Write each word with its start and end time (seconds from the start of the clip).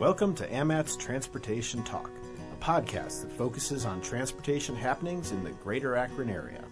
Welcome 0.00 0.34
to 0.36 0.50
AMAT's 0.50 0.96
Transportation 0.96 1.82
Talk, 1.82 2.10
a 2.54 2.64
podcast 2.64 3.20
that 3.20 3.30
focuses 3.32 3.84
on 3.84 4.00
transportation 4.00 4.74
happenings 4.74 5.30
in 5.30 5.44
the 5.44 5.50
greater 5.50 5.94
Akron 5.94 6.30
area. 6.30 6.64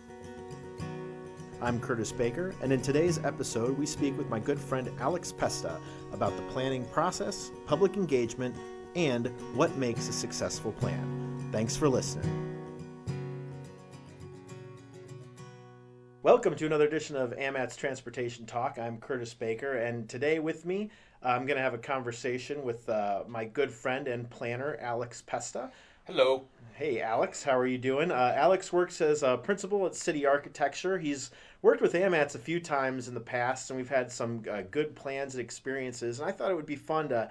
I'm 1.61 1.79
Curtis 1.79 2.11
Baker, 2.11 2.55
and 2.63 2.73
in 2.73 2.81
today's 2.81 3.23
episode, 3.23 3.77
we 3.77 3.85
speak 3.85 4.17
with 4.17 4.31
my 4.31 4.41
good 4.41 4.59
friend 4.59 4.91
Alex 4.99 5.31
Pesta 5.31 5.79
about 6.11 6.39
the 6.39 6.43
planning 6.45 6.87
process, 6.87 7.51
public 7.67 7.99
engagement, 7.99 8.57
and 8.97 9.27
what 9.55 9.77
makes 9.77 10.09
a 10.09 10.13
successful 10.15 10.73
plan. 10.73 11.51
Thanks 11.53 11.77
for 11.77 11.87
listening. 11.87 12.49
Welcome 16.23 16.57
to 16.57 16.65
another 16.65 16.87
edition 16.87 17.15
of 17.15 17.35
AMAT's 17.35 17.77
Transportation 17.77 18.47
Talk. 18.47 18.79
I'm 18.79 18.97
Curtis 18.97 19.35
Baker, 19.35 19.77
and 19.77 20.09
today 20.09 20.39
with 20.39 20.65
me, 20.65 20.91
I'm 21.23 21.47
going 21.47 21.57
to 21.57 21.63
have 21.63 21.75
a 21.75 21.79
conversation 21.79 22.63
with 22.63 22.89
uh, 22.89 23.25
my 23.27 23.45
good 23.45 23.73
friend 23.73 24.07
and 24.07 24.31
planner, 24.31 24.77
Alex 24.81 25.23
Pesta. 25.27 25.71
Hello. 26.07 26.45
Hey, 26.75 27.01
Alex, 27.01 27.43
how 27.43 27.59
are 27.59 27.67
you 27.67 27.77
doing? 27.77 28.13
Uh, 28.13 28.33
Alex 28.37 28.73
works 28.73 29.01
as 29.01 29.25
a 29.25 29.37
principal 29.37 29.85
at 29.85 29.97
City 29.97 30.25
Architecture. 30.25 30.97
He's 30.97 31.33
worked 31.61 31.83
with 31.83 31.95
AMATs 31.95 32.37
a 32.37 32.39
few 32.39 32.61
times 32.61 33.09
in 33.09 33.15
the 33.15 33.21
past, 33.21 33.69
and 33.71 33.77
we've 33.77 33.89
had 33.89 34.13
some 34.13 34.45
uh, 34.49 34.63
good 34.71 34.95
plans 34.95 35.35
and 35.35 35.41
experiences. 35.43 36.21
And 36.21 36.29
I 36.29 36.33
thought 36.33 36.53
it 36.53 36.55
would 36.55 36.67
be 36.67 36.77
fun 36.77 37.09
to 37.09 37.31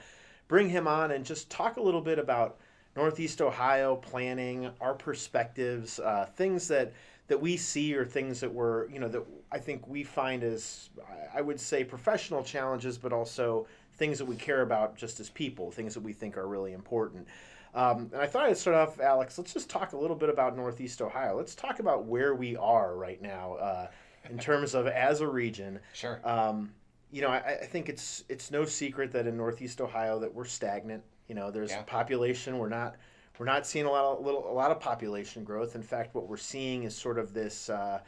bring 0.49 0.69
him 0.69 0.85
on 0.85 1.11
and 1.11 1.23
just 1.23 1.49
talk 1.49 1.77
a 1.77 1.81
little 1.81 2.01
bit 2.01 2.19
about 2.19 2.57
Northeast 2.97 3.41
Ohio 3.41 3.95
planning, 3.95 4.69
our 4.81 4.95
perspectives, 4.95 5.99
uh, 5.99 6.27
things 6.35 6.67
that 6.67 6.91
that 7.27 7.41
we 7.41 7.57
see 7.57 7.95
or 7.95 8.05
things 8.05 8.39
that 8.39 8.53
we're 8.53 8.89
you 8.89 8.99
know 8.99 9.07
that 9.09 9.23
I 9.51 9.59
think 9.59 9.87
we 9.87 10.03
find 10.03 10.43
as 10.43 10.89
I 11.33 11.41
would 11.41 11.59
say 11.59 11.83
professional 11.83 12.43
challenges, 12.43 12.97
but 12.97 13.13
also 13.13 13.67
things 13.95 14.17
that 14.19 14.25
we 14.25 14.35
care 14.35 14.61
about 14.61 14.95
just 14.95 15.19
as 15.19 15.29
people, 15.29 15.71
things 15.71 15.93
that 15.93 16.03
we 16.03 16.13
think 16.13 16.37
are 16.37 16.47
really 16.47 16.73
important. 16.73 17.27
Um, 17.73 18.09
and 18.13 18.21
I 18.21 18.27
thought 18.27 18.45
I'd 18.45 18.57
start 18.57 18.75
off, 18.75 18.99
Alex. 18.99 19.37
Let's 19.37 19.53
just 19.53 19.69
talk 19.69 19.93
a 19.93 19.97
little 19.97 20.15
bit 20.15 20.29
about 20.29 20.55
Northeast 20.55 21.01
Ohio. 21.01 21.35
Let's 21.35 21.55
talk 21.55 21.79
about 21.79 22.05
where 22.05 22.33
we 22.33 22.55
are 22.55 22.95
right 22.95 23.21
now 23.21 23.53
uh, 23.55 23.87
in 24.29 24.39
terms 24.39 24.73
of 24.73 24.87
as 24.87 25.21
a 25.21 25.27
region. 25.27 25.79
Sure. 25.93 26.19
Um, 26.23 26.71
you 27.11 27.21
know, 27.21 27.29
I, 27.29 27.59
I, 27.61 27.65
think 27.65 27.87
it's 27.87 28.23
it's 28.29 28.51
no 28.51 28.65
secret 28.65 29.11
that 29.13 29.27
in 29.27 29.37
Northeast 29.37 29.79
Ohio 29.79 30.19
that 30.19 30.33
we're 30.33 30.45
stagnant. 30.45 31.03
You 31.27 31.35
know, 31.35 31.51
there's 31.51 31.71
yeah. 31.71 31.83
population. 31.83 32.57
We're 32.57 32.69
not 32.69 32.95
we're 33.39 33.45
not 33.45 33.65
seeing 33.65 33.85
a 33.85 33.91
lot 33.91 34.05
of 34.05 34.25
little 34.25 34.49
a 34.49 34.53
lot 34.53 34.71
of 34.71 34.79
population 34.79 35.43
growth. 35.43 35.75
In 35.75 35.83
fact, 35.83 36.15
what 36.15 36.27
we're 36.27 36.37
seeing 36.37 36.83
is 36.83 36.95
sort 36.95 37.17
of 37.17 37.33
this. 37.33 37.69
Uh, 37.69 37.99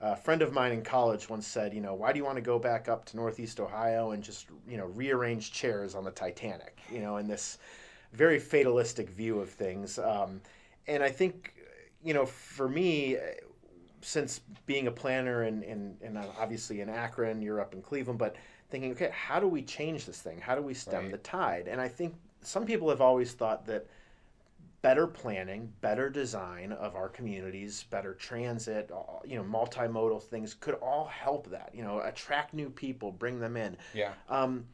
a 0.00 0.14
friend 0.14 0.42
of 0.42 0.52
mine 0.52 0.72
in 0.72 0.82
college 0.82 1.30
once 1.30 1.46
said, 1.46 1.72
you 1.72 1.80
know, 1.80 1.94
why 1.94 2.12
do 2.12 2.18
you 2.18 2.24
want 2.24 2.36
to 2.36 2.42
go 2.42 2.58
back 2.58 2.86
up 2.86 3.06
to 3.06 3.16
Northeast 3.16 3.60
Ohio 3.60 4.10
and 4.10 4.22
just, 4.22 4.46
you 4.68 4.76
know, 4.76 4.84
rearrange 4.88 5.52
chairs 5.52 5.94
on 5.94 6.04
the 6.04 6.10
Titanic? 6.10 6.80
You 6.92 7.00
know, 7.00 7.16
in 7.16 7.26
this 7.26 7.56
very 8.12 8.38
fatalistic 8.38 9.08
view 9.08 9.40
of 9.40 9.48
things. 9.48 9.98
Um, 9.98 10.40
and 10.86 11.02
I 11.02 11.08
think, 11.08 11.54
you 12.02 12.14
know, 12.14 12.26
for 12.26 12.68
me, 12.68 13.16
since 14.00 14.40
being 14.66 14.86
a 14.86 14.90
planner 14.90 15.42
and, 15.42 15.62
and, 15.64 15.96
and 16.02 16.18
obviously 16.38 16.80
in 16.80 16.88
Akron, 16.88 17.42
you're 17.42 17.60
up 17.60 17.74
in 17.74 17.82
Cleveland, 17.82 18.18
but 18.18 18.36
thinking, 18.70 18.92
okay, 18.92 19.10
how 19.12 19.40
do 19.40 19.48
we 19.48 19.62
change 19.62 20.06
this 20.06 20.20
thing? 20.20 20.40
How 20.40 20.54
do 20.54 20.62
we 20.62 20.74
stem 20.74 21.04
right. 21.04 21.12
the 21.12 21.18
tide? 21.18 21.68
And 21.68 21.80
I 21.80 21.88
think 21.88 22.14
some 22.42 22.66
people 22.66 22.88
have 22.90 23.00
always 23.00 23.32
thought 23.32 23.66
that 23.66 23.86
better 24.82 25.06
planning, 25.06 25.72
better 25.80 26.08
design 26.10 26.72
of 26.72 26.94
our 26.94 27.08
communities, 27.08 27.84
better 27.90 28.14
transit, 28.14 28.90
you 29.24 29.36
know, 29.36 29.44
multimodal 29.44 30.22
things 30.22 30.54
could 30.54 30.74
all 30.74 31.06
help 31.06 31.50
that. 31.50 31.70
You 31.74 31.82
know, 31.82 32.00
attract 32.00 32.54
new 32.54 32.70
people, 32.70 33.12
bring 33.12 33.40
them 33.40 33.56
in. 33.56 33.76
Yeah. 33.94 34.12
Um, 34.28 34.66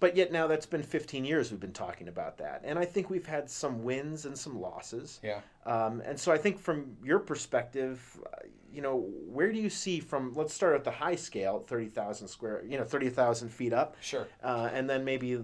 but 0.00 0.16
yet 0.16 0.30
now 0.30 0.46
that's 0.46 0.66
been 0.66 0.82
15 0.82 1.24
years 1.24 1.50
we've 1.50 1.58
been 1.58 1.72
talking 1.72 2.08
about 2.08 2.38
that, 2.38 2.62
and 2.64 2.78
I 2.78 2.84
think 2.84 3.10
we've 3.10 3.26
had 3.26 3.50
some 3.50 3.82
wins 3.82 4.26
and 4.26 4.38
some 4.38 4.60
losses. 4.60 5.18
Yeah. 5.24 5.40
Um, 5.66 6.00
and 6.04 6.18
so 6.18 6.30
I 6.30 6.38
think 6.38 6.58
from 6.58 6.96
your 7.02 7.18
perspective, 7.18 8.00
uh, 8.24 8.46
you 8.72 8.80
know, 8.80 9.08
where 9.26 9.52
do 9.52 9.58
you 9.58 9.70
see 9.70 9.98
from? 9.98 10.34
Let's 10.34 10.54
start 10.54 10.76
at 10.76 10.84
the 10.84 10.90
high 10.90 11.16
scale, 11.16 11.58
30,000 11.58 12.28
square, 12.28 12.62
you 12.64 12.78
know, 12.78 12.84
30,000 12.84 13.48
feet 13.48 13.72
up. 13.72 13.96
Sure. 14.00 14.28
Uh, 14.42 14.70
and 14.72 14.88
then 14.88 15.04
maybe 15.04 15.42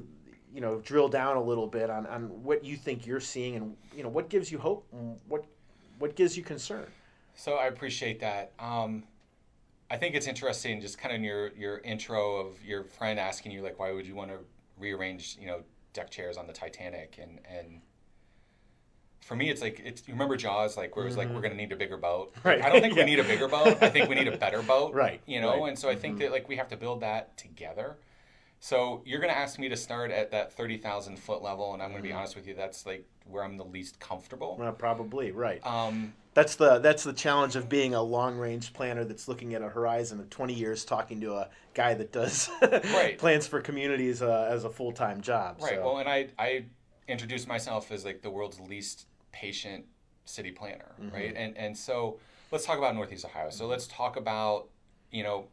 you 0.54 0.60
know 0.60 0.80
drill 0.80 1.08
down 1.08 1.36
a 1.36 1.42
little 1.42 1.66
bit 1.66 1.90
on, 1.90 2.06
on 2.06 2.22
what 2.42 2.64
you 2.64 2.76
think 2.76 3.06
you're 3.06 3.20
seeing 3.20 3.56
and 3.56 3.76
you 3.94 4.02
know 4.02 4.08
what 4.08 4.28
gives 4.28 4.50
you 4.50 4.58
hope 4.58 4.86
and 4.92 5.18
what 5.28 5.44
what 5.98 6.14
gives 6.14 6.36
you 6.36 6.42
concern 6.42 6.86
so 7.34 7.54
i 7.54 7.66
appreciate 7.66 8.20
that 8.20 8.52
um, 8.58 9.02
i 9.90 9.96
think 9.96 10.14
it's 10.14 10.28
interesting 10.28 10.80
just 10.80 10.96
kind 10.96 11.12
of 11.12 11.18
in 11.18 11.24
your 11.24 11.52
your 11.54 11.78
intro 11.78 12.36
of 12.36 12.64
your 12.64 12.84
friend 12.84 13.18
asking 13.18 13.50
you 13.50 13.62
like 13.62 13.78
why 13.78 13.90
would 13.90 14.06
you 14.06 14.14
want 14.14 14.30
to 14.30 14.38
rearrange 14.78 15.36
you 15.40 15.46
know 15.46 15.60
deck 15.92 16.10
chairs 16.10 16.36
on 16.36 16.46
the 16.46 16.52
titanic 16.52 17.18
and 17.20 17.40
and 17.50 17.80
for 19.24 19.34
me, 19.36 19.48
it's 19.48 19.62
like 19.62 19.80
it's. 19.82 20.06
You 20.06 20.12
remember 20.12 20.36
Jaws, 20.36 20.76
like 20.76 20.96
where 20.96 21.06
it 21.06 21.08
was 21.08 21.16
like 21.16 21.28
we're 21.28 21.36
mm-hmm. 21.36 21.42
going 21.42 21.52
to 21.52 21.56
need 21.56 21.72
a 21.72 21.76
bigger 21.76 21.96
boat. 21.96 22.34
Right. 22.44 22.62
I 22.62 22.68
don't 22.68 22.82
think 22.82 22.94
yeah. 22.94 23.04
we 23.04 23.10
need 23.10 23.20
a 23.20 23.24
bigger 23.24 23.48
boat. 23.48 23.78
I 23.80 23.88
think 23.88 24.10
we 24.10 24.14
need 24.14 24.28
a 24.28 24.36
better 24.36 24.62
boat. 24.62 24.92
Right. 24.94 25.22
You 25.24 25.40
know, 25.40 25.62
right. 25.62 25.68
and 25.70 25.78
so 25.78 25.88
I 25.88 25.96
think 25.96 26.16
mm-hmm. 26.16 26.24
that 26.24 26.32
like 26.32 26.46
we 26.46 26.56
have 26.56 26.68
to 26.68 26.76
build 26.76 27.00
that 27.00 27.34
together. 27.38 27.96
So 28.64 29.02
you're 29.04 29.20
going 29.20 29.30
to 29.30 29.38
ask 29.38 29.58
me 29.58 29.68
to 29.68 29.76
start 29.76 30.10
at 30.10 30.30
that 30.30 30.50
30,000 30.54 31.18
foot 31.18 31.42
level, 31.42 31.74
and 31.74 31.82
I'm 31.82 31.90
going 31.90 31.98
to 31.98 32.02
be 32.02 32.08
mm-hmm. 32.08 32.16
honest 32.20 32.34
with 32.34 32.46
you, 32.46 32.54
that's 32.54 32.86
like 32.86 33.06
where 33.26 33.44
I'm 33.44 33.58
the 33.58 33.64
least 33.64 34.00
comfortable. 34.00 34.56
Well, 34.58 34.72
probably 34.72 35.32
right. 35.32 35.60
Um, 35.66 36.14
that's 36.32 36.56
the 36.56 36.78
that's 36.78 37.04
the 37.04 37.12
challenge 37.12 37.56
of 37.56 37.68
being 37.68 37.92
a 37.94 38.00
long 38.00 38.38
range 38.38 38.72
planner 38.72 39.04
that's 39.04 39.28
looking 39.28 39.52
at 39.52 39.60
a 39.60 39.68
horizon 39.68 40.18
of 40.18 40.30
20 40.30 40.54
years, 40.54 40.86
talking 40.86 41.20
to 41.20 41.34
a 41.34 41.50
guy 41.74 41.92
that 41.92 42.10
does 42.10 42.48
right. 42.62 43.18
plans 43.18 43.46
for 43.46 43.60
communities 43.60 44.22
uh, 44.22 44.48
as 44.50 44.64
a 44.64 44.70
full 44.70 44.92
time 44.92 45.20
job. 45.20 45.58
Right. 45.60 45.74
So. 45.74 45.84
Well, 45.84 45.98
and 45.98 46.08
I 46.08 46.28
I 46.38 46.64
introduced 47.06 47.46
myself 47.46 47.92
as 47.92 48.06
like 48.06 48.22
the 48.22 48.30
world's 48.30 48.60
least 48.60 49.08
patient 49.30 49.84
city 50.24 50.52
planner, 50.52 50.94
mm-hmm. 50.98 51.14
right? 51.14 51.34
And 51.36 51.54
and 51.58 51.76
so 51.76 52.18
let's 52.50 52.64
talk 52.64 52.78
about 52.78 52.94
Northeast 52.94 53.26
Ohio. 53.26 53.50
So 53.50 53.66
let's 53.66 53.86
talk 53.88 54.16
about 54.16 54.70
you 55.10 55.22
know 55.22 55.48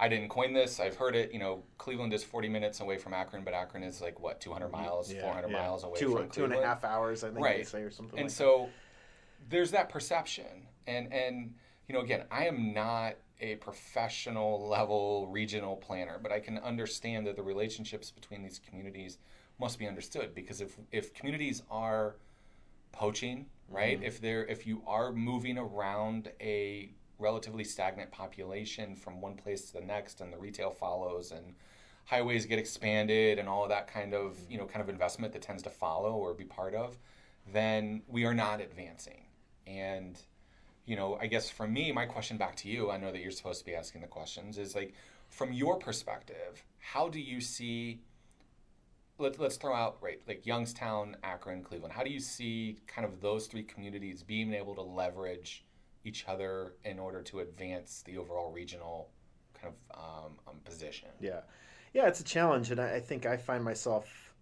I 0.00 0.08
didn't 0.08 0.30
coin 0.30 0.54
this. 0.54 0.80
I've 0.80 0.96
heard 0.96 1.14
it. 1.14 1.30
You 1.30 1.38
know, 1.38 1.62
Cleveland 1.76 2.14
is 2.14 2.24
40 2.24 2.48
minutes 2.48 2.80
away 2.80 2.96
from 2.96 3.12
Akron, 3.12 3.44
but 3.44 3.52
Akron 3.52 3.82
is 3.82 4.00
like 4.00 4.18
what 4.18 4.40
200 4.40 4.66
mm-hmm. 4.66 4.76
miles, 4.76 5.12
yeah, 5.12 5.20
400 5.20 5.48
yeah. 5.48 5.52
miles 5.52 5.84
away 5.84 5.98
two, 6.00 6.06
from 6.06 6.14
Cleveland. 6.14 6.32
Two 6.32 6.44
and 6.44 6.54
a 6.54 6.66
half 6.66 6.84
hours, 6.84 7.22
I 7.22 7.28
think 7.28 7.44
right. 7.44 7.58
they 7.58 7.64
say, 7.64 7.82
or 7.82 7.90
something. 7.90 8.18
And 8.18 8.28
like 8.28 8.34
so 8.34 8.70
that. 8.70 9.50
there's 9.50 9.70
that 9.72 9.90
perception, 9.90 10.66
and 10.86 11.12
and 11.12 11.54
you 11.86 11.94
know, 11.94 12.00
again, 12.00 12.24
I 12.30 12.46
am 12.46 12.72
not 12.72 13.16
a 13.42 13.56
professional 13.56 14.66
level 14.68 15.28
regional 15.30 15.76
planner, 15.76 16.18
but 16.22 16.32
I 16.32 16.40
can 16.40 16.58
understand 16.58 17.26
that 17.26 17.36
the 17.36 17.42
relationships 17.42 18.10
between 18.10 18.42
these 18.42 18.58
communities 18.58 19.18
must 19.58 19.78
be 19.78 19.86
understood 19.86 20.34
because 20.34 20.62
if 20.62 20.78
if 20.92 21.12
communities 21.12 21.62
are 21.70 22.16
poaching, 22.92 23.46
right? 23.68 23.98
Mm-hmm. 23.98 24.06
If 24.06 24.20
they're 24.22 24.46
if 24.46 24.66
you 24.66 24.82
are 24.86 25.12
moving 25.12 25.58
around 25.58 26.32
a 26.40 26.90
relatively 27.20 27.64
stagnant 27.64 28.10
population 28.10 28.96
from 28.96 29.20
one 29.20 29.34
place 29.34 29.66
to 29.66 29.74
the 29.74 29.80
next 29.80 30.20
and 30.20 30.32
the 30.32 30.38
retail 30.38 30.70
follows 30.70 31.30
and 31.32 31.54
highways 32.06 32.46
get 32.46 32.58
expanded 32.58 33.38
and 33.38 33.48
all 33.48 33.62
of 33.62 33.68
that 33.68 33.86
kind 33.86 34.14
of 34.14 34.36
you 34.48 34.58
know 34.58 34.66
kind 34.66 34.82
of 34.82 34.88
investment 34.88 35.32
that 35.32 35.42
tends 35.42 35.62
to 35.62 35.70
follow 35.70 36.12
or 36.12 36.34
be 36.34 36.44
part 36.44 36.74
of 36.74 36.98
then 37.52 38.02
we 38.06 38.24
are 38.24 38.34
not 38.34 38.60
advancing. 38.60 39.24
And 39.66 40.20
you 40.90 40.96
know 40.96 41.16
i 41.20 41.26
guess 41.26 41.48
for 41.48 41.68
me 41.68 41.92
my 41.92 42.04
question 42.04 42.36
back 42.36 42.56
to 42.56 42.68
you 42.68 42.90
i 42.90 42.96
know 42.96 43.12
that 43.12 43.20
you're 43.20 43.30
supposed 43.30 43.60
to 43.60 43.64
be 43.64 43.74
asking 43.76 44.00
the 44.00 44.06
questions 44.08 44.58
is 44.58 44.74
like 44.74 44.92
from 45.28 45.52
your 45.52 45.78
perspective 45.78 46.64
how 46.80 47.08
do 47.08 47.20
you 47.20 47.40
see 47.40 48.00
let, 49.18 49.38
let's 49.38 49.56
throw 49.56 49.72
out 49.72 49.98
right 50.00 50.20
like 50.26 50.44
youngstown 50.46 51.16
akron 51.22 51.62
cleveland 51.62 51.92
how 51.92 52.02
do 52.02 52.10
you 52.10 52.18
see 52.18 52.76
kind 52.88 53.04
of 53.06 53.20
those 53.20 53.46
three 53.46 53.62
communities 53.62 54.24
being 54.24 54.52
able 54.52 54.74
to 54.74 54.82
leverage 54.82 55.64
each 56.04 56.24
other 56.26 56.74
in 56.84 56.98
order 56.98 57.22
to 57.22 57.40
advance 57.40 58.02
the 58.06 58.16
overall 58.18 58.50
regional 58.50 59.08
kind 59.60 59.74
of 59.74 59.98
um, 59.98 60.32
um, 60.48 60.56
position. 60.64 61.08
Yeah, 61.20 61.40
yeah, 61.92 62.06
it's 62.06 62.20
a 62.20 62.24
challenge, 62.24 62.70
and 62.70 62.80
I, 62.80 62.96
I, 62.96 63.00
think 63.00 63.26
I 63.26 63.36
find 63.36 63.62
myself. 63.62 64.32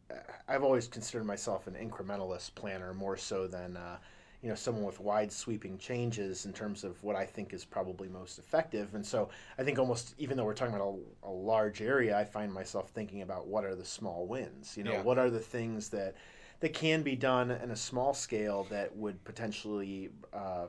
I've 0.48 0.62
always 0.62 0.88
considered 0.88 1.24
myself 1.24 1.66
an 1.66 1.74
incrementalist 1.74 2.54
planner 2.54 2.94
more 2.94 3.16
so 3.16 3.46
than 3.46 3.76
uh, 3.76 3.98
you 4.42 4.48
know 4.48 4.54
someone 4.54 4.84
with 4.84 5.00
wide 5.00 5.32
sweeping 5.32 5.76
changes 5.78 6.46
in 6.46 6.52
terms 6.52 6.84
of 6.84 7.02
what 7.02 7.16
I 7.16 7.26
think 7.26 7.52
is 7.52 7.64
probably 7.64 8.08
most 8.08 8.38
effective. 8.38 8.94
And 8.94 9.04
so 9.04 9.28
I 9.58 9.64
think 9.64 9.78
almost 9.78 10.14
even 10.18 10.36
though 10.36 10.44
we're 10.44 10.54
talking 10.54 10.74
about 10.74 10.98
a, 11.24 11.28
a 11.28 11.30
large 11.30 11.82
area, 11.82 12.16
I 12.16 12.24
find 12.24 12.52
myself 12.52 12.90
thinking 12.90 13.22
about 13.22 13.48
what 13.48 13.64
are 13.64 13.74
the 13.74 13.84
small 13.84 14.26
wins. 14.26 14.76
You 14.76 14.84
know, 14.84 14.92
yeah. 14.92 15.02
what 15.02 15.18
are 15.18 15.30
the 15.30 15.40
things 15.40 15.88
that 15.90 16.14
that 16.60 16.72
can 16.72 17.02
be 17.02 17.16
done 17.16 17.50
in 17.50 17.70
a 17.70 17.76
small 17.76 18.14
scale 18.14 18.66
that 18.70 18.94
would 18.96 19.22
potentially 19.24 20.10
uh, 20.32 20.66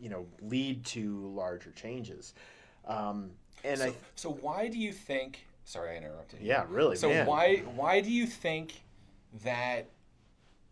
you 0.00 0.08
know 0.08 0.26
lead 0.42 0.84
to 0.86 1.26
larger 1.34 1.70
changes. 1.72 2.34
Um, 2.86 3.30
and 3.64 3.78
so, 3.78 3.86
I 3.86 3.94
so 4.14 4.30
why 4.30 4.68
do 4.68 4.78
you 4.78 4.92
think? 4.92 5.46
Sorry, 5.64 5.94
I 5.94 5.96
interrupted. 5.98 6.40
You. 6.40 6.48
Yeah, 6.48 6.64
really. 6.68 6.96
So 6.96 7.08
man. 7.08 7.26
why 7.26 7.56
why 7.74 8.00
do 8.00 8.10
you 8.10 8.26
think 8.26 8.82
that? 9.44 9.90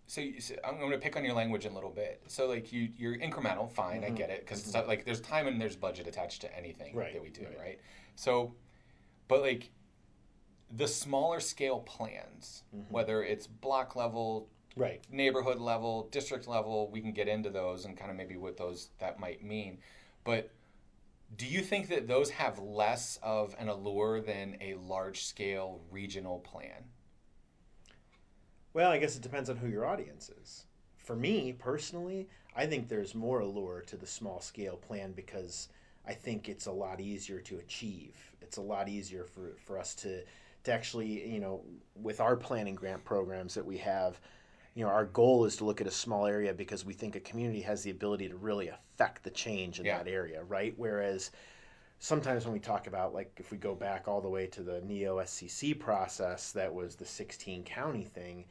So, 0.08 0.22
so 0.38 0.54
I'm 0.64 0.78
going 0.78 0.92
to 0.92 0.98
pick 0.98 1.16
on 1.16 1.24
your 1.24 1.34
language 1.34 1.64
a 1.64 1.70
little 1.70 1.90
bit. 1.90 2.22
So 2.28 2.46
like 2.46 2.72
you 2.72 2.88
you're 2.96 3.16
incremental, 3.16 3.70
fine, 3.70 4.02
mm-hmm. 4.02 4.14
I 4.14 4.16
get 4.16 4.30
it, 4.30 4.40
because 4.40 4.64
mm-hmm. 4.64 4.88
like 4.88 5.04
there's 5.04 5.20
time 5.20 5.48
and 5.48 5.60
there's 5.60 5.76
budget 5.76 6.06
attached 6.06 6.42
to 6.42 6.56
anything 6.56 6.94
right. 6.94 7.12
that 7.12 7.22
we 7.22 7.30
do, 7.30 7.42
right. 7.42 7.58
right? 7.58 7.80
So, 8.14 8.54
but 9.26 9.40
like 9.40 9.70
the 10.70 10.88
smaller 10.88 11.40
scale 11.40 11.80
plans, 11.80 12.62
mm-hmm. 12.74 12.92
whether 12.92 13.22
it's 13.22 13.46
block 13.46 13.96
level, 13.96 14.48
right, 14.76 15.02
neighborhood 15.10 15.58
level, 15.58 16.08
district 16.10 16.46
level, 16.46 16.90
we 16.90 17.00
can 17.00 17.12
get 17.12 17.28
into 17.28 17.50
those 17.50 17.84
and 17.84 17.96
kind 17.96 18.10
of 18.10 18.16
maybe 18.16 18.36
what 18.36 18.56
those 18.56 18.90
that 18.98 19.18
might 19.18 19.42
mean. 19.42 19.78
But 20.24 20.50
do 21.36 21.46
you 21.46 21.62
think 21.62 21.88
that 21.88 22.06
those 22.06 22.30
have 22.30 22.58
less 22.58 23.18
of 23.22 23.54
an 23.58 23.68
allure 23.68 24.20
than 24.20 24.56
a 24.60 24.74
large 24.74 25.24
scale 25.24 25.80
regional 25.90 26.38
plan? 26.38 26.84
Well, 28.72 28.90
I 28.90 28.98
guess 28.98 29.16
it 29.16 29.22
depends 29.22 29.48
on 29.50 29.56
who 29.56 29.68
your 29.68 29.86
audience 29.86 30.30
is. 30.42 30.66
For 30.98 31.16
me 31.16 31.52
personally, 31.52 32.28
I 32.54 32.66
think 32.66 32.88
there's 32.88 33.14
more 33.14 33.40
allure 33.40 33.82
to 33.86 33.96
the 33.96 34.06
small 34.06 34.40
scale 34.40 34.76
plan 34.76 35.12
because 35.12 35.68
I 36.06 36.12
think 36.12 36.48
it's 36.48 36.66
a 36.66 36.72
lot 36.72 37.00
easier 37.00 37.40
to 37.40 37.58
achieve. 37.58 38.14
It's 38.40 38.58
a 38.58 38.62
lot 38.62 38.88
easier 38.88 39.24
for, 39.24 39.56
for 39.64 39.78
us 39.78 39.94
to, 39.96 40.22
to 40.64 40.72
actually, 40.72 41.28
you 41.28 41.40
know, 41.40 41.62
with 41.94 42.20
our 42.20 42.36
planning 42.36 42.74
grant 42.74 43.04
programs 43.04 43.54
that 43.54 43.64
we 43.64 43.78
have, 43.78 44.20
you 44.76 44.84
know, 44.84 44.90
our 44.90 45.06
goal 45.06 45.44
is 45.44 45.56
to 45.56 45.64
look 45.64 45.80
at 45.80 45.86
a 45.86 45.92
small 45.92 46.26
area 46.26 46.54
because 46.54 46.84
we 46.84 46.92
think 46.92 47.16
a 47.16 47.20
community 47.20 47.62
has 47.62 47.82
the 47.82 47.90
ability 47.90 48.28
to 48.28 48.36
really 48.36 48.68
affect 48.68 49.24
the 49.24 49.30
change 49.30 49.80
in 49.80 49.86
yeah. 49.86 49.98
that 49.98 50.08
area, 50.08 50.44
right? 50.44 50.74
Whereas 50.76 51.32
sometimes 51.98 52.44
when 52.44 52.52
we 52.52 52.60
talk 52.60 52.86
about 52.86 53.14
like 53.14 53.32
if 53.38 53.50
we 53.50 53.56
go 53.56 53.74
back 53.74 54.06
all 54.06 54.20
the 54.20 54.28
way 54.28 54.46
to 54.46 54.62
the 54.62 54.82
NEOSCC 54.82 55.80
process 55.80 56.52
that 56.52 56.72
was 56.72 56.94
the 56.94 57.06
16 57.06 57.64
county 57.64 58.04
thing 58.04 58.44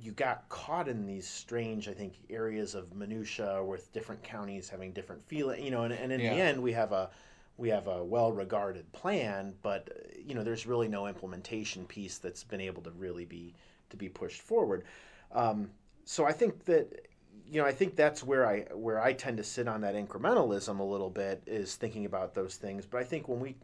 you 0.00 0.12
got 0.12 0.48
caught 0.48 0.88
in 0.88 1.06
these 1.06 1.28
strange, 1.28 1.88
I 1.88 1.92
think, 1.92 2.14
areas 2.28 2.74
of 2.74 2.94
minutia 2.94 3.62
with 3.62 3.92
different 3.92 4.22
counties 4.22 4.68
having 4.68 4.92
different 4.92 5.24
feeling. 5.26 5.64
You 5.64 5.70
know, 5.70 5.84
and, 5.84 5.94
and 5.94 6.10
in 6.10 6.20
yeah. 6.20 6.34
the 6.34 6.40
end, 6.40 6.62
we 6.62 6.72
have 6.72 6.92
a 6.92 7.10
we 7.56 7.68
have 7.68 7.86
a 7.86 8.02
well-regarded 8.02 8.90
plan, 8.92 9.54
but 9.62 9.88
you 10.24 10.34
know, 10.34 10.42
there's 10.42 10.66
really 10.66 10.88
no 10.88 11.06
implementation 11.06 11.86
piece 11.86 12.18
that's 12.18 12.42
been 12.42 12.60
able 12.60 12.82
to 12.82 12.90
really 12.90 13.24
be 13.24 13.54
to 13.90 13.96
be 13.96 14.08
pushed 14.08 14.40
forward. 14.40 14.84
Um, 15.32 15.70
so 16.04 16.24
I 16.24 16.32
think 16.32 16.64
that 16.66 17.08
you 17.50 17.60
know, 17.60 17.66
I 17.66 17.72
think 17.72 17.96
that's 17.96 18.22
where 18.22 18.46
I 18.46 18.60
where 18.72 19.00
I 19.00 19.12
tend 19.12 19.36
to 19.36 19.44
sit 19.44 19.68
on 19.68 19.82
that 19.82 19.94
incrementalism 19.94 20.78
a 20.78 20.82
little 20.82 21.10
bit 21.10 21.42
is 21.46 21.74
thinking 21.74 22.06
about 22.06 22.34
those 22.34 22.56
things. 22.56 22.86
But 22.86 23.00
I 23.00 23.04
think 23.04 23.28
when 23.28 23.40
we 23.40 23.56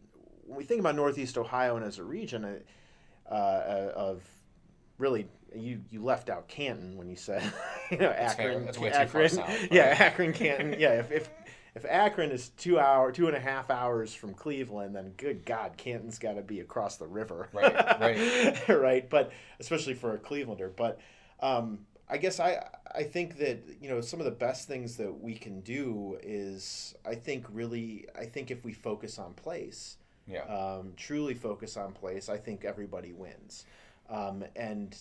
when 0.45 0.59
we 0.59 0.65
think 0.65 0.81
about 0.81 0.95
Northeast 0.95 1.39
Ohio 1.39 1.77
and 1.77 1.85
as 1.85 1.99
a 1.99 2.05
region 2.05 2.45
uh, 3.31 3.35
uh 3.35 3.93
of 3.97 4.23
really 4.99 5.27
you 5.55 5.81
you 5.91 6.03
left 6.03 6.29
out 6.29 6.49
Canton 6.49 6.97
when 6.99 7.09
you 7.09 7.17
said 7.17 7.43
you 7.91 7.97
know 7.97 8.11
Akron. 8.11 8.67
That's 8.67 8.77
Akron, 8.77 8.93
Akron 8.93 9.29
south, 9.31 9.69
yeah, 9.71 9.97
Akron, 9.99 10.33
Canton. 10.35 10.77
Yeah, 10.79 10.93
if, 10.93 11.11
if 11.11 11.31
if 11.75 11.85
Akron 11.85 12.31
is 12.31 12.49
two 12.51 12.79
hour, 12.79 13.13
two 13.13 13.29
and 13.29 13.37
a 13.37 13.41
half 13.41 13.71
hours 13.71 14.13
from 14.13 14.35
Cleveland, 14.35 14.97
then 14.97 15.13
good 15.17 15.45
God, 15.45 15.77
Canton's 15.77 16.19
got 16.19 16.33
to 16.33 16.43
be 16.43 16.61
across 16.61 16.97
the 16.97 17.07
river, 17.07 17.49
right? 17.53 18.01
Right, 18.01 18.69
right. 18.81 19.09
But 19.09 19.33
especially 19.61 19.95
for 19.95 20.15
a 20.15 20.19
Clevelander, 20.19 20.75
but 20.75 20.99
um, 21.41 21.81
I 22.09 22.17
guess 22.17 22.41
I 22.41 22.67
I 22.95 23.03
think 23.03 23.39
that 23.39 23.59
you 23.81 23.89
know 23.89 24.01
some 24.01 24.21
of 24.21 24.25
the 24.25 24.33
best 24.33 24.67
things 24.67 24.97
that 24.97 25.21
we 25.21 25.35
can 25.35 25.61
do 25.61 26.19
is 26.23 26.95
I 27.05 27.15
think 27.15 27.47
really 27.53 28.07
I 28.19 28.25
think 28.25 28.51
if 28.51 28.65
we 28.65 28.73
focus 28.73 29.19
on 29.19 29.35
place, 29.35 29.99
yeah, 30.27 30.45
um, 30.45 30.93
truly 30.97 31.35
focus 31.35 31.77
on 31.77 31.93
place, 31.93 32.29
I 32.29 32.39
think 32.39 32.65
everybody 32.65 33.13
wins. 33.13 33.67
Um, 34.09 34.45
and 34.57 34.97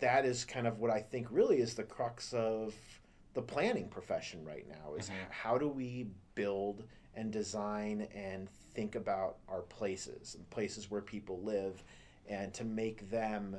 that 0.00 0.24
is 0.24 0.44
kind 0.44 0.66
of 0.66 0.80
what 0.80 0.90
I 0.90 1.00
think 1.00 1.28
really 1.30 1.60
is 1.60 1.74
the 1.74 1.84
crux 1.84 2.32
of 2.32 2.74
the 3.34 3.42
planning 3.42 3.88
profession 3.88 4.44
right 4.44 4.66
now 4.68 4.94
is 4.94 5.06
mm-hmm. 5.06 5.16
how 5.30 5.56
do 5.56 5.68
we 5.68 6.08
build 6.34 6.82
and 7.14 7.30
design 7.30 8.08
and 8.14 8.48
think 8.74 8.94
about 8.94 9.36
our 9.48 9.60
places 9.62 10.34
and 10.34 10.48
places 10.50 10.90
where 10.90 11.00
people 11.00 11.40
live 11.42 11.82
and 12.28 12.52
to 12.54 12.64
make 12.64 13.10
them 13.10 13.56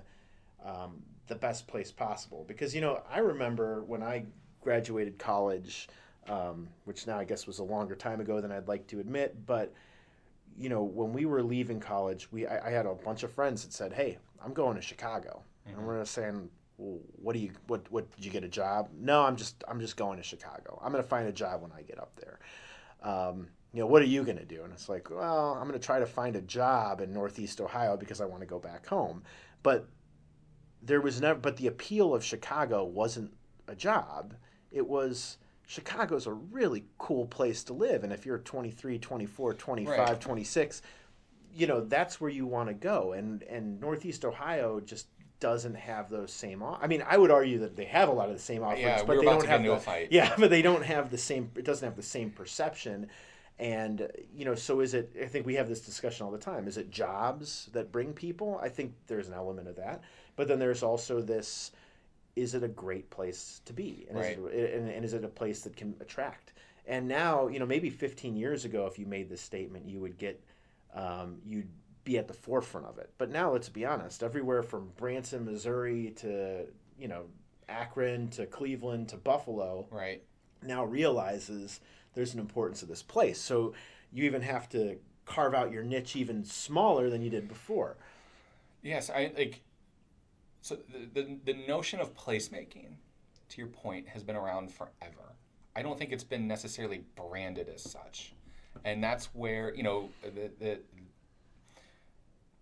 um, 0.66 1.02
the 1.28 1.36
best 1.36 1.68
place 1.68 1.92
possible 1.92 2.44
because 2.48 2.74
you 2.76 2.82
know 2.82 3.02
i 3.10 3.20
remember 3.20 3.84
when 3.84 4.04
i 4.04 4.26
graduated 4.62 5.18
college 5.18 5.88
um, 6.30 6.70
which 6.86 7.06
now 7.06 7.18
i 7.20 7.24
guess 7.24 7.48
was 7.48 7.60
a 7.60 7.64
longer 7.64 7.96
time 7.96 8.22
ago 8.22 8.40
than 8.42 8.52
i'd 8.52 8.68
like 8.68 8.86
to 8.88 9.00
admit 9.00 9.46
but 9.46 9.74
you 10.58 10.70
know 10.70 10.84
when 10.84 11.12
we 11.14 11.26
were 11.26 11.42
leaving 11.44 11.80
college 11.80 12.32
we 12.32 12.46
I, 12.46 12.68
I 12.68 12.72
had 12.72 12.86
a 12.86 12.94
bunch 12.94 13.24
of 13.24 13.32
friends 13.32 13.64
that 13.64 13.74
said 13.74 13.94
hey 13.94 14.18
i'm 14.44 14.54
going 14.54 14.76
to 14.76 14.82
chicago 14.82 15.44
Mm-hmm. 15.68 15.78
And 15.78 15.88
we're 15.88 16.06
saying, 16.06 16.50
well, 16.78 17.00
what 17.22 17.34
do 17.34 17.40
you 17.40 17.52
what 17.68 17.90
what 17.92 18.14
did 18.16 18.26
you 18.26 18.32
get 18.32 18.44
a 18.44 18.48
job? 18.48 18.90
No, 19.00 19.24
I'm 19.24 19.36
just 19.36 19.64
I'm 19.68 19.80
just 19.80 19.98
going 19.98 20.18
to 20.18 20.24
Chicago. 20.24 20.80
I'm 20.84 20.92
going 20.92 21.04
to 21.04 21.10
find 21.10 21.28
a 21.28 21.32
job 21.32 21.62
when 21.62 21.72
I 21.72 21.82
get 21.82 22.00
up 22.00 22.12
there. 22.18 22.40
Um, 23.02 23.48
you 23.74 23.80
know, 23.80 23.88
what 23.88 24.02
are 24.02 24.06
you 24.06 24.24
going 24.24 24.38
to 24.38 24.46
do? 24.46 24.64
And 24.64 24.72
it's 24.72 24.88
like, 24.88 25.10
well, 25.10 25.54
I'm 25.54 25.68
going 25.68 25.80
to 25.80 25.86
try 25.86 26.00
to 26.00 26.06
find 26.06 26.36
a 26.36 26.42
job 26.42 27.02
in 27.02 27.12
Northeast 27.12 27.60
Ohio 27.60 27.98
because 27.98 28.22
I 28.22 28.26
want 28.26 28.42
to 28.42 28.48
go 28.48 28.60
back 28.60 28.86
home. 28.86 29.24
But 29.64 29.88
there 30.86 31.02
was 31.02 31.22
never, 31.22 31.40
but 31.40 31.58
the 31.58 31.68
appeal 31.68 32.14
of 32.14 32.24
Chicago 32.24 32.84
wasn't 32.84 33.34
a 33.68 33.76
job. 33.76 34.34
It 34.72 34.88
was 34.88 35.38
Chicago's 35.66 36.28
a 36.28 36.34
really 36.34 36.86
cool 36.98 37.26
place 37.26 37.64
to 37.66 37.74
live. 37.74 38.04
And 38.04 38.12
if 38.12 38.26
you're 38.26 38.40
23, 38.40 39.00
24, 39.00 39.54
25, 39.54 39.98
right. 39.98 40.22
26, 40.22 40.82
you 41.56 41.68
know, 41.68 41.82
that's 41.82 42.20
where 42.20 42.30
you 42.30 42.46
want 42.46 42.70
to 42.70 42.74
go. 42.74 43.14
And, 43.14 43.44
and 43.44 43.80
Northeast 43.80 44.26
Ohio 44.26 44.80
just 44.80 45.08
doesn't 45.40 45.76
have 45.76 46.10
those 46.10 46.32
same. 46.32 46.64
I 46.64 46.88
mean, 46.88 47.04
I 47.08 47.18
would 47.18 47.32
argue 47.32 47.60
that 47.60 47.76
they 47.76 47.86
have 47.86 48.10
a 48.10 48.14
lot 48.14 48.30
of 48.30 48.36
the 48.36 48.42
same 48.42 48.64
offerings, 48.64 48.82
yeah, 48.82 49.04
but 49.04 49.20
they 49.20 49.26
don't 49.26 49.46
have 49.46 49.64
the, 49.64 49.78
fight. 49.78 50.08
Yeah, 50.10 50.34
but 50.40 50.50
they 50.50 50.62
don't 50.62 50.86
have 50.86 51.12
the 51.12 51.18
same. 51.18 51.52
It 51.56 51.66
doesn't 51.66 51.86
have 51.86 51.98
the 51.98 52.02
same 52.02 52.32
perception. 52.32 53.08
And 53.60 54.10
you 54.34 54.46
know, 54.46 54.56
so 54.56 54.80
is 54.80 54.94
it? 54.94 55.14
I 55.22 55.26
think 55.26 55.46
we 55.46 55.56
have 55.56 55.68
this 55.68 55.82
discussion 55.82 56.26
all 56.26 56.32
the 56.32 56.38
time. 56.38 56.66
Is 56.68 56.78
it 56.78 56.90
jobs 56.90 57.70
that 57.74 57.92
bring 57.92 58.14
people? 58.14 58.60
I 58.64 58.70
think 58.70 58.94
there's 59.08 59.28
an 59.28 59.34
element 59.34 59.68
of 59.68 59.76
that, 59.76 60.02
but 60.36 60.48
then 60.48 60.60
there's 60.60 60.84
also 60.84 61.22
this: 61.22 61.72
is 62.36 62.54
it 62.54 62.64
a 62.64 62.68
great 62.68 63.10
place 63.10 63.62
to 63.66 63.74
be, 63.74 64.06
and, 64.10 64.18
right. 64.18 64.38
is, 64.38 64.46
it, 64.46 64.74
and, 64.74 64.90
and 64.90 65.06
is 65.06 65.14
it 65.14 65.24
a 65.24 65.30
place 65.30 65.62
that 65.62 65.76
can 65.76 65.96
attract? 66.00 66.54
And 66.86 67.08
now, 67.08 67.48
you 67.48 67.60
know, 67.60 67.66
maybe 67.66 67.90
15 67.90 68.36
years 68.36 68.66
ago, 68.66 68.86
if 68.88 69.00
you 69.00 69.06
made 69.06 69.30
this 69.30 69.42
statement, 69.42 69.88
you 69.88 70.02
would 70.02 70.18
get, 70.18 70.44
um, 70.94 71.38
you'd 71.46 71.70
be 72.04 72.18
at 72.18 72.28
the 72.28 72.34
forefront 72.34 72.88
of 72.88 72.98
it. 72.98 73.10
But 73.18 73.30
now, 73.30 73.54
let's 73.54 73.70
be 73.70 73.86
honest, 73.86 74.22
everywhere 74.22 74.64
from 74.64 74.92
Branson, 74.98 75.46
Missouri 75.46 76.14
to, 76.18 76.66
you 77.00 77.08
know, 77.08 77.24
Akron 77.70 78.28
to 78.30 78.46
Cleveland 78.46 79.10
to 79.10 79.18
Buffalo, 79.18 79.88
right, 79.92 80.22
now 80.62 80.84
realizes 80.84 81.80
there's 82.14 82.34
an 82.34 82.40
importance 82.40 82.82
of 82.82 82.90
this 82.90 83.02
place. 83.02 83.40
So 83.40 83.74
you 84.12 84.26
even 84.26 84.42
have 84.42 84.68
to 84.70 84.98
carve 85.26 85.54
out 85.54 85.72
your 85.72 85.84
niche 85.84 86.16
even 86.16 86.44
smaller 86.44 87.10
than 87.10 87.22
you 87.22 87.30
did 87.30 87.48
before. 87.48 87.96
Yes, 88.82 89.10
I 89.10 89.32
like. 89.38 89.62
So 90.64 90.78
the 90.92 91.22
the, 91.22 91.38
the 91.44 91.68
notion 91.68 92.00
of 92.00 92.16
placemaking, 92.16 92.96
to 93.50 93.58
your 93.58 93.68
point, 93.68 94.08
has 94.08 94.24
been 94.24 94.38
around 94.38 94.72
forever. 94.72 95.36
I 95.76 95.82
don't 95.82 96.00
think 96.00 96.14
it's 96.14 96.24
been 96.24 96.48
necessarily 96.48 97.04
branded 97.18 97.68
as 97.68 97.84
such, 97.84 98.34
and 98.86 99.04
that's 99.04 99.26
where 99.34 99.76
you 99.76 99.84
know 99.84 100.10
the 100.24 100.50
the 100.60 100.80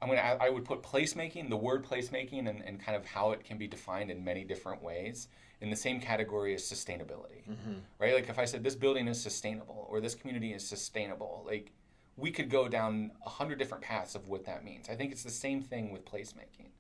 I'm 0.02 0.10
gonna 0.10 0.20
I 0.20 0.50
would 0.50 0.66
put 0.66 0.82
placemaking, 0.82 1.50
the 1.50 1.58
word 1.58 1.86
placemaking, 1.86 2.50
and, 2.50 2.64
and 2.66 2.84
kind 2.84 2.98
of 2.98 3.06
how 3.06 3.34
it 3.34 3.44
can 3.44 3.60
be 3.60 3.68
defined 3.68 4.10
in 4.10 4.24
many 4.24 4.44
different 4.44 4.82
ways 4.82 5.28
in 5.62 5.70
the 5.70 5.76
same 5.76 6.00
category 6.00 6.56
as 6.56 6.64
sustainability, 6.64 7.48
mm-hmm. 7.48 7.74
right? 8.00 8.16
Like 8.16 8.30
if 8.30 8.40
I 8.40 8.46
said 8.46 8.64
this 8.64 8.76
building 8.76 9.08
is 9.08 9.22
sustainable 9.22 9.88
or 9.92 10.02
this 10.02 10.16
community 10.16 10.54
is 10.54 10.68
sustainable, 10.68 11.44
like 11.46 11.72
we 12.18 12.32
could 12.32 12.50
go 12.50 12.68
down 12.68 13.12
a 13.24 13.30
hundred 13.30 13.60
different 13.60 13.84
paths 13.84 14.16
of 14.16 14.28
what 14.28 14.44
that 14.46 14.66
means. 14.66 14.90
I 14.90 14.96
think 14.96 15.12
it's 15.12 15.22
the 15.22 15.30
same 15.30 15.62
thing 15.62 15.92
with 15.92 16.04
placemaking. 16.04 16.72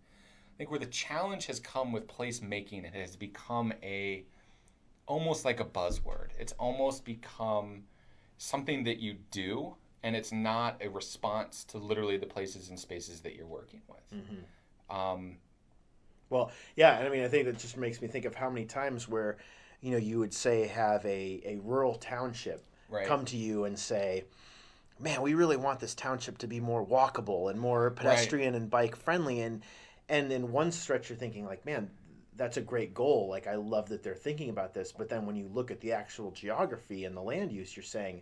I 0.61 0.63
think 0.63 0.69
where 0.69 0.79
the 0.79 0.85
challenge 0.85 1.47
has 1.47 1.59
come 1.59 1.91
with 1.91 2.05
placemaking, 2.05 2.85
it 2.85 2.93
has 2.93 3.15
become 3.15 3.73
a 3.81 4.25
almost 5.07 5.43
like 5.43 5.59
a 5.59 5.65
buzzword. 5.65 6.27
It's 6.37 6.53
almost 6.59 7.03
become 7.03 7.85
something 8.37 8.83
that 8.83 8.99
you 8.99 9.15
do 9.31 9.73
and 10.03 10.15
it's 10.15 10.31
not 10.31 10.79
a 10.79 10.87
response 10.87 11.63
to 11.63 11.79
literally 11.79 12.17
the 12.17 12.27
places 12.27 12.69
and 12.69 12.79
spaces 12.79 13.21
that 13.21 13.35
you're 13.35 13.47
working 13.47 13.81
with. 13.89 14.21
Mm-hmm. 14.21 14.95
Um, 14.95 15.37
well, 16.29 16.51
yeah, 16.75 16.99
and 16.99 17.07
I 17.07 17.09
mean, 17.09 17.23
I 17.23 17.27
think 17.27 17.45
that 17.45 17.57
just 17.57 17.75
makes 17.75 17.99
me 17.99 18.07
think 18.07 18.25
of 18.25 18.35
how 18.35 18.51
many 18.51 18.67
times 18.67 19.09
where, 19.09 19.37
you 19.81 19.89
know, 19.89 19.97
you 19.97 20.19
would 20.19 20.31
say 20.31 20.67
have 20.67 21.03
a, 21.05 21.41
a 21.43 21.59
rural 21.63 21.95
township 21.95 22.63
right. 22.87 23.07
come 23.07 23.25
to 23.25 23.35
you 23.35 23.63
and 23.63 23.79
say, 23.79 24.25
man, 24.99 25.23
we 25.23 25.33
really 25.33 25.57
want 25.57 25.79
this 25.79 25.95
township 25.95 26.37
to 26.37 26.45
be 26.45 26.59
more 26.59 26.85
walkable 26.85 27.49
and 27.49 27.59
more 27.59 27.89
pedestrian 27.89 28.53
right. 28.53 28.61
and 28.61 28.69
bike 28.69 28.95
friendly. 28.95 29.41
And, 29.41 29.63
and 30.11 30.31
in 30.31 30.51
one 30.51 30.71
stretch, 30.71 31.09
you're 31.09 31.17
thinking 31.17 31.45
like, 31.45 31.65
man, 31.65 31.89
that's 32.35 32.57
a 32.57 32.61
great 32.61 32.93
goal. 32.93 33.27
Like, 33.29 33.47
I 33.47 33.55
love 33.55 33.89
that 33.89 34.03
they're 34.03 34.13
thinking 34.13 34.49
about 34.49 34.73
this. 34.73 34.91
But 34.91 35.09
then 35.09 35.25
when 35.25 35.35
you 35.35 35.47
look 35.47 35.71
at 35.71 35.79
the 35.79 35.93
actual 35.93 36.31
geography 36.31 37.05
and 37.05 37.15
the 37.15 37.21
land 37.21 37.51
use, 37.51 37.75
you're 37.75 37.83
saying, 37.83 38.21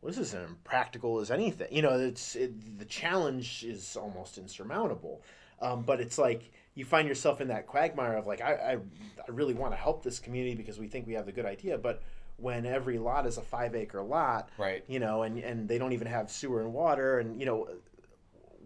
well, 0.00 0.10
this 0.12 0.18
is 0.18 0.34
as 0.34 0.48
impractical 0.48 1.18
as 1.20 1.30
anything. 1.30 1.68
You 1.70 1.82
know, 1.82 1.98
it's 1.98 2.36
it, 2.36 2.78
the 2.78 2.84
challenge 2.84 3.64
is 3.64 3.96
almost 3.96 4.36
insurmountable. 4.36 5.22
Um, 5.62 5.82
but 5.82 6.00
it's 6.00 6.18
like 6.18 6.52
you 6.74 6.84
find 6.84 7.08
yourself 7.08 7.40
in 7.40 7.48
that 7.48 7.66
quagmire 7.66 8.16
of 8.16 8.26
like, 8.26 8.42
I, 8.42 8.52
I, 8.54 8.72
I 8.72 9.30
really 9.30 9.54
want 9.54 9.72
to 9.72 9.78
help 9.78 10.02
this 10.02 10.18
community 10.18 10.54
because 10.54 10.78
we 10.78 10.88
think 10.88 11.06
we 11.06 11.14
have 11.14 11.24
the 11.24 11.32
good 11.32 11.46
idea, 11.46 11.78
but 11.78 12.02
when 12.36 12.66
every 12.66 12.98
lot 12.98 13.26
is 13.26 13.38
a 13.38 13.42
five 13.42 13.74
acre 13.74 14.02
lot, 14.02 14.50
right? 14.58 14.84
You 14.88 14.98
know, 14.98 15.22
and 15.22 15.38
and 15.38 15.68
they 15.68 15.78
don't 15.78 15.92
even 15.92 16.08
have 16.08 16.30
sewer 16.30 16.60
and 16.62 16.72
water, 16.72 17.20
and 17.20 17.38
you 17.38 17.46
know, 17.46 17.68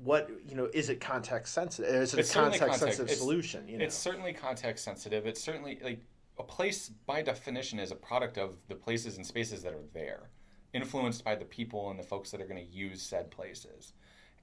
what 0.04 0.30
you 0.48 0.54
know 0.54 0.68
is 0.72 0.88
it 0.88 1.00
context 1.00 1.52
sensitive? 1.54 1.94
Is 1.94 2.14
it 2.14 2.20
it's 2.20 2.30
a 2.30 2.34
context, 2.34 2.60
context 2.60 2.80
sensitive 2.80 3.10
it's, 3.10 3.20
solution? 3.20 3.68
You 3.68 3.78
know? 3.78 3.84
It's 3.84 3.96
certainly 3.96 4.32
context 4.32 4.84
sensitive. 4.84 5.26
It's 5.26 5.42
certainly 5.42 5.78
like 5.82 6.00
a 6.38 6.42
place 6.42 6.90
by 7.06 7.22
definition 7.22 7.78
is 7.78 7.90
a 7.90 7.96
product 7.96 8.38
of 8.38 8.56
the 8.68 8.74
places 8.74 9.16
and 9.16 9.26
spaces 9.26 9.62
that 9.62 9.72
are 9.72 9.84
there, 9.92 10.30
influenced 10.72 11.24
by 11.24 11.34
the 11.34 11.44
people 11.44 11.90
and 11.90 11.98
the 11.98 12.04
folks 12.04 12.30
that 12.30 12.40
are 12.40 12.46
going 12.46 12.64
to 12.64 12.72
use 12.72 13.02
said 13.02 13.30
places, 13.30 13.92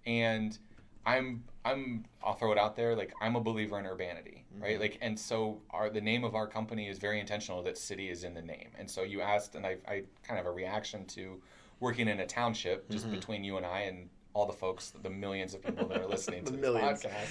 and 0.06 0.58
I'm 1.06 1.44
I'm 1.64 2.06
I'll 2.24 2.34
throw 2.34 2.52
it 2.52 2.58
out 2.58 2.76
there 2.76 2.96
like 2.96 3.14
I'm 3.22 3.36
a 3.36 3.42
believer 3.42 3.80
in 3.80 3.86
urbanity, 3.86 4.44
right? 4.60 4.74
Mm-hmm. 4.74 4.82
Like 4.82 4.98
and 5.02 5.20
so 5.20 5.62
our 5.70 5.90
the 5.90 6.02
name 6.02 6.24
of 6.24 6.36
our 6.36 6.48
company 6.48 6.88
is 6.88 6.98
very 6.98 7.20
intentional 7.20 7.62
that 7.64 7.78
city 7.78 8.10
is 8.10 8.24
in 8.24 8.34
the 8.34 8.42
name. 8.42 8.70
And 8.78 8.90
so 8.90 9.04
you 9.04 9.22
asked 9.22 9.56
and 9.56 9.66
I 9.66 9.78
I 9.88 10.04
kind 10.28 10.40
of 10.40 10.46
a 10.46 10.52
reaction 10.52 11.06
to 11.08 11.42
working 11.80 12.08
in 12.08 12.20
a 12.22 12.26
township 12.26 12.90
just 12.90 13.06
mm-hmm. 13.06 13.16
between 13.16 13.44
you 13.44 13.58
and 13.58 13.66
I 13.66 13.82
and 13.82 14.10
all 14.36 14.46
the 14.46 14.54
folks, 14.54 14.92
the 15.02 15.10
millions 15.10 15.54
of 15.56 15.64
people 15.64 15.88
that 15.88 16.00
are 16.00 16.08
listening 16.08 16.44
to 16.46 16.52
this 16.52 16.62
millions. 16.62 17.02
podcast. 17.02 17.28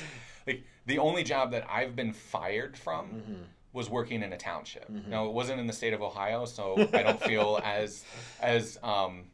Like 0.47 0.65
the 0.87 0.99
only 0.99 1.23
job 1.23 1.53
that 1.53 1.67
I've 1.71 1.95
been 1.95 2.13
fired 2.13 2.77
from 2.77 3.07
mm-hmm. 3.07 3.43
was 3.73 3.89
working 3.89 4.23
in 4.23 4.33
a 4.33 4.39
township. 4.39 4.91
Mm-hmm. 4.91 5.11
Now 5.11 5.27
it 5.27 5.33
wasn't 5.33 5.61
in 5.61 5.67
the 5.67 5.73
state 5.73 5.93
of 5.93 6.03
Ohio, 6.03 6.47
so 6.47 6.89
I 6.93 7.03
don't 7.03 7.23
feel 7.23 7.61
as 7.65 8.05
as 8.41 8.79
um, 8.83 9.25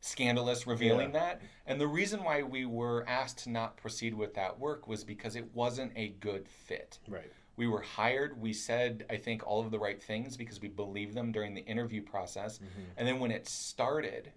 scandalous 0.00 0.66
revealing 0.66 1.12
yeah. 1.14 1.20
that. 1.20 1.42
And 1.66 1.80
the 1.80 1.86
reason 1.86 2.24
why 2.24 2.42
we 2.42 2.66
were 2.66 3.04
asked 3.08 3.38
to 3.44 3.50
not 3.50 3.76
proceed 3.76 4.12
with 4.12 4.34
that 4.34 4.58
work 4.58 4.88
was 4.88 5.04
because 5.04 5.36
it 5.36 5.48
wasn't 5.54 5.92
a 5.94 6.08
good 6.20 6.48
fit. 6.48 6.98
Right. 7.08 7.30
We 7.56 7.68
were 7.68 7.82
hired. 7.82 8.40
We 8.40 8.52
said, 8.52 9.04
I 9.08 9.16
think, 9.16 9.46
all 9.46 9.60
of 9.60 9.70
the 9.70 9.78
right 9.78 10.02
things 10.02 10.36
because 10.36 10.60
we 10.60 10.68
believed 10.68 11.14
them 11.14 11.30
during 11.30 11.54
the 11.54 11.60
interview 11.60 12.02
process. 12.02 12.58
Mm-hmm. 12.58 12.82
And 12.96 13.06
then 13.06 13.20
when 13.20 13.30
it 13.30 13.46
started, 13.46 14.32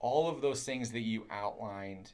all 0.00 0.28
of 0.28 0.40
those 0.40 0.64
things 0.64 0.92
that 0.92 1.00
you 1.00 1.26
outlined 1.30 2.12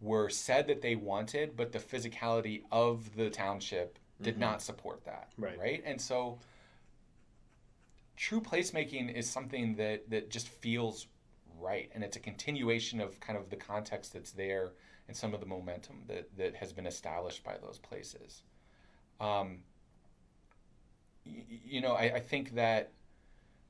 were 0.00 0.28
said 0.28 0.66
that 0.68 0.82
they 0.82 0.96
wanted, 0.96 1.56
but 1.56 1.72
the 1.72 1.78
physicality 1.78 2.62
of 2.70 3.14
the 3.16 3.30
township 3.30 3.98
did 4.20 4.34
mm-hmm. 4.34 4.40
not 4.42 4.62
support 4.62 5.04
that. 5.04 5.30
Right. 5.38 5.58
Right. 5.58 5.82
And 5.86 6.00
so 6.00 6.38
true 8.16 8.40
placemaking 8.40 9.14
is 9.14 9.28
something 9.28 9.76
that 9.76 10.08
that 10.10 10.30
just 10.30 10.48
feels 10.48 11.06
right. 11.60 11.90
And 11.94 12.02
it's 12.02 12.16
a 12.16 12.20
continuation 12.20 13.00
of 13.00 13.18
kind 13.20 13.38
of 13.38 13.50
the 13.50 13.56
context 13.56 14.12
that's 14.12 14.32
there 14.32 14.72
and 15.08 15.16
some 15.16 15.34
of 15.34 15.40
the 15.40 15.46
momentum 15.46 16.02
that, 16.08 16.28
that 16.36 16.56
has 16.56 16.72
been 16.72 16.86
established 16.86 17.44
by 17.44 17.56
those 17.62 17.78
places. 17.78 18.42
Um, 19.20 19.58
y- 21.24 21.44
you 21.48 21.80
know, 21.80 21.92
I, 21.92 22.16
I, 22.16 22.20
think 22.20 22.54
that 22.56 22.92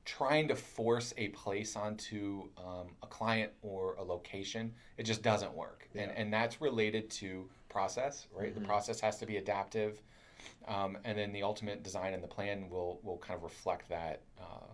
trying 0.07 0.47
to 0.47 0.55
force 0.55 1.13
a 1.17 1.27
place 1.29 1.75
onto 1.75 2.49
um, 2.57 2.87
a 3.03 3.07
client 3.07 3.51
or 3.61 3.95
a 3.99 4.03
location, 4.03 4.73
it 4.97 5.03
just 5.03 5.21
doesn't 5.21 5.53
work. 5.53 5.87
Yeah. 5.93 6.03
And, 6.03 6.11
and 6.13 6.33
that's 6.33 6.61
related 6.61 7.09
to 7.11 7.49
process, 7.67 8.27
right? 8.33 8.51
Mm-hmm. 8.51 8.61
The 8.61 8.67
process 8.67 9.01
has 9.01 9.17
to 9.19 9.25
be 9.25 9.37
adaptive. 9.37 10.01
Um, 10.67 10.97
and 11.03 11.17
then 11.17 11.33
the 11.33 11.43
ultimate 11.43 11.83
design 11.83 12.13
and 12.13 12.23
the 12.23 12.27
plan 12.27 12.69
will, 12.69 12.99
will 13.03 13.17
kind 13.17 13.35
of 13.35 13.43
reflect 13.43 13.89
that 13.89 14.21
uh, 14.39 14.67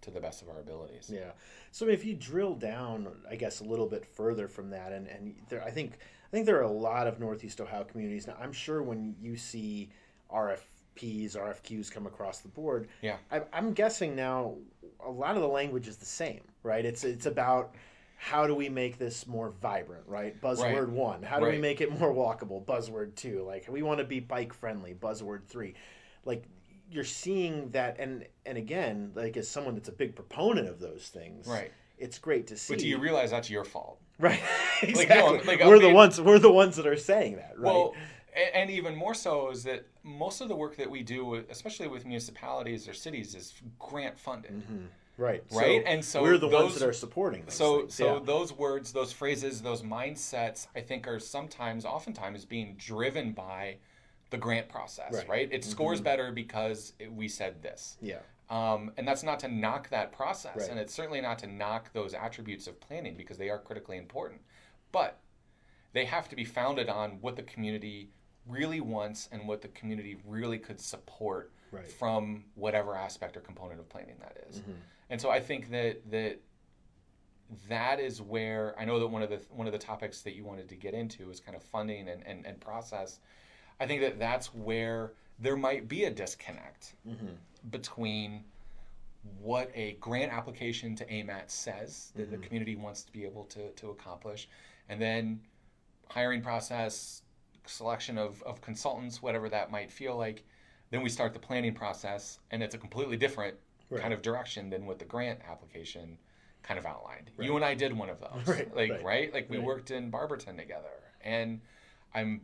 to 0.00 0.10
the 0.10 0.20
best 0.20 0.40
of 0.40 0.48
our 0.48 0.60
abilities. 0.60 1.10
Yeah. 1.12 1.32
So 1.70 1.86
if 1.88 2.04
you 2.04 2.14
drill 2.14 2.54
down, 2.54 3.08
I 3.30 3.36
guess 3.36 3.60
a 3.60 3.64
little 3.64 3.86
bit 3.86 4.06
further 4.06 4.48
from 4.48 4.70
that, 4.70 4.92
and 4.92 5.06
and 5.08 5.34
there, 5.48 5.62
I 5.62 5.70
think 5.70 5.98
I 6.28 6.30
think 6.30 6.46
there 6.46 6.58
are 6.58 6.62
a 6.62 6.70
lot 6.70 7.06
of 7.06 7.20
Northeast 7.20 7.60
Ohio 7.60 7.84
communities 7.84 8.26
now. 8.26 8.36
I'm 8.40 8.52
sure 8.52 8.82
when 8.82 9.16
you 9.20 9.36
see 9.36 9.90
RFPs, 10.32 11.36
RFQs 11.36 11.90
come 11.90 12.06
across 12.06 12.40
the 12.40 12.48
board, 12.48 12.88
yeah, 13.02 13.16
I, 13.30 13.42
I'm 13.52 13.72
guessing 13.72 14.14
now 14.14 14.56
a 15.04 15.10
lot 15.10 15.36
of 15.36 15.42
the 15.42 15.48
language 15.48 15.88
is 15.88 15.96
the 15.96 16.06
same, 16.06 16.40
right? 16.62 16.84
It's 16.84 17.04
it's 17.04 17.26
about 17.26 17.74
how 18.16 18.46
do 18.46 18.54
we 18.54 18.68
make 18.68 18.98
this 18.98 19.26
more 19.26 19.50
vibrant, 19.62 20.02
right? 20.06 20.40
Buzzword 20.40 20.86
right. 20.86 20.88
one. 20.88 21.22
How 21.22 21.38
do 21.38 21.46
right. 21.46 21.54
we 21.54 21.60
make 21.60 21.80
it 21.80 21.98
more 21.98 22.12
walkable? 22.12 22.64
Buzzword 22.64 23.14
two. 23.14 23.44
Like 23.44 23.66
we 23.68 23.82
want 23.82 23.98
to 23.98 24.04
be 24.04 24.20
bike 24.20 24.52
friendly. 24.52 24.94
Buzzword 24.94 25.44
three. 25.46 25.74
Like 26.24 26.44
you're 26.90 27.04
seeing 27.04 27.70
that 27.70 27.98
and 27.98 28.24
and 28.46 28.56
again 28.56 29.12
like 29.14 29.36
as 29.36 29.48
someone 29.48 29.74
that's 29.74 29.88
a 29.88 29.92
big 29.92 30.14
proponent 30.14 30.68
of 30.68 30.80
those 30.80 31.08
things 31.08 31.46
right 31.46 31.72
it's 31.98 32.18
great 32.18 32.46
to 32.46 32.56
see 32.56 32.74
but 32.74 32.80
do 32.80 32.88
you 32.88 32.98
realize 32.98 33.30
that's 33.30 33.50
your 33.50 33.64
fault 33.64 33.98
right 34.18 34.40
exactly. 34.82 35.38
like, 35.38 35.44
no, 35.44 35.52
like, 35.52 35.64
we're 35.64 35.78
the 35.78 35.92
ones 35.92 36.20
we're 36.20 36.38
the 36.38 36.50
ones 36.50 36.76
that 36.76 36.86
are 36.86 36.96
saying 36.96 37.36
that 37.36 37.52
right 37.56 37.66
well 37.66 37.94
and 38.54 38.70
even 38.70 38.94
more 38.94 39.14
so 39.14 39.50
is 39.50 39.64
that 39.64 39.86
most 40.02 40.40
of 40.40 40.48
the 40.48 40.56
work 40.56 40.76
that 40.76 40.90
we 40.90 41.02
do 41.02 41.34
especially 41.50 41.88
with 41.88 42.04
municipalities 42.04 42.88
or 42.88 42.94
cities 42.94 43.34
is 43.34 43.54
grant 43.78 44.18
funded 44.18 44.52
mm-hmm. 44.52 44.86
Right. 45.18 45.42
Right. 45.50 45.82
So 45.82 45.90
and 45.90 46.04
so 46.04 46.22
we're 46.22 46.38
the 46.38 46.48
those, 46.48 46.62
ones 46.62 46.78
that 46.78 46.88
are 46.88 46.92
supporting. 46.92 47.42
so 47.48 47.80
things. 47.80 47.94
so 47.94 48.14
yeah. 48.14 48.20
those 48.24 48.52
words, 48.52 48.92
those 48.92 49.12
phrases, 49.12 49.60
those 49.60 49.82
mindsets, 49.82 50.68
I 50.76 50.80
think, 50.80 51.08
are 51.08 51.18
sometimes, 51.18 51.84
oftentimes, 51.84 52.44
being 52.44 52.76
driven 52.78 53.32
by 53.32 53.78
the 54.30 54.38
grant 54.38 54.68
process, 54.68 55.12
right? 55.12 55.28
right? 55.28 55.48
It 55.50 55.62
mm-hmm. 55.62 55.70
scores 55.70 56.00
better 56.00 56.30
because 56.30 56.92
it, 57.00 57.12
we 57.12 57.26
said 57.26 57.62
this. 57.62 57.96
Yeah. 58.00 58.20
Um, 58.48 58.92
and 58.96 59.06
that's 59.06 59.24
not 59.24 59.40
to 59.40 59.48
knock 59.48 59.90
that 59.90 60.12
process, 60.12 60.56
right. 60.56 60.70
and 60.70 60.78
it's 60.78 60.94
certainly 60.94 61.20
not 61.20 61.38
to 61.40 61.46
knock 61.48 61.92
those 61.92 62.14
attributes 62.14 62.66
of 62.66 62.80
planning 62.80 63.16
because 63.16 63.36
they 63.36 63.50
are 63.50 63.58
critically 63.58 63.98
important. 63.98 64.40
But 64.92 65.18
they 65.92 66.04
have 66.04 66.28
to 66.28 66.36
be 66.36 66.44
founded 66.44 66.88
on 66.88 67.18
what 67.20 67.36
the 67.36 67.42
community 67.42 68.10
really 68.48 68.80
wants 68.80 69.28
and 69.32 69.46
what 69.46 69.62
the 69.62 69.68
community 69.68 70.18
really 70.26 70.58
could 70.58 70.80
support 70.80 71.52
right. 71.70 71.86
from 71.86 72.44
whatever 72.54 72.94
aspect 72.94 73.36
or 73.36 73.40
component 73.40 73.80
of 73.80 73.88
planning 73.88 74.16
that 74.20 74.36
is. 74.48 74.60
Mm-hmm. 74.60 74.72
And 75.10 75.20
so 75.20 75.30
I 75.30 75.40
think 75.40 75.70
that 75.70 76.10
that 76.10 76.40
that 77.68 77.98
is 77.98 78.20
where 78.20 78.74
I 78.78 78.84
know 78.84 78.98
that 78.98 79.06
one 79.06 79.22
of 79.22 79.30
the 79.30 79.40
one 79.50 79.66
of 79.66 79.72
the 79.72 79.78
topics 79.78 80.20
that 80.22 80.34
you 80.34 80.44
wanted 80.44 80.68
to 80.68 80.74
get 80.74 80.92
into 80.92 81.30
is 81.30 81.40
kind 81.40 81.56
of 81.56 81.62
funding 81.62 82.08
and, 82.08 82.22
and, 82.26 82.44
and 82.44 82.60
process 82.60 83.20
I 83.80 83.86
think 83.86 84.00
that 84.02 84.18
that's 84.18 84.54
where 84.54 85.12
there 85.38 85.56
might 85.56 85.88
be 85.88 86.04
a 86.04 86.10
disconnect 86.10 86.94
mm-hmm. 87.06 87.26
between 87.70 88.44
what 89.40 89.70
a 89.74 89.92
grant 90.00 90.32
application 90.32 90.94
to 90.96 91.04
AMAT 91.06 91.50
says 91.50 92.12
that 92.16 92.22
mm-hmm. 92.22 92.32
the 92.32 92.38
community 92.38 92.76
wants 92.76 93.02
to 93.02 93.12
be 93.12 93.24
able 93.24 93.44
to, 93.44 93.70
to 93.70 93.90
accomplish, 93.90 94.48
and 94.88 95.00
then 95.00 95.40
hiring 96.08 96.42
process, 96.42 97.22
selection 97.68 98.18
of, 98.18 98.42
of 98.42 98.60
consultants, 98.60 99.22
whatever 99.22 99.48
that 99.48 99.70
might 99.70 99.90
feel 99.90 100.16
like. 100.16 100.44
Then 100.90 101.02
we 101.02 101.10
start 101.10 101.34
the 101.34 101.38
planning 101.38 101.74
process, 101.74 102.38
and 102.50 102.62
it's 102.62 102.74
a 102.74 102.78
completely 102.78 103.16
different 103.16 103.56
right. 103.90 104.00
kind 104.00 104.14
of 104.14 104.22
direction 104.22 104.70
than 104.70 104.86
what 104.86 104.98
the 104.98 105.04
grant 105.04 105.40
application 105.48 106.18
kind 106.62 106.78
of 106.78 106.86
outlined. 106.86 107.30
Right. 107.36 107.46
You 107.46 107.56
and 107.56 107.64
I 107.64 107.74
did 107.74 107.96
one 107.96 108.08
of 108.08 108.20
those, 108.20 108.46
right? 108.46 108.74
Like, 108.74 109.02
right? 109.02 109.32
Like 109.32 109.50
we 109.50 109.58
worked 109.58 109.90
in 109.90 110.10
Barberton 110.10 110.56
together, 110.56 110.88
and 111.22 111.60
I'm 112.14 112.40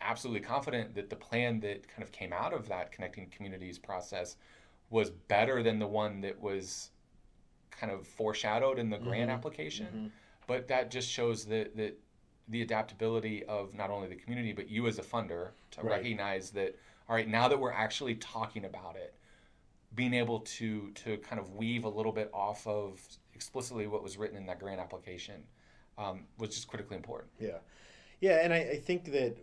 absolutely 0.00 0.40
confident 0.40 0.94
that 0.94 1.10
the 1.10 1.16
plan 1.16 1.60
that 1.60 1.88
kind 1.88 2.02
of 2.02 2.12
came 2.12 2.32
out 2.32 2.52
of 2.52 2.68
that 2.68 2.92
connecting 2.92 3.28
communities 3.30 3.78
process 3.78 4.36
was 4.90 5.10
better 5.10 5.62
than 5.62 5.78
the 5.78 5.86
one 5.86 6.20
that 6.20 6.40
was 6.40 6.90
kind 7.70 7.92
of 7.92 8.06
foreshadowed 8.06 8.78
in 8.78 8.90
the 8.90 8.98
grant 8.98 9.22
mm-hmm. 9.22 9.30
application. 9.30 9.86
Mm-hmm. 9.86 10.06
But 10.46 10.68
that 10.68 10.90
just 10.90 11.10
shows 11.10 11.44
that 11.46 11.76
that 11.76 11.98
the 12.48 12.62
adaptability 12.62 13.44
of 13.44 13.74
not 13.74 13.90
only 13.90 14.08
the 14.08 14.14
community 14.14 14.52
but 14.52 14.68
you 14.68 14.86
as 14.86 14.98
a 14.98 15.02
funder 15.02 15.48
to 15.70 15.82
right. 15.82 15.98
recognize 15.98 16.50
that 16.50 16.78
all 17.08 17.16
right 17.16 17.28
now 17.28 17.48
that 17.48 17.58
we're 17.58 17.72
actually 17.72 18.14
talking 18.16 18.64
about 18.64 18.96
it 18.96 19.14
being 19.94 20.14
able 20.14 20.40
to 20.40 20.90
to 20.92 21.16
kind 21.18 21.40
of 21.40 21.54
weave 21.54 21.84
a 21.84 21.88
little 21.88 22.12
bit 22.12 22.30
off 22.32 22.66
of 22.66 23.00
explicitly 23.34 23.86
what 23.86 24.02
was 24.02 24.16
written 24.16 24.36
in 24.36 24.46
that 24.46 24.58
grant 24.58 24.80
application 24.80 25.42
um, 25.98 26.24
was 26.38 26.50
just 26.50 26.68
critically 26.68 26.96
important 26.96 27.30
yeah 27.40 27.58
yeah 28.20 28.40
and 28.42 28.52
I, 28.52 28.58
I 28.58 28.76
think 28.76 29.12
that 29.12 29.36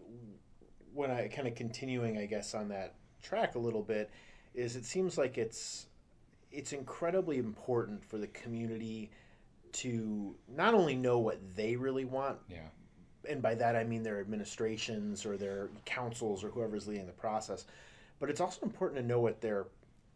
when 0.94 1.12
I 1.12 1.28
kind 1.28 1.48
of 1.48 1.56
continuing, 1.56 2.18
I 2.18 2.26
guess, 2.26 2.54
on 2.54 2.70
that 2.70 2.96
track 3.22 3.56
a 3.56 3.60
little 3.60 3.82
bit, 3.82 4.10
is 4.54 4.76
it 4.76 4.86
seems 4.86 5.18
like 5.18 5.38
it's 5.38 5.88
it's 6.52 6.72
incredibly 6.72 7.40
important 7.40 8.04
for 8.04 8.18
the 8.18 8.28
community 8.28 9.10
to 9.72 10.36
not 10.48 10.76
only 10.76 10.96
know 10.96 11.18
what 11.18 11.40
they 11.56 11.76
really 11.76 12.06
want. 12.06 12.38
Yeah. 12.48 12.68
And 13.30 13.42
by 13.42 13.56
that 13.56 13.76
I 13.76 13.84
mean 13.84 14.04
their 14.04 14.20
administrations 14.20 15.26
or 15.26 15.38
their 15.38 15.70
councils 15.86 16.44
or 16.44 16.50
whoever's 16.50 16.88
leading 16.88 17.08
the 17.08 17.14
process, 17.14 17.66
but 18.20 18.30
it's 18.30 18.42
also 18.42 18.66
important 18.66 19.02
to 19.02 19.08
know 19.08 19.20
what 19.20 19.42
their 19.42 19.68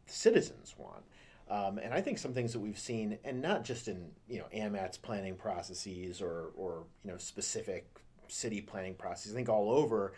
citizens 0.05 0.75
want. 0.77 1.03
Um, 1.49 1.77
and 1.77 1.93
I 1.93 2.01
think 2.01 2.17
some 2.17 2.33
things 2.33 2.51
that 2.51 2.59
we've 2.59 2.77
seen, 2.77 3.17
and 3.23 3.41
not 3.41 3.63
just 3.63 3.87
in 3.87 4.09
you 4.27 4.39
know 4.39 4.45
AMAT's 4.51 4.97
planning 4.97 5.35
processes 5.35 6.21
or 6.21 6.51
or 6.55 6.83
you 7.05 7.11
know 7.11 7.17
specific 7.17 7.87
city 8.27 8.59
planning 8.59 8.95
processes. 8.95 9.33
I 9.33 9.35
think 9.35 9.49
all 9.49 9.71
over 9.71 10.13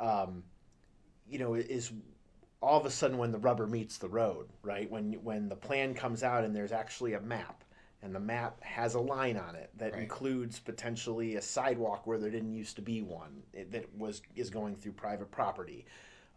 um, 0.00 0.42
you 1.28 1.38
know, 1.38 1.54
is 1.54 1.92
all 2.60 2.80
of 2.80 2.86
a 2.86 2.90
sudden 2.90 3.18
when 3.18 3.30
the 3.30 3.38
rubber 3.38 3.66
meets 3.66 3.98
the 3.98 4.08
road, 4.08 4.48
right? 4.62 4.90
When 4.90 5.12
when 5.22 5.48
the 5.48 5.56
plan 5.56 5.94
comes 5.94 6.22
out 6.22 6.44
and 6.44 6.56
there's 6.56 6.72
actually 6.72 7.12
a 7.12 7.20
map, 7.20 7.62
and 8.02 8.14
the 8.14 8.20
map 8.20 8.62
has 8.62 8.94
a 8.94 9.00
line 9.00 9.36
on 9.36 9.54
it 9.54 9.70
that 9.76 9.92
right. 9.92 10.02
includes 10.02 10.58
potentially 10.58 11.36
a 11.36 11.42
sidewalk 11.42 12.06
where 12.06 12.18
there 12.18 12.30
didn't 12.30 12.54
used 12.54 12.76
to 12.76 12.82
be 12.82 13.02
one 13.02 13.42
it, 13.52 13.70
that 13.72 13.94
was 13.96 14.22
is 14.36 14.50
going 14.50 14.74
through 14.74 14.92
private 14.92 15.30
property, 15.30 15.84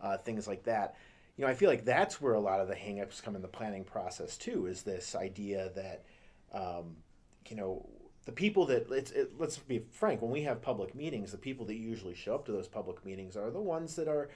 uh, 0.01 0.17
things 0.17 0.47
like 0.47 0.63
that. 0.63 0.95
You 1.37 1.45
know, 1.45 1.51
I 1.51 1.53
feel 1.53 1.69
like 1.69 1.85
that's 1.85 2.21
where 2.21 2.33
a 2.33 2.39
lot 2.39 2.59
of 2.59 2.67
the 2.67 2.75
hangups 2.75 3.23
come 3.23 3.35
in 3.35 3.41
the 3.41 3.47
planning 3.47 3.83
process 3.83 4.37
too. 4.37 4.67
Is 4.67 4.83
this 4.83 5.15
idea 5.15 5.71
that, 5.75 6.03
um, 6.53 6.95
you 7.49 7.55
know, 7.55 7.87
the 8.25 8.31
people 8.31 8.65
that 8.67 8.89
it's 8.91 9.11
it, 9.11 9.31
let's 9.39 9.57
be 9.57 9.83
frank 9.91 10.21
when 10.21 10.31
we 10.31 10.43
have 10.43 10.61
public 10.61 10.95
meetings 10.95 11.31
the 11.31 11.37
people 11.37 11.65
that 11.65 11.75
usually 11.75 12.15
show 12.15 12.35
up 12.35 12.45
to 12.45 12.51
those 12.51 12.67
public 12.67 13.03
meetings 13.05 13.35
are 13.35 13.51
the 13.51 13.59
ones 13.59 13.95
that 13.95 14.07
are 14.07 14.29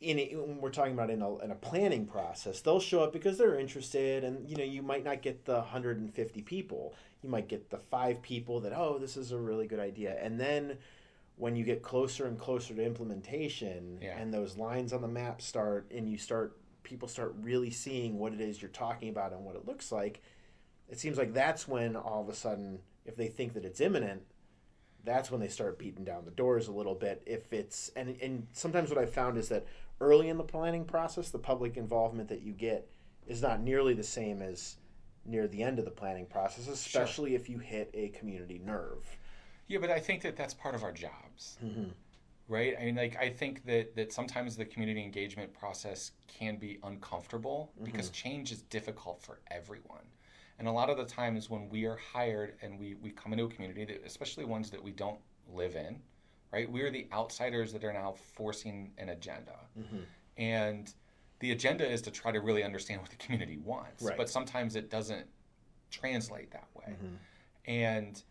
in 0.00 0.18
it, 0.18 0.34
when 0.34 0.60
we're 0.60 0.70
talking 0.70 0.94
about 0.94 1.10
in 1.10 1.20
a, 1.20 1.38
in 1.38 1.50
a 1.50 1.54
planning 1.54 2.06
process 2.06 2.60
they'll 2.60 2.80
show 2.80 3.02
up 3.02 3.12
because 3.12 3.36
they're 3.36 3.58
interested 3.58 4.24
and 4.24 4.48
you 4.48 4.56
know 4.56 4.64
you 4.64 4.82
might 4.82 5.04
not 5.04 5.20
get 5.20 5.44
the 5.44 5.54
150 5.54 6.42
people 6.42 6.94
you 7.22 7.28
might 7.28 7.48
get 7.48 7.68
the 7.70 7.78
five 7.78 8.22
people 8.22 8.60
that 8.60 8.72
oh 8.72 8.98
this 8.98 9.16
is 9.16 9.32
a 9.32 9.38
really 9.38 9.66
good 9.66 9.80
idea 9.80 10.16
and 10.22 10.40
then 10.40 10.76
when 11.36 11.56
you 11.56 11.64
get 11.64 11.82
closer 11.82 12.26
and 12.26 12.38
closer 12.38 12.74
to 12.74 12.84
implementation 12.84 13.98
yeah. 14.00 14.16
and 14.18 14.32
those 14.32 14.56
lines 14.56 14.92
on 14.92 15.02
the 15.02 15.08
map 15.08 15.42
start 15.42 15.90
and 15.94 16.08
you 16.08 16.16
start 16.16 16.56
people 16.82 17.06
start 17.06 17.34
really 17.42 17.70
seeing 17.70 18.18
what 18.18 18.32
it 18.32 18.40
is 18.40 18.60
you're 18.60 18.70
talking 18.70 19.10
about 19.10 19.32
and 19.32 19.44
what 19.44 19.54
it 19.54 19.66
looks 19.66 19.92
like 19.92 20.22
it 20.88 20.98
seems 20.98 21.18
like 21.18 21.34
that's 21.34 21.68
when 21.68 21.94
all 21.94 22.22
of 22.22 22.28
a 22.28 22.34
sudden 22.34 22.78
if 23.04 23.16
they 23.16 23.28
think 23.28 23.52
that 23.52 23.66
it's 23.66 23.80
imminent 23.80 24.22
that's 25.04 25.30
when 25.30 25.40
they 25.40 25.48
start 25.48 25.78
beating 25.78 26.04
down 26.04 26.24
the 26.24 26.30
doors 26.30 26.68
a 26.68 26.72
little 26.72 26.94
bit 26.94 27.22
if 27.26 27.52
it's 27.52 27.90
and 27.96 28.16
and 28.22 28.46
sometimes 28.52 28.90
what 28.90 28.98
i've 28.98 29.12
found 29.12 29.38
is 29.38 29.48
that 29.48 29.66
early 30.00 30.28
in 30.28 30.36
the 30.36 30.44
planning 30.44 30.84
process 30.84 31.30
the 31.30 31.38
public 31.38 31.76
involvement 31.76 32.28
that 32.28 32.42
you 32.42 32.52
get 32.52 32.88
is 33.26 33.42
not 33.42 33.60
nearly 33.60 33.94
the 33.94 34.02
same 34.02 34.42
as 34.42 34.76
near 35.24 35.46
the 35.46 35.62
end 35.62 35.78
of 35.78 35.84
the 35.84 35.90
planning 35.90 36.26
process 36.26 36.68
especially 36.68 37.30
sure. 37.30 37.40
if 37.40 37.48
you 37.48 37.58
hit 37.58 37.90
a 37.94 38.08
community 38.08 38.60
nerve 38.64 39.04
yeah 39.68 39.78
but 39.78 39.90
i 39.90 39.98
think 39.98 40.22
that 40.22 40.36
that's 40.36 40.54
part 40.54 40.74
of 40.74 40.82
our 40.82 40.92
jobs 40.92 41.58
mm-hmm. 41.64 41.90
right 42.48 42.74
i 42.80 42.84
mean 42.84 42.96
like 42.96 43.16
i 43.16 43.28
think 43.28 43.64
that 43.64 43.94
that 43.94 44.12
sometimes 44.12 44.56
the 44.56 44.64
community 44.64 45.02
engagement 45.02 45.52
process 45.52 46.12
can 46.26 46.56
be 46.56 46.78
uncomfortable 46.84 47.70
mm-hmm. 47.74 47.84
because 47.84 48.08
change 48.10 48.50
is 48.50 48.62
difficult 48.62 49.22
for 49.22 49.40
everyone 49.50 50.04
and 50.60 50.68
a 50.68 50.72
lot 50.72 50.90
of 50.90 50.98
the 50.98 51.06
times 51.06 51.48
when 51.48 51.70
we 51.70 51.86
are 51.86 51.96
hired 51.96 52.52
and 52.60 52.78
we, 52.78 52.94
we 53.00 53.10
come 53.10 53.32
into 53.32 53.44
a 53.44 53.48
community, 53.48 53.86
that, 53.86 54.02
especially 54.04 54.44
ones 54.44 54.70
that 54.70 54.84
we 54.84 54.90
don't 54.90 55.18
live 55.50 55.74
in, 55.74 55.98
right? 56.52 56.70
We're 56.70 56.90
the 56.90 57.08
outsiders 57.12 57.72
that 57.72 57.84
are 57.84 57.92
now 57.92 58.14
forcing 58.34 58.92
an 58.98 59.10
agenda. 59.10 59.56
Mm-hmm. 59.78 59.98
And 60.36 60.92
the 61.40 61.52
agenda 61.52 61.90
is 61.90 62.02
to 62.02 62.10
try 62.10 62.32
to 62.32 62.40
really 62.40 62.62
understand 62.62 63.00
what 63.00 63.10
the 63.10 63.16
community 63.16 63.58
wants. 63.58 64.02
Right. 64.02 64.16
But 64.16 64.28
sometimes 64.28 64.76
it 64.76 64.90
doesn't 64.90 65.26
translate 65.90 66.50
that 66.52 66.68
way. 66.74 66.92
Mm-hmm. 66.92 67.14
And 67.66 68.22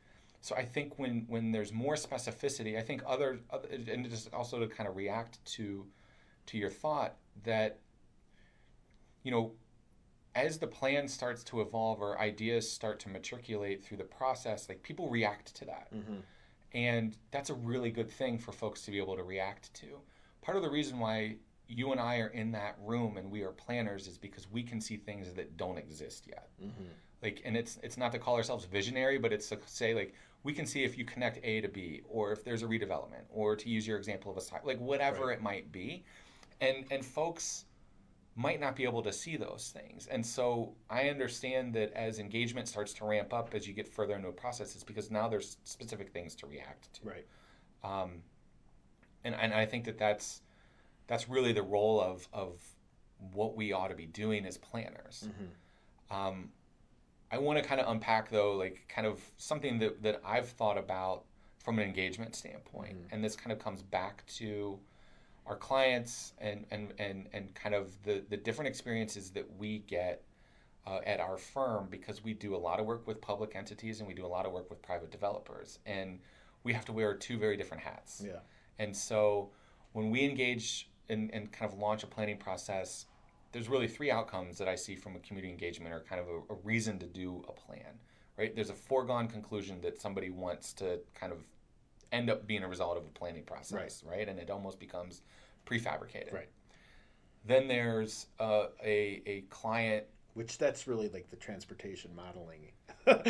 so 0.41 0.55
I 0.55 0.63
think 0.63 0.97
when 0.97 1.25
when 1.27 1.51
there's 1.51 1.73
more 1.73 1.95
specificity, 1.95 2.77
I 2.77 2.81
think 2.81 3.01
other, 3.05 3.39
other 3.49 3.67
and 3.71 4.09
just 4.09 4.33
also 4.33 4.59
to 4.59 4.67
kind 4.67 4.87
of 4.87 4.95
react 4.95 5.43
to 5.53 5.85
to 6.47 6.57
your 6.57 6.69
thought 6.69 7.15
that 7.43 7.79
you 9.23 9.31
know 9.31 9.53
as 10.35 10.59
the 10.59 10.67
plan 10.67 11.07
starts 11.07 11.43
to 11.43 11.61
evolve 11.61 12.01
or 12.01 12.19
ideas 12.19 12.71
start 12.71 12.99
to 13.01 13.09
matriculate 13.09 13.83
through 13.83 13.97
the 13.97 14.03
process, 14.03 14.69
like 14.69 14.81
people 14.83 15.09
react 15.09 15.55
to 15.55 15.65
that. 15.65 15.93
Mm-hmm. 15.93 16.17
And 16.73 17.17
that's 17.31 17.49
a 17.49 17.53
really 17.53 17.91
good 17.91 18.09
thing 18.09 18.37
for 18.37 18.51
folks 18.51 18.83
to 18.83 18.91
be 18.91 18.97
able 18.97 19.15
to 19.15 19.23
react 19.23 19.73
to. 19.75 19.87
Part 20.41 20.57
of 20.57 20.63
the 20.63 20.69
reason 20.69 20.99
why 20.99 21.35
you 21.67 21.91
and 21.91 21.99
I 21.99 22.17
are 22.17 22.27
in 22.27 22.51
that 22.51 22.77
room 22.83 23.17
and 23.17 23.29
we 23.29 23.43
are 23.43 23.51
planners 23.51 24.07
is 24.07 24.17
because 24.17 24.49
we 24.51 24.63
can 24.63 24.81
see 24.81 24.97
things 24.97 25.33
that 25.33 25.57
don't 25.57 25.77
exist 25.77 26.25
yet. 26.27 26.49
Mm-hmm. 26.61 26.89
Like, 27.21 27.41
and 27.45 27.57
it's 27.57 27.79
it's 27.83 27.97
not 27.97 28.11
to 28.13 28.19
call 28.19 28.35
ourselves 28.35 28.65
visionary, 28.65 29.17
but 29.17 29.33
it's 29.33 29.49
to 29.49 29.59
say 29.65 29.93
like 29.93 30.13
we 30.43 30.53
can 30.53 30.65
see 30.65 30.83
if 30.83 30.97
you 30.97 31.03
connect 31.03 31.43
A 31.43 31.61
to 31.61 31.67
B, 31.67 32.01
or 32.07 32.31
if 32.31 32.43
there's 32.43 32.63
a 32.63 32.65
redevelopment, 32.65 33.25
or 33.29 33.55
to 33.55 33.69
use 33.69 33.85
your 33.85 33.97
example 33.97 34.31
of 34.31 34.37
a 34.37 34.41
site, 34.41 34.65
like 34.65 34.79
whatever 34.79 35.27
right. 35.27 35.37
it 35.37 35.41
might 35.41 35.71
be, 35.71 36.05
and 36.61 36.85
and 36.91 37.05
folks 37.05 37.65
might 38.35 38.59
not 38.59 38.75
be 38.75 38.83
able 38.83 39.01
to 39.01 39.11
see 39.11 39.35
those 39.35 39.73
things. 39.73 40.07
And 40.07 40.25
so 40.25 40.73
I 40.89 41.09
understand 41.09 41.73
that 41.73 41.91
as 41.93 42.19
engagement 42.19 42.67
starts 42.67 42.93
to 42.93 43.05
ramp 43.05 43.33
up 43.33 43.49
as 43.53 43.67
you 43.67 43.73
get 43.73 43.87
further 43.87 44.15
into 44.15 44.29
a 44.29 44.31
process, 44.31 44.75
it's 44.75 44.83
because 44.83 45.11
now 45.11 45.27
there's 45.27 45.57
specific 45.63 46.11
things 46.11 46.35
to 46.35 46.47
react 46.47 46.93
to. 46.93 47.01
Right. 47.07 47.25
Um, 47.83 48.21
and, 49.23 49.35
and 49.35 49.53
I 49.53 49.65
think 49.65 49.85
that 49.85 49.97
that's, 49.97 50.41
that's 51.07 51.27
really 51.27 51.51
the 51.51 51.63
role 51.63 51.99
of, 51.99 52.27
of 52.31 52.61
what 53.33 53.57
we 53.57 53.73
ought 53.73 53.89
to 53.89 53.95
be 53.95 54.05
doing 54.05 54.45
as 54.45 54.57
planners. 54.57 55.27
Mm-hmm. 55.27 56.15
Um, 56.17 56.49
I 57.31 57.37
want 57.37 57.61
to 57.61 57.65
kind 57.65 57.81
of 57.81 57.91
unpack 57.91 58.29
though, 58.29 58.53
like 58.55 58.85
kind 58.87 59.05
of 59.05 59.19
something 59.37 59.79
that, 59.79 60.01
that 60.01 60.21
I've 60.25 60.47
thought 60.47 60.77
about 60.77 61.25
from 61.63 61.77
an 61.77 61.85
engagement 61.85 62.35
standpoint. 62.35 62.95
Mm-hmm. 62.95 63.15
And 63.15 63.23
this 63.23 63.35
kind 63.35 63.51
of 63.51 63.59
comes 63.59 63.81
back 63.81 64.25
to 64.37 64.79
our 65.45 65.55
clients 65.55 66.33
and 66.39 66.65
and 66.71 66.93
and, 66.99 67.27
and 67.33 67.53
kind 67.55 67.75
of 67.75 68.01
the, 68.03 68.23
the 68.29 68.37
different 68.37 68.67
experiences 68.67 69.31
that 69.31 69.45
we 69.57 69.79
get 69.79 70.23
uh, 70.87 70.99
at 71.05 71.19
our 71.19 71.37
firm 71.37 71.87
because 71.89 72.23
we 72.23 72.33
do 72.33 72.55
a 72.55 72.57
lot 72.57 72.79
of 72.79 72.85
work 72.85 73.07
with 73.07 73.21
public 73.21 73.55
entities 73.55 73.99
and 73.99 74.07
we 74.07 74.13
do 74.13 74.25
a 74.25 74.27
lot 74.27 74.45
of 74.45 74.51
work 74.51 74.69
with 74.69 74.81
private 74.81 75.11
developers. 75.11 75.79
And 75.85 76.19
we 76.63 76.73
have 76.73 76.85
to 76.85 76.91
wear 76.91 77.13
two 77.13 77.37
very 77.37 77.57
different 77.57 77.83
hats. 77.83 78.23
Yeah. 78.25 78.39
And 78.79 78.95
so 78.95 79.49
when 79.93 80.09
we 80.09 80.23
engage 80.23 80.89
and, 81.09 81.29
and 81.33 81.51
kind 81.51 81.71
of 81.71 81.77
launch 81.77 82.03
a 82.03 82.07
planning 82.07 82.37
process 82.37 83.05
there's 83.51 83.67
really 83.67 83.87
three 83.87 84.11
outcomes 84.11 84.59
that 84.59 84.67
i 84.67 84.75
see 84.75 84.95
from 84.95 85.15
a 85.15 85.19
community 85.19 85.51
engagement 85.51 85.91
or 85.91 86.01
kind 86.01 86.21
of 86.21 86.27
a, 86.27 86.53
a 86.53 86.57
reason 86.63 86.99
to 86.99 87.07
do 87.07 87.43
a 87.49 87.51
plan 87.51 87.97
right? 88.39 88.55
There's 88.55 88.69
a 88.69 88.75
foregone 88.75 89.27
conclusion 89.27 89.81
that 89.81 90.01
somebody 90.01 90.29
wants 90.29 90.71
to 90.73 90.99
kind 91.13 91.33
of 91.33 91.39
end 92.11 92.29
up 92.29 92.47
being 92.47 92.63
a 92.63 92.67
result 92.67 92.97
of 92.97 93.05
a 93.05 93.09
planning 93.09 93.43
process, 93.43 94.03
right? 94.05 94.17
right? 94.17 94.29
And 94.29 94.39
it 94.39 94.49
almost 94.49 94.79
becomes 94.79 95.21
prefabricated. 95.65 96.33
Right. 96.33 96.49
Then 97.45 97.67
there's 97.67 98.27
uh, 98.39 98.67
a 98.83 99.21
a 99.25 99.41
client, 99.49 100.05
which 100.33 100.57
that's 100.57 100.87
really 100.87 101.09
like 101.09 101.29
the 101.29 101.37
transportation 101.37 102.11
modeling. 102.15 102.71
that 103.05 103.25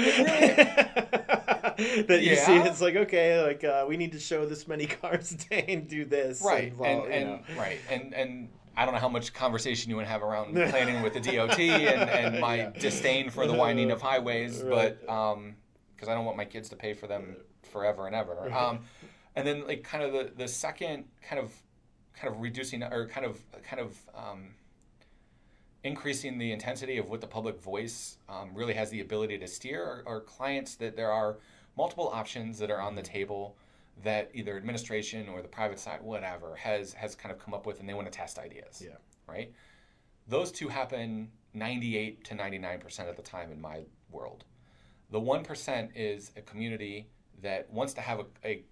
you 2.22 2.32
yeah. 2.32 2.46
see, 2.46 2.58
it's 2.58 2.82
like 2.82 2.96
okay, 2.96 3.42
like 3.42 3.64
uh, 3.64 3.86
we 3.88 3.98
need 3.98 4.12
to 4.14 4.20
show 4.20 4.46
this 4.46 4.68
many 4.68 4.86
cars 4.88 5.32
a 5.32 5.38
day 5.38 5.66
and 5.68 5.88
do 5.88 6.06
this, 6.06 6.42
right? 6.44 6.74
And, 6.84 7.06
and, 7.06 7.14
and 7.14 7.58
right, 7.58 7.80
and 7.90 8.14
and 8.14 8.50
I 8.76 8.86
don't 8.86 8.94
know 8.94 9.00
how 9.00 9.10
much 9.10 9.34
conversation 9.34 9.90
you 9.90 9.96
would 9.98 10.08
have 10.08 10.24
around 10.24 10.54
planning 10.70 11.04
with 11.04 11.14
the 11.14 11.20
DOT 11.20 11.60
and, 11.60 12.10
and 12.10 12.40
my 12.40 12.56
yeah. 12.56 12.70
disdain 12.72 13.30
for 13.30 13.46
the 13.46 13.54
winding 13.54 13.92
of 13.92 14.02
highways, 14.02 14.62
right. 14.62 14.98
but 15.08 15.14
um, 15.14 15.56
because 15.96 16.10
I 16.10 16.16
don't 16.16 16.26
want 16.26 16.38
my 16.38 16.46
kids 16.46 16.70
to 16.70 16.76
pay 16.76 16.94
for 16.94 17.06
them 17.06 17.36
forever 17.64 18.08
and 18.08 18.16
ever. 18.16 18.52
Um, 18.54 18.80
and 19.36 19.48
then 19.48 19.66
like 19.68 19.84
kind 19.84 20.04
of 20.04 20.12
the, 20.12 20.32
the 20.36 20.48
second 20.48 21.06
kind 21.22 21.42
of 21.42 21.54
kind 22.14 22.34
of 22.34 22.42
reducing 22.42 22.84
or 22.84 23.08
kind 23.08 23.26
of 23.26 23.40
kind 23.64 23.82
of 23.82 23.98
um, 24.16 24.50
increasing 25.84 26.38
the 26.38 26.52
intensity 26.52 26.98
of 26.98 27.10
what 27.10 27.22
the 27.22 27.28
public 27.28 27.62
voice 27.62 28.18
um, 28.28 28.50
really 28.54 28.74
has 28.74 28.90
the 28.90 29.00
ability 29.00 29.38
to 29.38 29.48
steer 29.48 29.84
are, 29.84 30.04
are, 30.06 30.20
clients 30.20 30.76
that 30.76 30.96
there 30.98 31.12
are 31.12 31.38
multiple 31.78 32.10
options 32.14 32.60
that 32.60 32.70
are 32.70 32.82
on 32.82 32.96
the 32.96 33.02
table 33.02 33.56
that 34.04 34.30
either 34.34 34.58
administration 34.58 35.30
or 35.30 35.42
the 35.42 35.48
private 35.48 35.80
side 35.80 36.02
whatever 36.02 36.56
has 36.56 36.94
has 36.94 37.16
kind 37.16 37.34
of 37.34 37.40
come 37.40 37.54
up 37.54 37.66
with 37.66 37.80
and 37.80 37.88
they 37.88 37.94
want 37.94 38.12
to 38.12 38.18
test 38.18 38.40
ideas 38.40 38.84
yeah. 38.86 38.96
right? 39.28 39.54
Those 40.28 40.52
two 40.52 40.68
happen 40.68 41.30
98 41.54 42.24
to 42.26 42.36
99% 42.36 43.10
of 43.10 43.16
the 43.16 43.22
time 43.22 43.52
in 43.52 43.60
my 43.60 43.82
world. 44.12 44.44
The 45.12 45.20
1% 45.20 45.90
is 45.96 46.32
a 46.38 46.42
community 46.42 47.08
that 47.42 47.70
wants 47.72 47.94
to 47.94 48.02
have 48.02 48.20
a, 48.20 48.26
a 48.48 48.64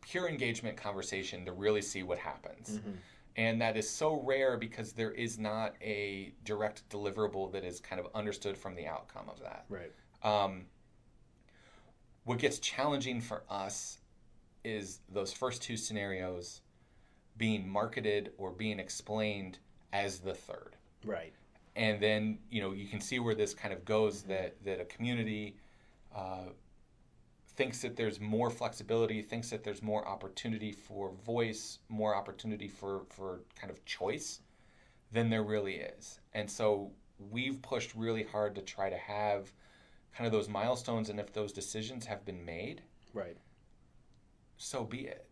pure 0.00 0.28
engagement 0.28 0.76
conversation 0.76 1.44
to 1.44 1.52
really 1.52 1.82
see 1.82 2.02
what 2.02 2.18
happens. 2.18 2.78
Mm-hmm. 2.78 2.90
And 3.36 3.60
that 3.60 3.76
is 3.76 3.88
so 3.88 4.22
rare 4.24 4.56
because 4.56 4.92
there 4.92 5.10
is 5.10 5.38
not 5.38 5.74
a 5.82 6.32
direct 6.44 6.88
deliverable 6.88 7.50
that 7.52 7.64
is 7.64 7.80
kind 7.80 8.00
of 8.00 8.06
understood 8.14 8.56
from 8.56 8.74
the 8.76 8.86
outcome 8.86 9.28
of 9.28 9.40
that. 9.40 9.64
Right. 9.68 9.92
Um, 10.22 10.66
what 12.24 12.38
gets 12.38 12.58
challenging 12.58 13.20
for 13.20 13.42
us 13.50 13.98
is 14.62 15.00
those 15.12 15.32
first 15.32 15.62
two 15.62 15.76
scenarios 15.76 16.60
being 17.36 17.68
marketed 17.68 18.32
or 18.38 18.50
being 18.50 18.78
explained 18.78 19.58
as 19.92 20.20
the 20.20 20.34
third. 20.34 20.76
Right. 21.04 21.32
And 21.76 22.00
then, 22.00 22.38
you 22.50 22.62
know, 22.62 22.72
you 22.72 22.86
can 22.86 23.00
see 23.00 23.18
where 23.18 23.34
this 23.34 23.52
kind 23.52 23.74
of 23.74 23.84
goes 23.84 24.22
that, 24.22 24.54
that 24.64 24.80
a 24.80 24.84
community 24.84 25.56
uh, 26.14 26.50
thinks 27.56 27.82
that 27.82 27.96
there's 27.96 28.20
more 28.20 28.50
flexibility, 28.50 29.22
thinks 29.22 29.50
that 29.50 29.62
there's 29.62 29.82
more 29.82 30.06
opportunity 30.06 30.72
for 30.72 31.12
voice, 31.24 31.78
more 31.88 32.14
opportunity 32.14 32.68
for, 32.68 33.02
for 33.08 33.42
kind 33.58 33.70
of 33.70 33.84
choice 33.84 34.40
than 35.12 35.30
there 35.30 35.44
really 35.44 35.76
is. 35.76 36.20
And 36.32 36.50
so 36.50 36.90
we've 37.30 37.62
pushed 37.62 37.94
really 37.94 38.24
hard 38.24 38.54
to 38.56 38.62
try 38.62 38.90
to 38.90 38.96
have 38.96 39.52
kind 40.16 40.26
of 40.26 40.32
those 40.32 40.48
milestones 40.48 41.10
and 41.10 41.20
if 41.20 41.32
those 41.32 41.52
decisions 41.52 42.06
have 42.06 42.24
been 42.24 42.44
made, 42.44 42.82
right. 43.12 43.36
So 44.56 44.84
be 44.84 45.06
it. 45.06 45.26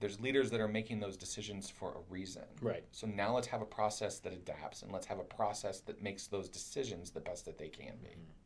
There's 0.00 0.18
leaders 0.20 0.50
that 0.50 0.60
are 0.60 0.68
making 0.68 0.98
those 1.00 1.16
decisions 1.16 1.70
for 1.70 1.90
a 1.92 2.12
reason. 2.12 2.42
Right. 2.60 2.84
So 2.90 3.06
now 3.06 3.34
let's 3.34 3.46
have 3.46 3.62
a 3.62 3.66
process 3.66 4.18
that 4.20 4.32
adapts 4.32 4.82
and 4.82 4.90
let's 4.90 5.06
have 5.06 5.18
a 5.18 5.24
process 5.24 5.80
that 5.80 6.02
makes 6.02 6.26
those 6.26 6.48
decisions 6.48 7.10
the 7.10 7.20
best 7.20 7.44
that 7.44 7.56
they 7.56 7.68
can 7.68 7.94
be. 8.02 8.08
Mm-hmm 8.08 8.41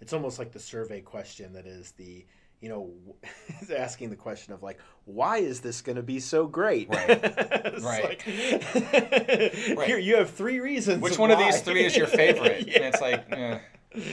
it's 0.00 0.12
almost 0.12 0.38
like 0.38 0.52
the 0.52 0.60
survey 0.60 1.00
question 1.00 1.52
that 1.52 1.66
is 1.66 1.92
the 1.92 2.24
you 2.60 2.68
know 2.68 2.92
asking 3.76 4.10
the 4.10 4.16
question 4.16 4.52
of 4.52 4.62
like 4.62 4.78
why 5.04 5.38
is 5.38 5.60
this 5.60 5.80
going 5.80 5.96
to 5.96 6.02
be 6.02 6.20
so 6.20 6.46
great 6.46 6.88
right 6.88 7.08
right. 7.82 8.04
Like, 8.04 8.26
right. 9.76 9.86
here 9.86 9.98
you 9.98 10.16
have 10.16 10.30
three 10.30 10.60
reasons 10.60 11.02
which 11.02 11.18
one 11.18 11.30
why. 11.30 11.34
of 11.34 11.40
these 11.40 11.60
three 11.60 11.84
is 11.84 11.96
your 11.96 12.06
favorite 12.06 12.66
yeah. 12.66 12.76
and 12.76 12.84
it's 12.86 13.00
like 13.00 13.24
eh. 13.30 13.58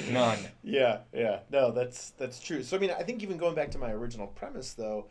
None. 0.09 0.39
Yeah, 0.63 0.99
yeah. 1.13 1.39
No, 1.51 1.71
that's 1.71 2.11
that's 2.11 2.39
true. 2.39 2.63
So 2.63 2.77
I 2.77 2.79
mean, 2.79 2.91
I 2.91 3.03
think 3.03 3.21
even 3.23 3.37
going 3.37 3.55
back 3.55 3.71
to 3.71 3.77
my 3.77 3.91
original 3.91 4.27
premise 4.27 4.73
though, 4.73 5.07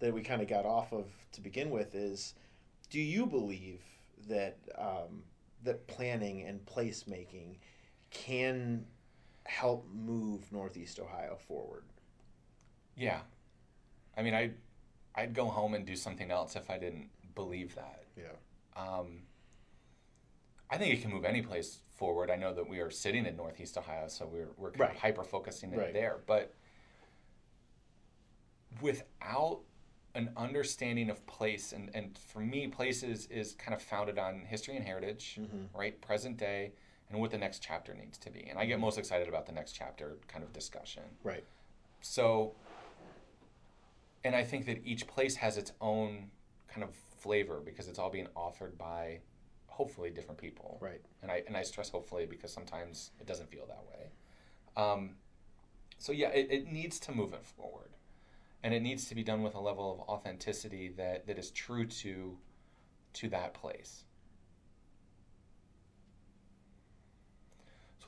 that 0.00 0.12
we 0.12 0.22
kind 0.22 0.42
of 0.42 0.48
got 0.48 0.64
off 0.64 0.92
of 0.92 1.06
to 1.32 1.40
begin 1.40 1.70
with 1.70 1.94
is, 1.94 2.34
do 2.90 3.00
you 3.00 3.26
believe 3.26 3.80
that 4.28 4.58
um, 4.76 5.22
that 5.64 5.86
planning 5.86 6.42
and 6.42 6.64
placemaking 6.66 7.56
can 8.10 8.84
help 9.48 9.88
move 9.90 10.52
Northeast 10.52 11.00
Ohio 11.00 11.36
forward? 11.36 11.84
Yeah, 12.96 13.20
I 14.16 14.22
mean, 14.22 14.34
I 14.34 14.50
I'd 15.14 15.32
go 15.34 15.46
home 15.46 15.74
and 15.74 15.86
do 15.86 15.96
something 15.96 16.30
else 16.30 16.54
if 16.54 16.70
I 16.70 16.78
didn't 16.78 17.08
believe 17.34 17.74
that. 17.74 18.04
Yeah. 18.16 18.36
Um, 18.76 19.22
I 20.70 20.76
think 20.76 20.94
it 20.94 21.00
can 21.00 21.10
move 21.10 21.24
any 21.24 21.40
place 21.42 21.80
forward. 21.88 22.30
I 22.30 22.36
know 22.36 22.52
that 22.54 22.68
we 22.68 22.80
are 22.80 22.90
sitting 22.90 23.24
in 23.26 23.36
Northeast 23.36 23.78
Ohio, 23.78 24.08
so 24.08 24.26
we're 24.26 24.50
we're 24.56 24.70
kind 24.72 24.80
Right. 24.80 24.90
of 24.90 25.00
hyper 25.00 25.24
focusing 25.24 25.72
it 25.72 25.78
Right. 25.78 25.92
there. 25.94 26.20
But 26.26 26.54
without 28.82 29.60
an 30.14 30.30
understanding 30.36 31.08
of 31.10 31.24
place, 31.26 31.72
and, 31.72 31.90
and 31.94 32.18
for 32.18 32.40
me, 32.40 32.66
places 32.68 33.26
is 33.26 33.54
kind 33.54 33.74
of 33.74 33.80
founded 33.82 34.18
on 34.18 34.44
history 34.44 34.76
and 34.76 34.84
heritage, 34.84 35.38
Mhm. 35.40 35.68
right? 35.72 36.00
Present 36.00 36.36
day, 36.36 36.72
and 37.10 37.20
what 37.20 37.30
the 37.30 37.38
next 37.38 37.62
chapter 37.62 37.94
needs 37.94 38.18
to 38.18 38.30
be. 38.30 38.46
And 38.48 38.58
I 38.58 38.66
get 38.66 38.80
most 38.80 38.98
excited 38.98 39.28
about 39.28 39.46
the 39.46 39.52
next 39.52 39.72
chapter 39.72 40.18
kind 40.28 40.44
of 40.44 40.52
discussion. 40.52 41.04
Right. 41.22 41.44
So, 42.00 42.54
and 44.24 44.34
I 44.36 44.44
think 44.44 44.66
that 44.66 44.80
each 44.84 45.06
place 45.06 45.36
has 45.36 45.56
its 45.56 45.72
own 45.80 46.30
kind 46.68 46.84
of 46.84 46.90
flavor 47.18 47.60
because 47.64 47.88
it's 47.88 47.98
all 47.98 48.10
being 48.10 48.28
authored 48.36 48.76
by 48.76 49.20
hopefully 49.66 50.10
different 50.10 50.40
people. 50.40 50.78
Right. 50.80 51.00
And 51.22 51.30
I 51.30 51.42
and 51.46 51.56
I 51.56 51.62
stress 51.62 51.88
hopefully 51.88 52.26
because 52.26 52.52
sometimes 52.52 53.10
it 53.20 53.26
doesn't 53.26 53.50
feel 53.50 53.66
that 53.66 53.84
way. 53.90 54.10
Um, 54.76 55.16
so 55.98 56.12
yeah, 56.12 56.28
it, 56.28 56.48
it 56.50 56.72
needs 56.72 57.00
to 57.00 57.12
move 57.12 57.32
it 57.32 57.44
forward, 57.44 57.90
and 58.62 58.72
it 58.72 58.80
needs 58.80 59.06
to 59.06 59.14
be 59.14 59.24
done 59.24 59.42
with 59.42 59.54
a 59.54 59.60
level 59.60 59.92
of 59.92 60.00
authenticity 60.08 60.88
that 60.96 61.26
that 61.26 61.38
is 61.38 61.50
true 61.50 61.86
to 61.86 62.36
to 63.14 63.28
that 63.30 63.54
place. 63.54 64.04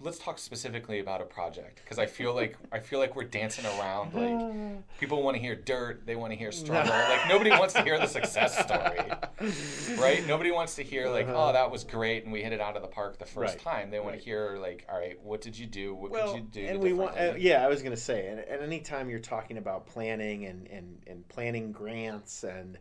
Let's 0.02 0.18
talk 0.18 0.38
specifically 0.38 0.98
about 0.98 1.20
a 1.20 1.24
project 1.24 1.80
because 1.84 1.98
I 1.98 2.06
feel 2.06 2.34
like 2.34 2.56
I 2.72 2.78
feel 2.78 2.98
like 2.98 3.14
we're 3.14 3.24
dancing 3.24 3.66
around 3.66 4.14
like 4.14 4.82
people 5.00 5.22
want 5.22 5.36
to 5.36 5.40
hear 5.42 5.54
dirt, 5.54 6.06
they 6.06 6.16
want 6.16 6.32
to 6.32 6.38
hear 6.38 6.50
struggle. 6.52 6.92
like 6.92 7.28
nobody 7.28 7.50
wants 7.50 7.74
to 7.74 7.82
hear 7.82 7.98
the 7.98 8.06
success 8.06 8.58
story, 8.58 9.98
right? 10.00 10.26
Nobody 10.26 10.50
wants 10.50 10.74
to 10.76 10.82
hear 10.82 11.08
like, 11.08 11.26
Uh-huh. 11.28 11.50
oh, 11.50 11.52
that 11.52 11.70
was 11.70 11.84
great 11.84 12.24
and 12.24 12.32
we 12.32 12.42
hit 12.42 12.52
it 12.52 12.60
out 12.60 12.76
of 12.76 12.82
the 12.82 12.88
park 12.88 13.18
the 13.18 13.26
first 13.26 13.56
Right, 13.56 13.60
time. 13.82 13.90
They 13.90 13.98
want 14.00 14.12
right. 14.12 14.18
to 14.20 14.24
hear 14.24 14.56
like, 14.60 14.86
all 14.90 14.98
right, 14.98 15.20
what 15.22 15.40
did 15.42 15.58
you 15.58 15.66
do? 15.66 15.94
What 15.94 16.10
well, 16.10 16.32
could 16.32 16.36
you 16.40 16.48
do? 16.50 16.66
and 16.66 16.80
we 16.80 16.92
want, 16.92 17.16
uh, 17.18 17.34
yeah, 17.38 17.64
I 17.64 17.68
was 17.68 17.82
going 17.82 17.94
to 17.94 18.00
say, 18.00 18.28
and, 18.28 18.40
and 18.40 18.62
anytime 18.62 19.10
you're 19.10 19.18
talking 19.18 19.58
about 19.58 19.86
planning 19.86 20.46
and, 20.46 20.66
and, 20.68 20.98
and 21.06 21.28
planning 21.28 21.72
grants 21.72 22.42
and 22.44 22.78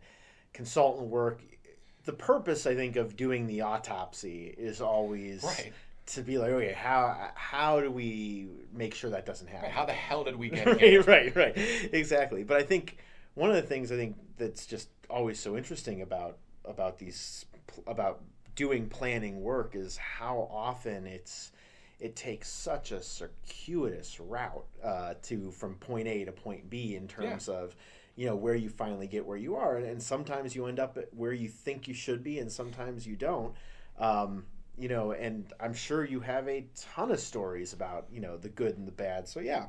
consultant 0.52 1.08
work, 1.08 1.42
the 2.04 2.12
purpose, 2.14 2.66
I 2.66 2.74
think, 2.74 2.96
of 2.96 3.14
doing 3.14 3.46
the 3.46 3.60
autopsy 3.60 4.54
is 4.56 4.80
always 4.80 5.42
right. 5.44 5.72
To 6.14 6.22
be 6.22 6.38
like, 6.38 6.50
okay, 6.50 6.72
how 6.72 7.30
how 7.34 7.80
do 7.80 7.90
we 7.90 8.48
make 8.72 8.94
sure 8.94 9.10
that 9.10 9.26
doesn't 9.26 9.46
happen? 9.46 9.64
right. 9.64 9.72
How 9.72 9.84
the 9.84 9.92
hell 9.92 10.24
did 10.24 10.36
we 10.36 10.50
get 10.50 10.66
right, 10.66 10.80
here? 10.80 11.02
right, 11.02 11.34
right, 11.34 11.52
exactly. 11.92 12.44
But 12.44 12.56
I 12.56 12.62
think 12.62 12.98
one 13.34 13.50
of 13.50 13.56
the 13.56 13.62
things 13.62 13.92
I 13.92 13.96
think 13.96 14.16
that's 14.36 14.66
just 14.66 14.88
always 15.08 15.38
so 15.38 15.56
interesting 15.56 16.02
about 16.02 16.38
about 16.64 16.98
these 16.98 17.46
about 17.86 18.20
doing 18.54 18.88
planning 18.88 19.40
work 19.40 19.74
is 19.74 19.96
how 19.96 20.48
often 20.50 21.06
it's 21.06 21.52
it 22.00 22.16
takes 22.16 22.48
such 22.48 22.92
a 22.92 23.02
circuitous 23.02 24.18
route 24.18 24.66
uh, 24.82 25.14
to 25.22 25.50
from 25.50 25.74
point 25.74 26.08
A 26.08 26.24
to 26.24 26.32
point 26.32 26.70
B 26.70 26.96
in 26.96 27.06
terms 27.06 27.48
of 27.48 27.76
you 28.16 28.26
know 28.26 28.36
where 28.36 28.54
you 28.54 28.68
finally 28.68 29.06
get 29.06 29.24
where 29.24 29.36
you 29.36 29.56
are, 29.56 29.76
and, 29.76 29.86
and 29.86 30.02
sometimes 30.02 30.54
you 30.54 30.66
end 30.66 30.78
up 30.78 30.96
at 30.98 31.12
where 31.14 31.32
you 31.32 31.48
think 31.48 31.88
you 31.88 31.94
should 31.94 32.22
be, 32.22 32.38
and 32.38 32.50
sometimes 32.50 33.06
you 33.06 33.16
don't. 33.16 33.54
Um, 33.98 34.44
you 34.80 34.88
know, 34.88 35.12
and 35.12 35.52
I'm 35.60 35.74
sure 35.74 36.04
you 36.06 36.20
have 36.20 36.48
a 36.48 36.64
ton 36.74 37.10
of 37.10 37.20
stories 37.20 37.72
about 37.74 38.06
you 38.10 38.20
know 38.20 38.36
the 38.38 38.48
good 38.48 38.78
and 38.78 38.88
the 38.88 38.92
bad. 38.92 39.28
So 39.28 39.40
yeah, 39.40 39.66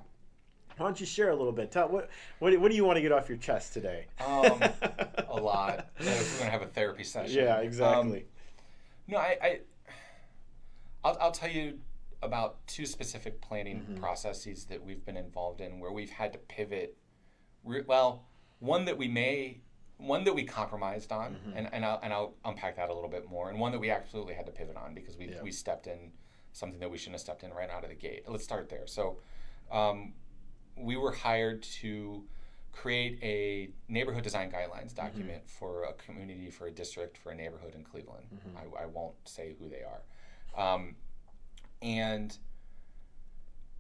why 0.77 0.85
don't 0.85 0.99
you 0.99 1.05
share 1.05 1.29
a 1.31 1.35
little 1.35 1.51
bit? 1.51 1.69
Tell 1.71 1.89
what 1.89 2.09
what, 2.39 2.57
what 2.59 2.71
do 2.71 2.77
you 2.77 2.85
want 2.85 2.95
to 2.95 3.01
get 3.01 3.11
off 3.11 3.27
your 3.27 3.37
chest 3.37 3.73
today? 3.73 4.05
Um, 4.25 4.61
a 5.27 5.39
lot. 5.39 5.89
We're 5.99 6.05
gonna 6.39 6.49
have 6.49 6.61
a 6.61 6.67
therapy 6.67 7.03
session. 7.03 7.43
yeah, 7.43 7.57
Um, 7.57 7.65
exactly. 7.65 8.25
No, 9.07 9.17
I, 9.17 9.37
I 9.41 9.59
I'll, 11.03 11.17
I'll 11.19 11.31
tell 11.31 11.49
you 11.49 11.79
about 12.23 12.65
two 12.67 12.85
specific 12.85 13.41
planning 13.41 13.85
Mhm. 13.89 13.99
processes 13.99 14.65
that 14.65 14.81
we've 14.81 15.03
been 15.03 15.17
involved 15.17 15.59
in 15.59 15.79
where 15.79 15.91
we've 15.91 16.11
had 16.11 16.31
to 16.33 16.39
pivot. 16.39 16.95
Re- 17.65 17.83
well, 17.85 18.25
one 18.59 18.85
that 18.85 18.97
we 18.97 19.07
may, 19.07 19.59
one 20.01 20.23
that 20.23 20.33
we 20.33 20.43
compromised 20.43 21.11
on, 21.11 21.35
Mhm. 21.35 21.53
and, 21.55 21.73
and, 21.73 21.85
I'll, 21.85 21.99
and 22.01 22.11
I'll 22.11 22.33
unpack 22.43 22.75
that 22.77 22.89
a 22.89 22.93
little 22.93 23.09
bit 23.09 23.29
more, 23.29 23.49
and 23.49 23.59
one 23.59 23.71
that 23.71 23.79
we 23.79 23.91
absolutely 23.91 24.33
had 24.33 24.45
to 24.47 24.51
pivot 24.51 24.75
on 24.75 24.93
because 24.95 25.15
we, 25.17 25.29
Yeah. 25.29 25.41
we 25.41 25.51
stepped 25.51 25.85
in 25.87 26.11
something 26.53 26.79
that 26.79 26.89
we 26.89 26.97
shouldn't 26.97 27.13
have 27.15 27.21
stepped 27.21 27.43
in 27.43 27.53
right 27.53 27.69
out 27.69 27.83
of 27.83 27.89
the 27.89 27.95
gate. 27.95 28.27
Let's 28.27 28.43
start 28.43 28.67
there. 28.69 28.87
So, 28.87 29.19
um, 29.71 30.13
we 30.75 30.95
were 30.97 31.11
hired 31.11 31.61
to 31.63 32.27
create 32.71 33.19
a 33.21 33.69
neighborhood 33.91 34.23
design 34.23 34.49
guidelines 34.51 34.95
document 34.95 35.47
for 35.49 35.83
a 35.83 35.93
community, 35.93 36.49
for 36.49 36.67
a 36.67 36.71
district, 36.71 37.17
for 37.17 37.31
a 37.31 37.35
neighborhood 37.35 37.75
in 37.75 37.83
Cleveland. 37.83 38.27
Mhm. 38.33 38.57
I, 38.79 38.83
I 38.83 38.85
won't 38.85 39.15
say 39.27 39.53
who 39.59 39.69
they 39.69 39.83
are. 39.83 40.01
Um, 40.55 40.95
and 41.81 42.37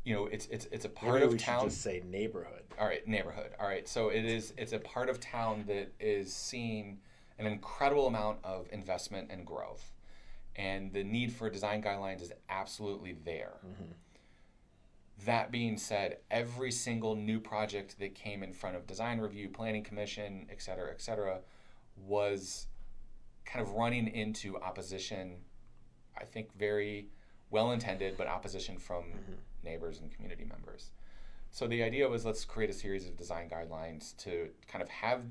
you 0.03 0.15
know, 0.15 0.25
it's 0.25 0.47
it's 0.47 0.67
it's 0.71 0.85
a 0.85 0.89
part 0.89 1.13
Maybe 1.15 1.25
of 1.25 1.31
we 1.33 1.37
should 1.37 1.45
town. 1.45 1.65
just 1.69 1.81
say 1.81 2.01
neighborhood. 2.05 2.63
All 2.79 2.87
right, 2.87 3.05
neighborhood. 3.07 3.51
All 3.59 3.67
right, 3.67 3.87
so 3.87 4.09
it 4.09 4.25
is. 4.25 4.53
It's 4.57 4.73
a 4.73 4.79
part 4.79 5.09
of 5.09 5.19
town 5.19 5.65
that 5.67 5.91
is 5.99 6.33
seeing 6.33 6.99
an 7.37 7.45
incredible 7.45 8.07
amount 8.07 8.39
of 8.43 8.67
investment 8.71 9.29
and 9.31 9.45
growth, 9.45 9.91
and 10.55 10.91
the 10.91 11.03
need 11.03 11.31
for 11.31 11.49
design 11.49 11.81
guidelines 11.83 12.21
is 12.21 12.31
absolutely 12.49 13.13
there. 13.13 13.53
Mhm. 13.65 13.93
That 15.25 15.51
being 15.51 15.77
said, 15.77 16.17
every 16.31 16.71
single 16.71 17.15
new 17.15 17.39
project 17.39 17.99
that 17.99 18.15
came 18.15 18.41
in 18.41 18.53
front 18.53 18.75
of 18.75 18.87
design 18.87 19.19
review, 19.19 19.49
planning 19.49 19.83
commission, 19.83 20.47
et 20.49 20.61
cetera, 20.63 20.89
et 20.91 20.99
cetera, 21.01 21.41
was 21.95 22.67
kind 23.45 23.61
of 23.61 23.73
running 23.73 24.07
into 24.07 24.57
opposition. 24.57 25.43
I 26.17 26.25
think 26.25 26.51
very 26.55 27.09
well 27.51 27.71
intended, 27.71 28.17
but 28.17 28.25
opposition 28.27 28.79
from 28.79 29.03
Mhm. 29.11 29.37
Neighbors 29.63 29.99
and 29.99 30.11
community 30.13 30.45
members. 30.45 30.91
So 31.51 31.67
the 31.67 31.83
idea 31.83 32.07
was 32.07 32.25
let's 32.25 32.45
create 32.45 32.69
a 32.69 32.73
series 32.73 33.07
of 33.07 33.17
design 33.17 33.49
guidelines 33.49 34.15
to 34.17 34.49
kind 34.67 34.81
of 34.81 34.89
have 34.89 35.23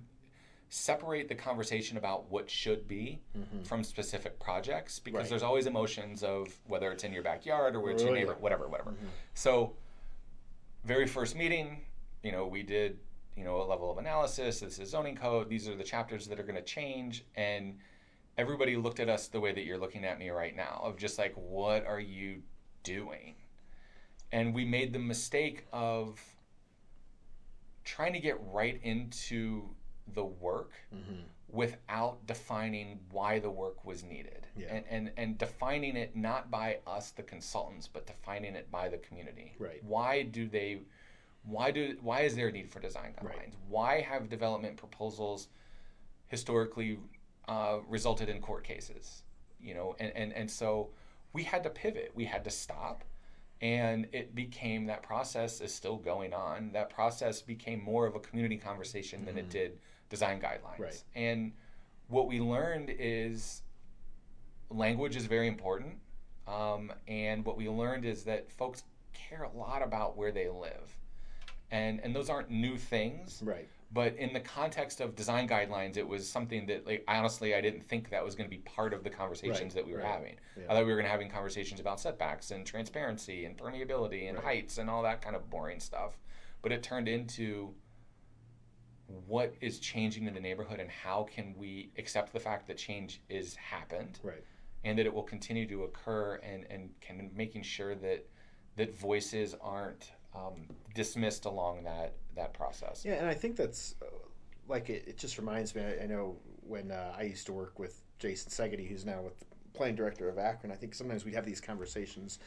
separate 0.68 1.28
the 1.28 1.34
conversation 1.34 1.96
about 1.96 2.30
what 2.30 2.48
should 2.48 2.86
be 2.86 3.20
Mhm. 3.36 3.66
from 3.66 3.82
specific 3.82 4.38
projects 4.38 4.98
because 5.00 5.22
Right. 5.22 5.28
there's 5.30 5.42
always 5.42 5.66
emotions 5.66 6.22
of 6.22 6.56
whether 6.68 6.92
it's 6.92 7.02
in 7.02 7.12
your 7.12 7.22
backyard 7.24 7.74
or 7.74 7.80
whether 7.80 7.92
it's 7.94 8.02
Oh, 8.02 8.06
your 8.06 8.14
yeah. 8.14 8.20
neighbor, 8.22 8.34
whatever, 8.36 8.68
whatever. 8.68 8.92
Mhm. 8.92 9.08
So, 9.34 9.76
very 10.84 11.06
first 11.08 11.34
meeting, 11.34 11.86
you 12.22 12.30
know, 12.30 12.46
we 12.46 12.62
did, 12.62 13.00
you 13.36 13.42
know, 13.44 13.60
a 13.60 13.64
level 13.64 13.90
of 13.90 13.98
analysis. 13.98 14.60
This 14.60 14.78
is 14.78 14.90
zoning 14.90 15.16
code. 15.16 15.48
These 15.48 15.68
are 15.68 15.74
the 15.74 15.82
chapters 15.84 16.26
that 16.28 16.38
are 16.38 16.42
going 16.44 16.54
to 16.54 16.62
change. 16.62 17.24
And 17.34 17.78
everybody 18.38 18.76
looked 18.76 19.00
at 19.00 19.08
us 19.08 19.26
the 19.28 19.40
way 19.40 19.52
that 19.52 19.64
you're 19.64 19.76
looking 19.78 20.04
at 20.04 20.18
me 20.18 20.30
right 20.30 20.54
now 20.54 20.80
of 20.84 20.96
just 20.96 21.18
like, 21.18 21.34
what 21.34 21.84
are 21.84 22.00
you 22.00 22.42
doing? 22.84 23.34
And 24.32 24.54
we 24.54 24.64
made 24.64 24.92
the 24.92 24.98
mistake 24.98 25.66
of 25.72 26.20
trying 27.84 28.12
to 28.12 28.20
get 28.20 28.38
right 28.52 28.78
into 28.82 29.68
the 30.14 30.24
work 30.24 30.72
Mhm. 30.92 31.24
without 31.48 32.24
defining 32.26 33.00
why 33.10 33.38
the 33.38 33.50
work 33.50 33.84
was 33.84 34.04
needed 34.04 34.46
Yeah. 34.56 34.74
and, 34.74 34.84
and 34.88 35.12
and 35.16 35.38
defining 35.38 35.96
it 35.96 36.14
not 36.14 36.50
by 36.50 36.78
us 36.86 37.10
the 37.10 37.22
consultants 37.24 37.88
but 37.88 38.06
defining 38.06 38.54
it 38.54 38.70
by 38.70 38.88
the 38.88 38.98
community 38.98 39.54
Right. 39.58 39.82
why 39.82 40.22
do 40.22 40.48
they 40.48 40.80
why 41.42 41.70
do 41.72 41.96
why 42.02 42.20
is 42.20 42.36
there 42.36 42.48
a 42.48 42.52
need 42.52 42.70
for 42.70 42.78
design 42.80 43.14
guidelines 43.14 43.24
Right. 43.36 43.54
why 43.68 44.00
have 44.00 44.28
development 44.28 44.76
proposals 44.76 45.48
historically 46.28 46.98
uh, 47.48 47.80
resulted 47.88 48.28
in 48.28 48.40
court 48.40 48.62
cases 48.62 49.22
you 49.60 49.74
know 49.74 49.96
and, 49.98 50.12
and 50.16 50.32
and 50.32 50.50
so 50.50 50.90
we 51.32 51.42
had 51.44 51.62
to 51.64 51.70
pivot 51.70 52.12
we 52.14 52.24
had 52.26 52.44
to 52.44 52.50
stop 52.50 53.02
and 53.60 54.06
it 54.12 54.34
became 54.34 54.86
that 54.86 55.02
process 55.02 55.60
is 55.60 55.72
still 55.74 55.96
going 55.96 56.32
on 56.32 56.72
that 56.72 56.88
process 56.90 57.42
became 57.42 57.82
more 57.82 58.06
of 58.06 58.14
a 58.14 58.20
community 58.20 58.56
conversation 58.56 59.24
than 59.24 59.36
it 59.36 59.46
Mhm. 59.46 59.50
did 59.50 59.78
design 60.08 60.40
guidelines 60.40 60.78
Right. 60.78 61.04
and 61.14 61.52
what 62.08 62.26
we 62.26 62.40
learned 62.40 62.90
is 62.90 63.62
language 64.70 65.16
is 65.16 65.26
very 65.26 65.48
important 65.48 65.98
um, 66.46 66.92
and 67.06 67.44
what 67.44 67.56
we 67.56 67.68
learned 67.68 68.04
is 68.04 68.24
that 68.24 68.50
folks 68.50 68.82
care 69.12 69.42
a 69.42 69.56
lot 69.56 69.82
about 69.82 70.16
where 70.16 70.32
they 70.32 70.48
live 70.48 70.96
and 71.70 72.00
and 72.00 72.14
those 72.16 72.28
aren't 72.28 72.50
new 72.50 72.76
things. 72.76 73.40
Right. 73.44 73.68
But 73.92 74.16
in 74.16 74.32
the 74.32 74.40
context 74.40 75.00
of 75.00 75.16
design 75.16 75.48
guidelines, 75.48 75.96
it 75.96 76.06
was 76.06 76.28
something 76.28 76.66
that, 76.66 76.86
like, 76.86 77.02
honestly, 77.08 77.56
I 77.56 77.60
didn't 77.60 77.88
think 77.88 78.10
that 78.10 78.24
was 78.24 78.36
going 78.36 78.48
to 78.48 78.56
be 78.56 78.62
part 78.62 78.94
of 78.94 79.02
the 79.02 79.10
conversations 79.10 79.74
Right, 79.74 79.74
that 79.74 79.86
we 79.86 79.92
were 79.94 79.98
right. 79.98 80.06
having. 80.12 80.36
Yeah. 80.56 80.64
I 80.68 80.74
thought 80.74 80.84
we 80.84 80.90
were 80.90 80.96
going 80.96 81.06
to 81.06 81.10
having 81.10 81.28
conversations 81.28 81.80
about 81.80 81.98
setbacks 81.98 82.52
and 82.52 82.64
transparency 82.64 83.46
and 83.46 83.58
permeability 83.58 84.28
and 84.28 84.36
Right. 84.38 84.44
heights 84.44 84.78
and 84.78 84.88
all 84.88 85.02
that 85.02 85.22
kind 85.22 85.34
of 85.34 85.50
boring 85.50 85.80
stuff. 85.80 86.20
But 86.62 86.70
it 86.70 86.84
turned 86.84 87.08
into 87.08 87.74
what 89.26 89.54
is 89.60 89.80
changing 89.80 90.26
in 90.26 90.34
the 90.34 90.40
neighborhood 90.40 90.78
and 90.78 90.88
how 90.88 91.24
can 91.24 91.52
we 91.56 91.90
accept 91.98 92.32
the 92.32 92.38
fact 92.38 92.68
that 92.68 92.76
change 92.76 93.20
is 93.28 93.56
happened 93.56 94.20
Right. 94.22 94.44
and 94.84 94.96
that 95.00 95.06
it 95.06 95.12
will 95.12 95.24
continue 95.24 95.66
to 95.66 95.82
occur 95.82 96.36
and, 96.36 96.64
and 96.70 96.90
can 97.00 97.28
making 97.34 97.62
sure 97.62 97.96
that 97.96 98.24
that 98.76 98.94
voices 98.94 99.56
aren't 99.60 100.12
um, 100.34 100.66
dismissed 100.94 101.44
along 101.44 101.84
that 101.84 102.14
that 102.36 102.52
process. 102.54 103.04
Yeah, 103.04 103.14
and 103.14 103.26
I 103.26 103.34
think 103.34 103.56
that's 103.56 103.94
uh, 104.02 104.06
like 104.68 104.88
it, 104.90 105.04
it 105.06 105.18
just 105.18 105.38
reminds 105.38 105.74
me. 105.74 105.82
I, 105.82 106.04
I 106.04 106.06
know 106.06 106.36
when 106.66 106.90
uh, 106.90 107.14
I 107.16 107.22
used 107.22 107.46
to 107.46 107.52
work 107.52 107.78
with 107.78 108.00
Jason 108.18 108.50
Segedy, 108.50 108.86
who's 108.88 109.04
now 109.04 109.20
with 109.22 109.38
the 109.40 109.46
playing 109.72 109.96
director 109.96 110.28
of 110.28 110.38
Akron. 110.38 110.72
I 110.72 110.76
think 110.76 110.94
sometimes 110.94 111.24
we'd 111.24 111.34
have 111.34 111.46
these 111.46 111.60
conversations 111.60 112.38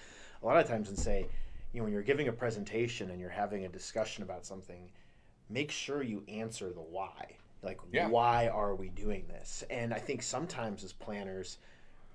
a 0.41 0.45
lot 0.45 0.57
of 0.57 0.67
times 0.67 0.89
and 0.89 0.97
say, 0.97 1.27
you 1.73 1.79
know, 1.79 1.83
when 1.85 1.93
you're 1.93 2.01
giving 2.01 2.27
a 2.27 2.31
presentation 2.31 3.09
and 3.11 3.19
you're 3.19 3.29
having 3.29 3.65
a 3.65 3.69
discussion 3.69 4.23
about 4.23 4.45
something, 4.45 4.89
make 5.49 5.71
sure 5.71 6.03
you 6.03 6.23
answer 6.27 6.71
the 6.71 6.81
why. 6.81 7.37
Like, 7.61 7.79
Yeah. 7.91 8.09
why 8.09 8.49
are 8.49 8.75
we 8.75 8.89
doing 8.89 9.25
this? 9.27 9.63
And 9.69 9.93
I 9.93 9.99
think 9.99 10.21
sometimes 10.21 10.83
as 10.83 10.91
planners, 10.93 11.57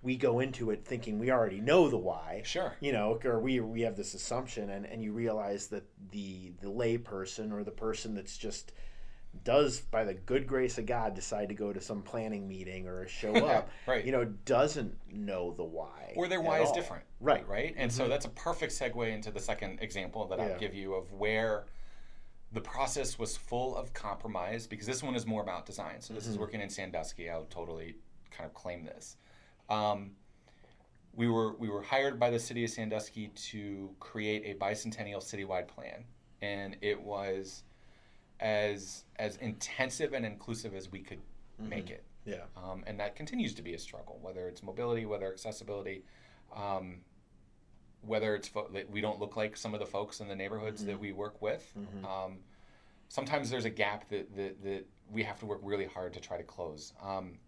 we 0.02 0.16
go 0.16 0.40
into 0.40 0.70
it 0.70 0.84
thinking 0.84 1.18
we 1.18 1.30
already 1.30 1.60
know 1.60 1.88
the 1.88 1.96
why 1.98 2.42
Sure. 2.44 2.74
you 2.80 2.92
know, 2.92 3.18
or 3.24 3.40
we 3.40 3.60
we 3.60 3.80
have 3.82 3.96
this 3.96 4.14
assumption, 4.14 4.70
and, 4.70 4.86
and 4.86 5.02
you 5.02 5.12
realize 5.12 5.66
that 5.68 5.84
the 6.12 6.52
the 6.60 6.70
lay 6.70 6.98
person 6.98 7.52
or 7.52 7.64
the 7.64 7.70
person 7.70 8.14
that's 8.14 8.38
just 8.38 8.72
does 9.44 9.80
by 9.80 10.04
the 10.04 10.14
good 10.14 10.46
grace 10.46 10.78
of 10.78 10.86
God 10.86 11.14
decide 11.14 11.48
to 11.50 11.54
go 11.54 11.72
to 11.72 11.80
some 11.80 12.02
planning 12.02 12.48
meeting 12.48 12.86
or 12.88 13.06
show 13.06 13.34
up, 13.46 13.68
Right. 13.86 14.04
You 14.04 14.10
know, 14.12 14.24
doesn't 14.24 14.96
know 15.12 15.52
the 15.52 15.64
why, 15.64 16.14
or 16.16 16.28
their 16.28 16.40
why 16.40 16.60
is 16.60 16.68
all. 16.70 16.74
different. 16.74 17.04
right? 17.20 17.46
right? 17.46 17.74
And 17.76 17.90
Mhm. 17.90 17.94
so 17.94 18.08
that's 18.08 18.24
a 18.24 18.30
perfect 18.30 18.72
segue 18.72 19.12
into 19.12 19.30
the 19.30 19.40
second 19.40 19.80
example 19.82 20.26
that 20.28 20.38
Yeah. 20.38 20.46
I'll 20.46 20.58
give 20.58 20.74
you 20.74 20.94
of 20.94 21.12
where 21.12 21.66
the 22.52 22.60
process 22.62 23.18
was 23.18 23.36
full 23.36 23.76
of 23.76 23.92
compromise 23.92 24.66
because 24.66 24.86
this 24.86 25.02
one 25.02 25.14
is 25.14 25.26
more 25.26 25.42
about 25.42 25.66
design. 25.66 26.00
So 26.00 26.14
this 26.14 26.26
is 26.26 26.36
Mhm. 26.36 26.40
working 26.40 26.60
in 26.62 26.70
Sandusky. 26.70 27.28
I'll 27.28 27.44
totally 27.44 27.96
kind 28.30 28.46
of 28.46 28.54
claim 28.54 28.84
this. 28.84 29.16
Um, 29.68 30.12
we 31.14 31.28
were 31.28 31.54
we 31.56 31.68
were 31.68 31.82
hired 31.82 32.18
by 32.18 32.30
the 32.30 32.38
city 32.38 32.64
of 32.64 32.70
Sandusky 32.70 33.28
to 33.28 33.90
create 34.00 34.44
a 34.46 34.58
bicentennial 34.58 35.18
citywide 35.22 35.68
plan, 35.68 36.04
and 36.40 36.76
it 36.80 37.00
was 37.00 37.64
as 38.40 39.04
as 39.16 39.36
intensive 39.38 40.12
and 40.12 40.24
inclusive 40.24 40.74
as 40.74 40.90
we 40.92 41.00
could 41.00 41.20
make 41.58 41.86
Mhm. 41.86 41.90
it 41.90 42.04
Yeah, 42.24 42.44
um, 42.56 42.84
and 42.86 43.00
that 43.00 43.16
continues 43.16 43.52
to 43.54 43.62
be 43.62 43.74
a 43.74 43.78
struggle. 43.78 44.18
Whether 44.22 44.48
it's 44.48 44.62
mobility, 44.62 45.06
whether 45.06 45.32
accessibility, 45.32 46.04
um, 46.54 47.00
whether 48.02 48.36
it's 48.36 48.46
fo- 48.46 48.68
that 48.68 48.88
we 48.90 49.00
don't 49.00 49.18
look 49.18 49.34
like 49.36 49.56
some 49.56 49.74
of 49.74 49.80
the 49.80 49.86
folks 49.86 50.20
in 50.20 50.28
the 50.28 50.36
neighborhoods 50.36 50.84
that 50.84 50.96
Mhm. 50.96 51.00
we 51.00 51.12
work 51.12 51.42
with. 51.42 51.72
Mhm. 51.76 52.04
Um, 52.04 52.44
sometimes 53.08 53.50
there's 53.50 53.64
a 53.64 53.70
gap 53.70 54.08
that, 54.10 54.34
that 54.36 54.62
that 54.62 54.86
we 55.10 55.24
have 55.24 55.40
to 55.40 55.46
work 55.46 55.60
really 55.64 55.86
hard 55.86 56.12
to 56.14 56.20
try 56.20 56.36
to 56.36 56.44
close. 56.44 56.92
Um, 57.00 57.40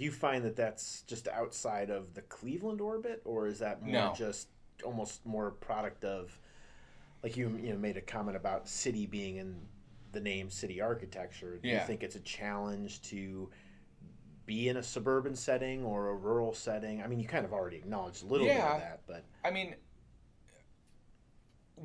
do 0.00 0.06
you 0.06 0.10
find 0.10 0.42
that 0.46 0.56
that's 0.56 1.02
just 1.02 1.28
outside 1.28 1.90
of 1.90 2.14
the 2.14 2.22
Cleveland 2.22 2.80
orbit, 2.80 3.20
or 3.26 3.46
is 3.46 3.58
that 3.58 3.82
more 3.82 3.92
No. 3.92 4.14
just 4.16 4.48
almost 4.82 5.26
more 5.26 5.48
a 5.48 5.52
product 5.52 6.06
of, 6.06 6.40
like 7.22 7.36
you 7.36 7.50
you 7.62 7.70
know 7.74 7.78
made 7.78 7.98
a 7.98 8.00
comment 8.00 8.34
about 8.34 8.66
city 8.66 9.04
being 9.04 9.36
in 9.36 9.60
the 10.12 10.20
name 10.20 10.48
city 10.48 10.80
architecture. 10.80 11.58
Do 11.58 11.68
you 11.68 11.86
think 11.86 12.02
it's 12.02 12.16
a 12.16 12.20
challenge 12.20 13.02
to 13.10 13.50
be 14.46 14.70
in 14.70 14.78
a 14.78 14.82
suburban 14.82 15.36
setting 15.36 15.84
or 15.84 16.08
a 16.08 16.14
rural 16.14 16.54
setting? 16.54 17.02
I 17.02 17.06
mean, 17.06 17.20
you 17.20 17.28
kind 17.28 17.44
of 17.44 17.52
already 17.52 17.76
acknowledged 17.76 18.22
a 18.24 18.26
little 18.26 18.46
bit 18.46 18.56
of 18.56 18.80
that, 18.80 19.00
but 19.06 19.26
I 19.44 19.50
mean, 19.50 19.74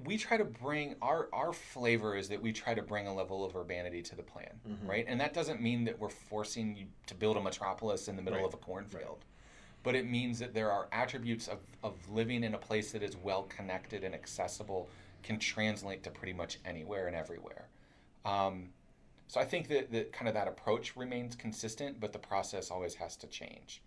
we 0.03 0.17
try 0.17 0.35
to 0.37 0.43
bring 0.43 0.95
our 1.01 1.29
our 1.31 1.53
flavor 1.53 2.15
is 2.15 2.27
that 2.29 2.41
we 2.41 2.51
try 2.51 2.73
to 2.73 2.81
bring 2.81 3.07
a 3.07 3.13
level 3.13 3.45
of 3.45 3.55
urbanity 3.55 4.01
to 4.01 4.15
the 4.15 4.23
plan, 4.23 4.59
Mhm. 4.67 4.87
right? 4.89 5.05
And 5.07 5.19
that 5.21 5.33
doesn't 5.33 5.61
mean 5.61 5.85
that 5.85 5.97
we're 5.99 6.09
forcing 6.09 6.75
you 6.75 6.87
to 7.07 7.15
build 7.15 7.37
a 7.37 7.41
metropolis 7.41 8.07
in 8.07 8.15
the 8.15 8.21
middle 8.21 8.39
Right. 8.39 8.47
of 8.47 8.53
a 8.53 8.57
cornfield. 8.57 9.23
But 9.83 9.95
it 9.95 10.05
means 10.05 10.39
that 10.39 10.53
there 10.53 10.71
are 10.71 10.87
attributes 10.91 11.47
of, 11.47 11.59
of 11.83 12.09
living 12.09 12.43
in 12.43 12.55
a 12.55 12.57
place 12.57 12.91
that 12.91 13.03
is 13.03 13.15
well 13.15 13.43
connected 13.43 14.03
and 14.03 14.13
accessible 14.15 14.89
can 15.23 15.39
translate 15.39 16.03
to 16.03 16.11
pretty 16.11 16.33
much 16.33 16.59
anywhere 16.65 17.07
and 17.07 17.15
everywhere. 17.15 17.69
Um, 18.25 18.73
so 19.27 19.39
I 19.39 19.45
think 19.45 19.67
that, 19.69 19.91
that 19.91 20.11
kind 20.11 20.27
of 20.27 20.33
that 20.33 20.47
approach 20.47 20.95
remains 20.95 21.35
consistent, 21.35 21.99
but 21.99 22.11
the 22.13 22.19
process 22.19 22.69
always 22.69 22.95
has 22.95 23.15
to 23.17 23.27
change. 23.27 23.81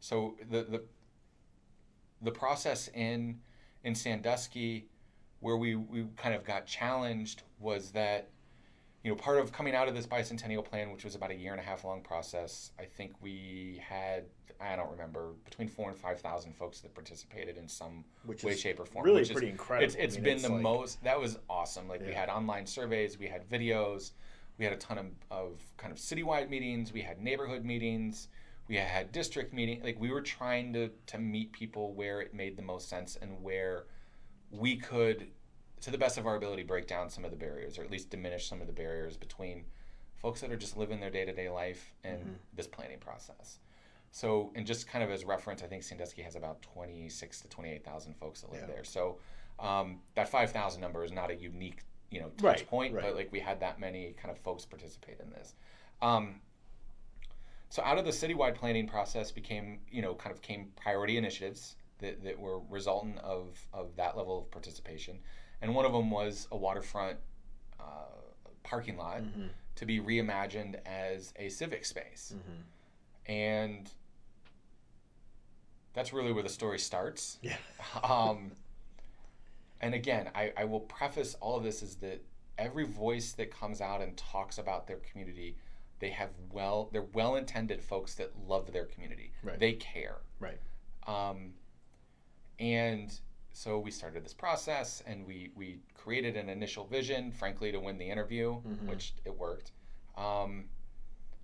So 0.00 0.36
the 0.50 0.64
the 0.64 0.84
the 2.22 2.32
process 2.32 2.88
in 2.88 3.40
in 3.84 3.94
Sandusky, 3.94 4.88
where 5.40 5.56
we, 5.56 5.74
we 5.76 6.06
kind 6.16 6.34
of 6.34 6.44
got 6.44 6.66
challenged, 6.66 7.42
was 7.60 7.90
that 7.92 8.28
you 9.02 9.10
know 9.10 9.16
part 9.16 9.38
of 9.38 9.52
coming 9.52 9.74
out 9.74 9.88
of 9.88 9.94
this 9.94 10.06
bicentennial 10.06 10.64
plan, 10.64 10.90
which 10.92 11.04
was 11.04 11.14
about 11.14 11.30
a 11.30 11.34
year 11.34 11.52
and 11.52 11.60
a 11.60 11.64
half 11.64 11.84
long 11.84 12.00
process. 12.02 12.72
I 12.78 12.84
think 12.84 13.12
we 13.20 13.80
had 13.86 14.24
I 14.60 14.74
don't 14.74 14.90
remember 14.90 15.32
between 15.44 15.68
four 15.68 15.90
and 15.90 15.98
five 15.98 16.20
thousand 16.20 16.56
folks 16.56 16.80
that 16.80 16.94
participated 16.94 17.56
in 17.58 17.68
some 17.68 18.04
which 18.24 18.42
way, 18.42 18.52
is 18.52 18.60
shape, 18.60 18.80
or 18.80 18.86
form. 18.86 19.04
really 19.04 19.20
which 19.20 19.30
is- 19.30 19.32
pretty 19.34 19.50
incredible. 19.50 19.84
it's 19.86 19.94
it's 19.96 20.14
I 20.14 20.18
mean, 20.18 20.24
been 20.24 20.34
it's 20.36 20.46
the 20.46 20.52
like- 20.52 20.62
most 20.62 21.04
that 21.04 21.20
was 21.20 21.38
awesome 21.48 21.88
like 21.88 22.04
we 22.06 22.12
had 22.14 22.28
online 22.28 22.66
surveys 22.66 23.18
we 23.18 23.26
had 23.26 23.48
videos 23.48 24.12
we 24.58 24.64
had 24.64 24.72
a 24.72 24.78
ton 24.78 24.96
of, 24.96 25.06
of 25.30 25.60
kind 25.76 25.92
of 25.92 25.98
citywide 25.98 26.48
meetings 26.48 26.90
we 26.92 27.02
had 27.02 27.20
neighborhood 27.20 27.64
meetings 27.64 28.28
we 28.68 28.76
had 28.76 29.12
district 29.12 29.52
meeting 29.52 29.82
like 29.82 30.00
we 30.00 30.10
were 30.10 30.22
trying 30.22 30.72
to 30.72 30.88
to 31.06 31.18
meet 31.18 31.52
people 31.52 31.92
where 31.92 32.20
it 32.22 32.32
made 32.32 32.56
the 32.56 32.62
most 32.62 32.88
sense 32.88 33.16
and 33.20 33.42
where 33.42 33.84
we 34.50 34.76
could 34.76 35.28
to 35.82 35.90
the 35.90 35.98
best 35.98 36.18
of 36.18 36.26
our 36.26 36.36
ability 36.36 36.62
break 36.62 36.86
down 36.86 37.10
some 37.10 37.24
of 37.24 37.30
the 37.30 37.36
barriers 37.36 37.78
or 37.78 37.82
at 37.84 37.90
least 37.90 38.10
diminish 38.10 38.48
some 38.48 38.60
of 38.60 38.66
the 38.66 38.72
barriers 38.72 39.16
between 39.16 39.64
folks 40.16 40.40
that 40.40 40.50
are 40.50 40.56
just 40.56 40.76
living 40.76 41.00
their 41.00 41.10
day-to-day 41.10 41.48
life 41.48 41.92
and 42.04 42.20
Mhm. 42.24 42.36
this 42.54 42.66
planning 42.66 42.98
process 42.98 43.58
so 44.10 44.50
and 44.54 44.66
just 44.66 44.88
kind 44.88 45.04
of 45.04 45.10
as 45.10 45.24
reference 45.24 45.62
i 45.62 45.66
think 45.66 45.82
sandusky 45.82 46.22
has 46.22 46.34
about 46.36 46.62
26 46.62 47.40
to 47.42 47.48
28000 47.48 48.14
folks 48.14 48.40
that 48.40 48.50
live 48.50 48.62
Yeah. 48.62 48.66
there 48.74 48.84
so 48.84 49.18
um, 49.58 50.02
that 50.14 50.28
5000 50.28 50.80
number 50.80 51.02
is 51.04 51.12
not 51.12 51.30
a 51.30 51.34
unique 51.34 51.82
you 52.10 52.20
know 52.20 52.28
touch 52.30 52.42
Right, 52.42 52.66
point 52.66 52.94
right. 52.94 53.02
but 53.02 53.14
like 53.16 53.32
we 53.32 53.40
had 53.40 53.60
that 53.60 53.78
many 53.80 54.12
kind 54.12 54.30
of 54.30 54.38
folks 54.38 54.64
participate 54.64 55.20
in 55.20 55.30
this 55.30 55.54
um, 56.02 56.40
so 57.68 57.82
out 57.82 57.98
of 57.98 58.04
the 58.04 58.10
citywide 58.10 58.54
planning 58.54 58.86
process 58.86 59.30
became 59.30 59.80
you 59.90 60.00
know 60.02 60.14
kind 60.14 60.34
of 60.34 60.40
came 60.40 60.72
priority 60.76 61.16
initiatives 61.18 61.76
that, 61.98 62.22
that 62.24 62.38
were 62.38 62.60
resultant 62.70 63.18
of 63.20 63.58
of 63.72 63.96
that 63.96 64.16
level 64.16 64.38
of 64.40 64.50
participation 64.50 65.18
and 65.62 65.74
one 65.74 65.84
of 65.86 65.92
them 65.92 66.10
was 66.10 66.46
a 66.52 66.56
waterfront 66.56 67.18
uh, 67.80 67.84
parking 68.62 68.96
lot 68.96 69.22
Mhm, 69.22 69.48
to 69.76 69.86
be 69.86 70.00
reimagined 70.00 70.76
as 70.86 71.32
a 71.36 71.48
civic 71.48 71.84
space 71.84 72.34
mhm. 72.36 73.32
and 73.32 73.90
that's 75.94 76.12
really 76.12 76.32
where 76.32 76.42
the 76.42 76.48
story 76.48 76.78
starts 76.78 77.38
Yeah. 77.42 77.56
um, 78.02 78.52
and 79.80 79.94
again 79.94 80.30
I, 80.34 80.52
I 80.56 80.64
will 80.64 80.80
preface 80.80 81.34
all 81.40 81.56
of 81.56 81.62
this 81.64 81.82
is 81.82 81.96
that 81.96 82.22
every 82.58 82.84
voice 82.84 83.32
that 83.32 83.50
comes 83.50 83.80
out 83.80 84.00
and 84.02 84.16
talks 84.16 84.58
about 84.58 84.86
their 84.86 84.98
community 84.98 85.56
they 85.98 86.10
have 86.10 86.30
well 86.52 86.90
they're 86.92 87.02
well-intended 87.14 87.82
folks 87.82 88.14
that 88.16 88.32
love 88.46 88.72
their 88.72 88.84
community 88.84 89.32
Right. 89.42 89.58
they 89.58 89.72
care 89.74 90.18
Right. 90.40 90.58
um, 91.06 91.54
and 92.58 93.20
so 93.52 93.78
we 93.78 93.90
started 93.90 94.24
this 94.24 94.34
process 94.34 95.02
and 95.06 95.26
we, 95.26 95.50
we 95.54 95.78
created 95.94 96.36
an 96.36 96.48
initial 96.48 96.86
vision 96.86 97.32
frankly 97.32 97.72
to 97.72 97.80
win 97.80 97.98
the 97.98 98.08
interview 98.08 98.60
Mhm. 98.62 98.86
which 98.88 99.14
it 99.24 99.34
worked 99.36 99.72
um, 100.16 100.68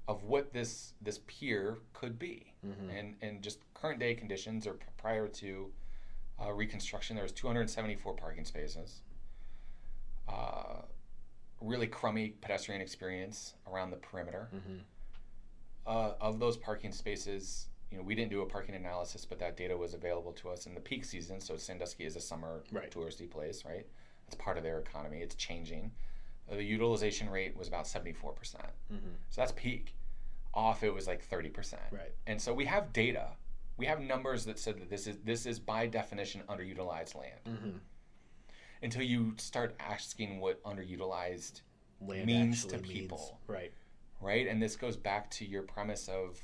of 0.08 0.24
what 0.24 0.52
this 0.52 0.94
this 1.00 1.20
pier 1.26 1.78
could 1.92 2.18
be 2.18 2.52
Mhm. 2.66 2.98
and 2.98 3.16
and 3.22 3.42
just 3.42 3.60
current 3.74 3.98
day 4.00 4.14
conditions 4.14 4.66
or 4.66 4.74
prior 4.96 5.28
to 5.28 5.72
uh, 6.42 6.52
reconstruction 6.52 7.14
there 7.16 7.22
was 7.22 7.32
274 7.32 8.14
parking 8.14 8.44
spaces 8.44 9.02
uh, 10.28 10.82
really 11.60 11.86
crummy 11.86 12.30
pedestrian 12.40 12.80
experience 12.80 13.54
around 13.66 13.90
the 13.90 13.96
perimeter 13.96 14.48
Mhm. 14.54 14.80
uh, 15.86 16.14
of 16.20 16.38
those 16.38 16.56
parking 16.56 16.92
spaces 16.92 17.68
you 17.92 17.98
know 17.98 18.02
we 18.04 18.14
didn't 18.14 18.30
do 18.30 18.40
a 18.40 18.46
parking 18.46 18.74
analysis 18.74 19.24
but 19.26 19.38
that 19.38 19.56
data 19.56 19.76
was 19.76 19.92
available 19.94 20.32
to 20.32 20.48
us 20.48 20.66
in 20.66 20.74
the 20.74 20.80
peak 20.80 21.04
season 21.04 21.38
so 21.40 21.56
sandusky 21.56 22.04
is 22.04 22.16
a 22.16 22.20
summer 22.20 22.64
Right. 22.72 22.90
touristy 22.90 23.30
place 23.30 23.64
right 23.64 23.86
it's 24.26 24.34
part 24.36 24.56
of 24.56 24.62
their 24.64 24.78
economy 24.78 25.20
it's 25.20 25.34
changing 25.36 25.92
Uh, 26.50 26.56
the 26.56 26.64
utilization 26.64 27.30
rate 27.30 27.56
was 27.56 27.68
about 27.68 27.86
74% 27.86 28.16
Mhm. 28.92 29.14
so 29.30 29.40
that's 29.40 29.52
peak 29.52 29.94
off 30.54 30.82
it 30.82 30.92
was 30.92 31.06
like 31.06 31.22
30% 31.22 31.80
Right. 31.92 32.12
and 32.26 32.40
so 32.42 32.52
we 32.52 32.64
have 32.64 32.92
data. 32.92 33.36
We 33.78 33.86
have 33.86 34.00
numbers 34.00 34.44
that 34.46 34.58
said 34.58 34.78
that 34.80 34.90
this 34.90 35.06
is 35.06 35.18
this 35.24 35.46
is 35.46 35.58
by 35.60 35.86
definition 35.86 36.42
underutilized 36.48 37.14
land. 37.14 37.40
Mhm. 37.46 37.80
until 38.82 39.02
you 39.02 39.34
start 39.38 39.76
asking 39.78 40.40
what 40.40 40.60
underutilized 40.64 41.60
Land 42.00 42.26
means 42.26 42.64
to 42.66 42.78
people. 42.78 43.18
Means. 43.18 43.48
Right. 43.48 43.72
Right. 44.20 44.46
And 44.48 44.60
this 44.60 44.74
goes 44.76 44.96
back 44.96 45.30
to 45.32 45.44
your 45.46 45.62
premise 45.62 46.08
of 46.08 46.40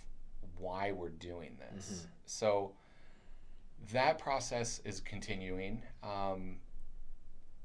why 0.59 0.93
we're 0.93 1.11
doing 1.11 1.57
this. 1.59 1.87
Mm-hmm. 1.87 2.07
So 2.27 2.73
that 3.93 4.19
process 4.19 4.81
is 4.85 5.01
continuing. 5.01 5.83
Um, 6.03 6.57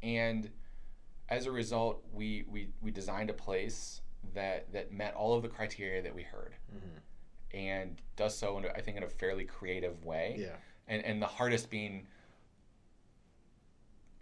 and 0.01 0.49
as 1.29 1.45
a 1.45 1.51
result, 1.51 2.03
we, 2.11 2.45
we, 2.47 2.69
we 2.81 2.91
designed 2.91 3.29
a 3.29 3.33
place 3.33 4.01
that, 4.33 4.71
that 4.73 4.91
met 4.91 5.13
all 5.15 5.35
of 5.35 5.41
the 5.41 5.49
criteria 5.49 6.01
that 6.01 6.13
we 6.13 6.23
heard. 6.23 6.55
Mm-hmm. 6.73 7.57
And 7.57 8.01
does 8.15 8.35
so, 8.35 8.57
in, 8.57 8.65
I 8.75 8.81
think, 8.81 8.97
in 8.97 9.03
a 9.03 9.07
fairly 9.07 9.43
creative 9.43 10.03
way. 10.03 10.37
Yeah. 10.39 10.55
And, 10.87 11.05
and 11.05 11.21
the 11.21 11.27
hardest 11.27 11.69
being 11.69 12.07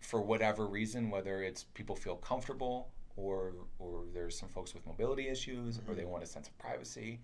for 0.02 0.22
whatever 0.22 0.68
reason, 0.68 1.10
whether 1.10 1.42
it's 1.42 1.64
people 1.74 1.96
feel 1.96 2.18
comfortable 2.18 2.90
or 3.16 3.54
or 3.80 4.04
there's 4.14 4.38
some 4.38 4.50
folks 4.50 4.74
with 4.74 4.86
mobility 4.86 5.28
issues 5.28 5.78
mm-hmm. 5.78 5.92
or 5.92 5.96
they 5.96 6.02
mm-hmm. 6.02 6.12
want 6.12 6.24
a 6.24 6.28
sense 6.28 6.48
of 6.48 6.58
privacy. 6.58 7.22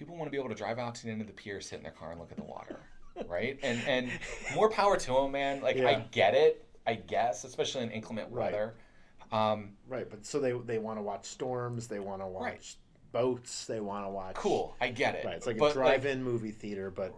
People 0.00 0.16
want 0.16 0.28
to 0.28 0.30
be 0.30 0.38
able 0.38 0.48
to 0.48 0.54
drive 0.54 0.78
out 0.78 0.94
to 0.94 1.04
the 1.04 1.10
end 1.10 1.20
of 1.20 1.26
the 1.26 1.32
pier, 1.34 1.60
sit 1.60 1.76
in 1.76 1.82
their 1.82 1.92
car, 1.92 2.10
and 2.10 2.18
look 2.18 2.30
at 2.30 2.38
the 2.38 2.42
water, 2.42 2.80
right? 3.28 3.58
And 3.62 3.78
and 3.86 4.10
more 4.54 4.70
power 4.70 4.96
to 4.96 5.12
them, 5.12 5.32
man. 5.32 5.60
Like 5.60 5.76
yeah. 5.76 5.88
I 5.88 6.06
get 6.10 6.34
it, 6.34 6.64
I 6.86 6.94
guess, 6.94 7.44
especially 7.44 7.82
in 7.82 7.90
inclement 7.90 8.28
right. 8.30 8.50
weather. 8.50 8.74
Um, 9.30 9.72
right, 9.86 10.08
but 10.08 10.24
so 10.24 10.40
they 10.40 10.52
they 10.52 10.78
want 10.78 10.98
to 10.98 11.02
watch 11.02 11.26
storms, 11.26 11.86
they 11.86 11.98
want 11.98 12.22
to 12.22 12.26
watch 12.26 12.42
right. 12.42 12.76
boats, 13.12 13.66
they 13.66 13.80
want 13.80 14.06
to 14.06 14.08
watch. 14.08 14.36
Cool, 14.36 14.74
I 14.80 14.88
get 14.88 15.16
it. 15.16 15.26
Right, 15.26 15.36
it's 15.36 15.46
like 15.46 15.58
but 15.58 15.72
a 15.72 15.74
drive-in 15.74 16.24
like, 16.24 16.32
movie 16.32 16.50
theater, 16.50 16.90
but 16.90 17.14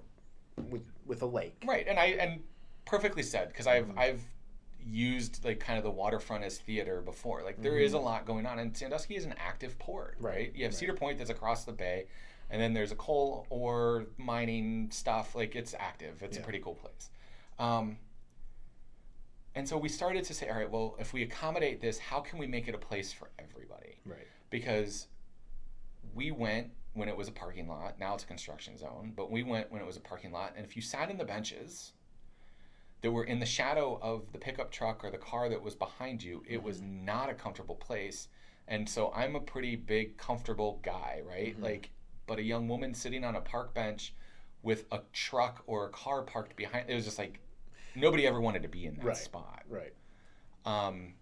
with 0.68 0.82
with 1.06 1.22
a 1.22 1.26
lake. 1.26 1.62
Right, 1.64 1.86
and 1.86 2.00
I 2.00 2.06
and 2.18 2.42
perfectly 2.84 3.22
said 3.22 3.46
because 3.46 3.68
I've 3.68 3.86
mm-hmm. 3.86 3.98
I've 4.00 4.22
used 4.84 5.44
like 5.44 5.60
kind 5.60 5.78
of 5.78 5.84
the 5.84 5.90
waterfront 5.90 6.42
as 6.42 6.58
theater 6.58 7.00
before. 7.00 7.44
Like 7.44 7.62
there 7.62 7.74
mm-hmm. 7.74 7.84
is 7.84 7.92
a 7.92 7.98
lot 8.00 8.26
going 8.26 8.44
on, 8.44 8.58
and 8.58 8.76
Sandusky 8.76 9.14
is 9.14 9.24
an 9.24 9.36
active 9.38 9.78
port, 9.78 10.16
right? 10.18 10.34
right? 10.34 10.52
You 10.56 10.64
have 10.64 10.72
right. 10.72 10.78
Cedar 10.78 10.94
Point 10.94 11.18
that's 11.18 11.30
across 11.30 11.64
the 11.64 11.72
bay, 11.72 12.06
and 12.52 12.60
then 12.60 12.74
there's 12.74 12.92
a 12.92 12.96
coal 12.96 13.46
or 13.48 14.06
mining 14.18 14.90
stuff. 14.92 15.34
Like 15.34 15.56
it's 15.56 15.74
active. 15.74 16.22
It's 16.22 16.36
yeah. 16.36 16.42
a 16.42 16.44
pretty 16.44 16.60
cool 16.60 16.74
place. 16.74 17.10
Um, 17.58 17.96
and 19.54 19.66
so 19.66 19.76
we 19.78 19.88
started 19.88 20.24
to 20.24 20.34
say, 20.34 20.48
all 20.48 20.56
right, 20.56 20.70
well, 20.70 20.96
if 20.98 21.12
we 21.12 21.22
accommodate 21.22 21.80
this, 21.80 21.98
how 21.98 22.20
can 22.20 22.38
we 22.38 22.46
make 22.46 22.68
it 22.68 22.74
a 22.74 22.78
place 22.78 23.12
for 23.12 23.30
everybody? 23.38 23.98
Right. 24.04 24.28
Because 24.50 25.08
we 26.14 26.30
went 26.30 26.68
when 26.92 27.08
it 27.08 27.16
was 27.16 27.26
a 27.26 27.32
parking 27.32 27.68
lot. 27.68 27.98
Now 27.98 28.14
it's 28.14 28.24
a 28.24 28.26
construction 28.26 28.76
zone, 28.76 29.14
but 29.16 29.30
we 29.30 29.42
went 29.42 29.72
when 29.72 29.80
it 29.80 29.86
was 29.86 29.96
a 29.96 30.00
parking 30.00 30.30
lot. 30.30 30.52
And 30.54 30.64
if 30.64 30.76
you 30.76 30.82
sat 30.82 31.10
in 31.10 31.16
the 31.16 31.24
benches 31.24 31.92
that 33.00 33.10
were 33.10 33.24
in 33.24 33.40
the 33.40 33.46
shadow 33.46 33.98
of 34.02 34.30
the 34.32 34.38
pickup 34.38 34.70
truck 34.70 35.02
or 35.02 35.10
the 35.10 35.18
car 35.18 35.48
that 35.48 35.62
was 35.62 35.74
behind 35.74 36.22
you, 36.22 36.42
it 36.46 36.56
mm-hmm. 36.56 36.66
was 36.66 36.82
not 36.82 37.30
a 37.30 37.34
comfortable 37.34 37.76
place. 37.76 38.28
And 38.68 38.86
so 38.86 39.10
I'm 39.14 39.36
a 39.36 39.40
pretty 39.40 39.74
big, 39.74 40.18
comfortable 40.18 40.80
guy, 40.82 41.22
right? 41.26 41.54
Mm-hmm. 41.54 41.64
Like, 41.64 41.90
but 42.32 42.38
a 42.38 42.42
young 42.42 42.66
woman 42.66 42.94
sitting 42.94 43.24
on 43.24 43.36
a 43.36 43.42
park 43.42 43.74
bench 43.74 44.14
with 44.62 44.86
a 44.90 45.00
truck 45.12 45.62
or 45.66 45.84
a 45.84 45.90
car 45.90 46.22
parked 46.22 46.56
behind, 46.56 46.88
it 46.88 46.94
was 46.94 47.04
just 47.04 47.18
like 47.18 47.40
nobody 47.94 48.26
ever 48.26 48.40
wanted 48.40 48.62
to 48.62 48.70
be 48.70 48.86
in 48.86 48.96
that 48.96 49.04
right. 49.04 49.16
spot. 49.18 49.64
Right. 49.68 49.92
Um, 50.64 51.12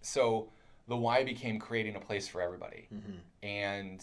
so 0.00 0.48
the 0.88 0.96
why 0.96 1.22
became 1.22 1.58
creating 1.58 1.96
a 1.96 2.00
place 2.00 2.26
for 2.26 2.40
everybody. 2.40 2.88
Mm-hmm. 2.94 3.46
And 3.46 4.02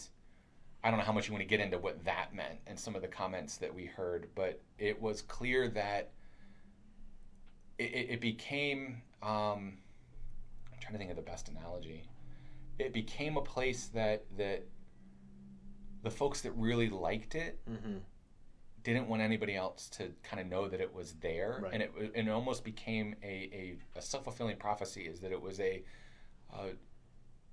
I 0.84 0.90
don't 0.90 1.00
know 1.00 1.04
how 1.04 1.12
much 1.12 1.26
you 1.26 1.32
want 1.32 1.42
to 1.42 1.48
get 1.48 1.58
into 1.58 1.78
what 1.78 2.04
that 2.04 2.32
meant 2.32 2.60
and 2.68 2.78
some 2.78 2.94
of 2.94 3.02
the 3.02 3.08
comments 3.08 3.56
that 3.56 3.74
we 3.74 3.86
heard, 3.86 4.28
but 4.36 4.60
it 4.78 5.02
was 5.02 5.22
clear 5.22 5.68
that 5.70 6.12
it, 7.76 8.06
it 8.08 8.20
became 8.20 9.02
um, 9.20 9.78
I'm 10.72 10.78
trying 10.80 10.92
to 10.92 10.98
think 10.98 11.10
of 11.10 11.16
the 11.16 11.22
best 11.22 11.48
analogy. 11.48 12.08
It 12.78 12.92
became 12.92 13.36
a 13.36 13.42
place 13.42 13.86
that 13.94 14.26
that 14.38 14.64
the 16.02 16.10
folks 16.10 16.40
that 16.42 16.52
really 16.52 16.88
liked 16.88 17.34
it 17.34 17.58
mm-hmm. 17.68 17.98
didn't 18.82 19.08
want 19.08 19.22
anybody 19.22 19.54
else 19.54 19.88
to 19.90 20.10
kind 20.22 20.40
of 20.40 20.46
know 20.46 20.68
that 20.68 20.80
it 20.80 20.92
was 20.94 21.14
there, 21.20 21.60
right. 21.62 21.72
and 21.72 21.82
it 21.82 21.92
and 22.14 22.28
it 22.28 22.30
almost 22.30 22.64
became 22.64 23.14
a, 23.22 23.76
a, 23.96 23.98
a 23.98 24.02
self 24.02 24.24
fulfilling 24.24 24.56
prophecy. 24.56 25.02
Is 25.02 25.20
that 25.20 25.32
it 25.32 25.40
was 25.40 25.60
a, 25.60 25.82
a 26.52 26.68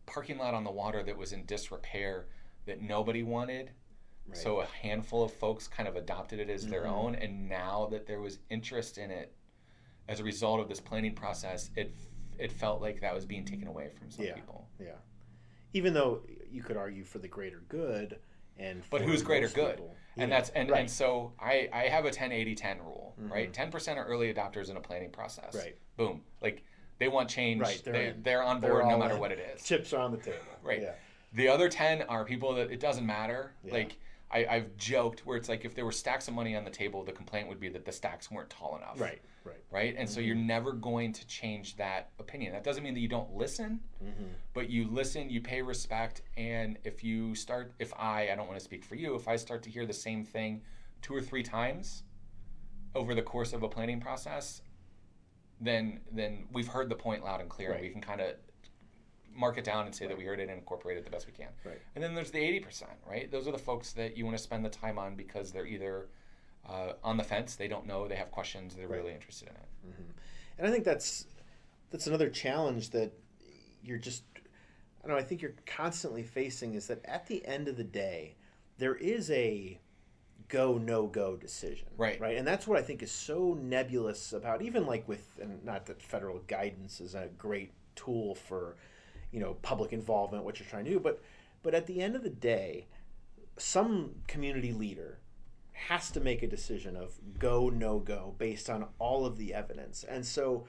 parking 0.05 0.37
lot 0.37 0.53
on 0.53 0.63
the 0.63 0.71
water 0.71 1.03
that 1.03 1.17
was 1.17 1.33
in 1.33 1.45
disrepair 1.45 2.27
that 2.65 2.81
nobody 2.81 3.23
wanted. 3.23 3.71
Right. 4.27 4.37
So 4.37 4.59
a 4.59 4.65
handful 4.65 5.23
of 5.23 5.31
folks 5.31 5.67
kind 5.67 5.87
of 5.87 5.95
adopted 5.95 6.39
it 6.39 6.49
as 6.49 6.63
mm-hmm. 6.63 6.71
their 6.71 6.87
own, 6.87 7.15
and 7.15 7.47
now 7.47 7.87
that 7.91 8.07
there 8.07 8.19
was 8.19 8.39
interest 8.49 8.97
in 8.97 9.09
it 9.09 9.33
as 10.09 10.19
a 10.19 10.23
result 10.23 10.59
of 10.59 10.69
this 10.69 10.79
planning 10.79 11.15
process, 11.15 11.69
it 11.75 11.95
it 12.37 12.51
felt 12.51 12.81
like 12.81 13.01
that 13.01 13.13
was 13.15 13.25
being 13.25 13.45
taken 13.45 13.67
away 13.67 13.89
from 13.97 14.11
some 14.11 14.25
yeah, 14.25 14.35
people. 14.35 14.67
Yeah. 14.79 14.97
Even 15.73 15.93
though 15.93 16.21
you 16.49 16.61
could 16.61 16.77
argue 16.77 17.03
for 17.03 17.19
the 17.19 17.27
greater 17.27 17.63
good 17.67 18.19
and 18.59 18.83
But 18.89 19.01
who's 19.01 19.21
greater 19.21 19.47
good? 19.47 19.75
People, 19.75 19.95
and 20.17 20.31
that's 20.31 20.49
and, 20.49 20.69
right. 20.69 20.81
and 20.81 20.89
so 20.89 21.31
I, 21.39 21.69
I 21.71 21.83
have 21.83 22.05
a 22.05 22.11
10 22.11 22.31
80 22.31 22.55
10 22.55 22.79
rule, 22.79 23.13
mm-hmm. 23.21 23.31
right? 23.31 23.53
10% 23.53 23.97
are 23.97 24.05
early 24.05 24.33
adopters 24.33 24.69
in 24.69 24.77
a 24.77 24.81
planning 24.81 25.11
process. 25.11 25.53
Right. 25.55 25.77
Boom. 25.95 26.21
Like 26.41 26.63
they 26.99 27.07
want 27.07 27.29
change. 27.29 27.61
Right. 27.61 27.81
They're, 27.83 27.93
they, 27.93 28.13
they're 28.21 28.43
on 28.43 28.59
board 28.59 28.85
no 28.87 28.97
matter 28.97 29.15
in. 29.15 29.19
what 29.19 29.31
it 29.31 29.39
is. 29.55 29.63
Chips 29.63 29.93
are 29.93 30.01
on 30.01 30.11
the 30.11 30.17
table. 30.17 30.37
Right. 30.63 30.81
Yeah. 30.81 30.93
The 31.33 31.47
other 31.47 31.69
10 31.69 32.03
are 32.03 32.25
people 32.25 32.53
that 32.55 32.71
it 32.71 32.79
doesn't 32.79 33.05
matter. 33.05 33.53
Yeah. 33.63 33.73
Like 33.73 33.97
I, 34.29 34.45
I've 34.45 34.75
joked 34.75 35.25
where 35.25 35.37
it's 35.37 35.47
like 35.47 35.63
if 35.63 35.73
there 35.73 35.85
were 35.85 35.91
stacks 35.91 36.27
of 36.27 36.33
money 36.33 36.55
on 36.55 36.65
the 36.65 36.71
table, 36.71 37.03
the 37.03 37.13
complaint 37.13 37.47
would 37.47 37.59
be 37.59 37.69
that 37.69 37.85
the 37.85 37.91
stacks 37.91 38.29
weren't 38.29 38.49
tall 38.49 38.75
enough. 38.75 38.99
Right, 38.99 39.21
right. 39.45 39.63
Right? 39.71 39.95
And 39.97 40.07
mm-hmm. 40.07 40.15
so 40.15 40.19
you're 40.19 40.35
never 40.35 40.73
going 40.73 41.13
to 41.13 41.25
change 41.27 41.77
that 41.77 42.09
opinion. 42.19 42.51
That 42.51 42.63
doesn't 42.63 42.83
mean 42.83 42.93
that 42.93 42.99
you 42.99 43.07
don't 43.07 43.33
listen, 43.33 43.79
mm-hmm. 44.03 44.25
but 44.53 44.69
you 44.69 44.89
listen, 44.89 45.29
you 45.29 45.39
pay 45.39 45.61
respect, 45.61 46.23
and 46.35 46.77
if 46.83 47.03
you 47.03 47.35
start, 47.35 47.73
if 47.79 47.93
I, 47.97 48.29
I 48.31 48.35
don't 48.35 48.47
want 48.47 48.59
to 48.59 48.65
speak 48.65 48.83
for 48.83 48.95
you, 48.95 49.15
if 49.15 49.27
I 49.29 49.37
start 49.37 49.63
to 49.63 49.69
hear 49.69 49.85
the 49.85 49.93
same 49.93 50.25
thing 50.25 50.61
two 51.01 51.15
or 51.15 51.21
three 51.21 51.43
times 51.43 52.03
over 52.95 53.15
the 53.15 53.21
course 53.21 53.53
of 53.53 53.63
a 53.63 53.69
planning 53.69 54.01
process, 54.01 54.61
then 55.61 56.01
then 56.11 56.45
we've 56.51 56.67
heard 56.67 56.89
the 56.89 56.95
point 56.95 57.23
loud 57.23 57.39
and 57.39 57.49
clear, 57.49 57.69
right. 57.69 57.77
and 57.77 57.87
we 57.87 57.91
can 57.91 58.01
kind 58.01 58.21
of 58.21 58.35
mark 59.37 59.57
it 59.57 59.63
down 59.63 59.85
and 59.85 59.93
say 59.93 60.05
right. 60.05 60.09
that 60.09 60.17
we 60.17 60.25
heard 60.25 60.39
it 60.39 60.49
and 60.49 60.57
incorporate 60.57 60.97
it 60.97 61.05
the 61.05 61.11
best 61.11 61.27
we 61.27 61.33
can. 61.33 61.49
Right. 61.63 61.79
And 61.95 62.03
then 62.03 62.15
there's 62.15 62.31
the 62.31 62.39
80%, 62.39 62.83
right? 63.07 63.31
Those 63.31 63.47
are 63.47 63.51
the 63.51 63.57
folks 63.57 63.93
that 63.93 64.17
you 64.17 64.25
want 64.25 64.35
to 64.35 64.43
spend 64.43 64.65
the 64.65 64.69
time 64.69 64.97
on 64.97 65.15
because 65.15 65.51
they're 65.51 65.67
either 65.67 66.07
uh, 66.67 66.93
on 67.03 67.17
the 67.17 67.23
fence, 67.23 67.55
they 67.55 67.67
don't 67.67 67.85
know, 67.85 68.07
they 68.07 68.15
have 68.15 68.31
questions, 68.31 68.75
they're 68.75 68.87
right. 68.87 69.01
really 69.01 69.13
interested 69.13 69.49
in 69.49 69.55
it. 69.55 69.93
Mm-hmm. 69.93 70.11
And 70.57 70.67
I 70.67 70.71
think 70.71 70.83
that's 70.83 71.27
that's 71.91 72.07
another 72.07 72.29
challenge 72.29 72.89
that 72.89 73.13
you're 73.83 73.99
just 73.99 74.23
I 74.35 75.07
don't 75.07 75.15
know, 75.15 75.21
I 75.21 75.23
think 75.23 75.41
you're 75.41 75.53
constantly 75.65 76.23
facing 76.23 76.73
is 76.73 76.87
that 76.87 77.05
at 77.05 77.27
the 77.27 77.45
end 77.45 77.67
of 77.67 77.77
the 77.77 77.83
day, 77.83 78.35
there 78.77 78.95
is 78.95 79.29
a 79.31 79.79
go 80.49 80.77
no 80.77 81.07
go 81.07 81.35
decision 81.35 81.89
right 81.97 82.21
right 82.21 82.37
and 82.37 82.47
that's 82.47 82.65
what 82.65 82.79
i 82.79 82.81
think 82.81 83.03
is 83.03 83.11
so 83.11 83.57
nebulous 83.61 84.31
about 84.31 84.61
even 84.61 84.85
like 84.85 85.05
with 85.05 85.37
and 85.41 85.61
not 85.65 85.85
that 85.85 86.01
federal 86.01 86.39
guidance 86.47 87.01
is 87.01 87.15
a 87.15 87.27
great 87.37 87.73
tool 87.97 88.33
for 88.33 88.77
you 89.37 89.43
know 89.43 89.53
public 89.61 89.93
involvement 89.93 90.43
what 90.43 90.59
you're 90.59 90.67
trying 90.67 90.83
to 90.83 90.89
do 90.89 90.99
but 90.99 91.21
but 91.61 91.75
at 91.75 91.85
the 91.85 92.01
end 92.01 92.15
of 92.15 92.23
the 92.23 92.29
day 92.29 92.87
some 93.57 94.15
community 94.27 94.71
leader 94.71 95.19
has 95.73 96.09
to 96.11 96.19
make 96.19 96.41
a 96.41 96.47
decision 96.47 96.95
of 96.95 97.19
go 97.37 97.69
no 97.69 97.99
go 97.99 98.33
based 98.37 98.67
on 98.69 98.87
all 98.97 99.25
of 99.25 99.37
the 99.37 99.53
evidence. 99.53 100.03
And 100.03 100.25
so 100.25 100.65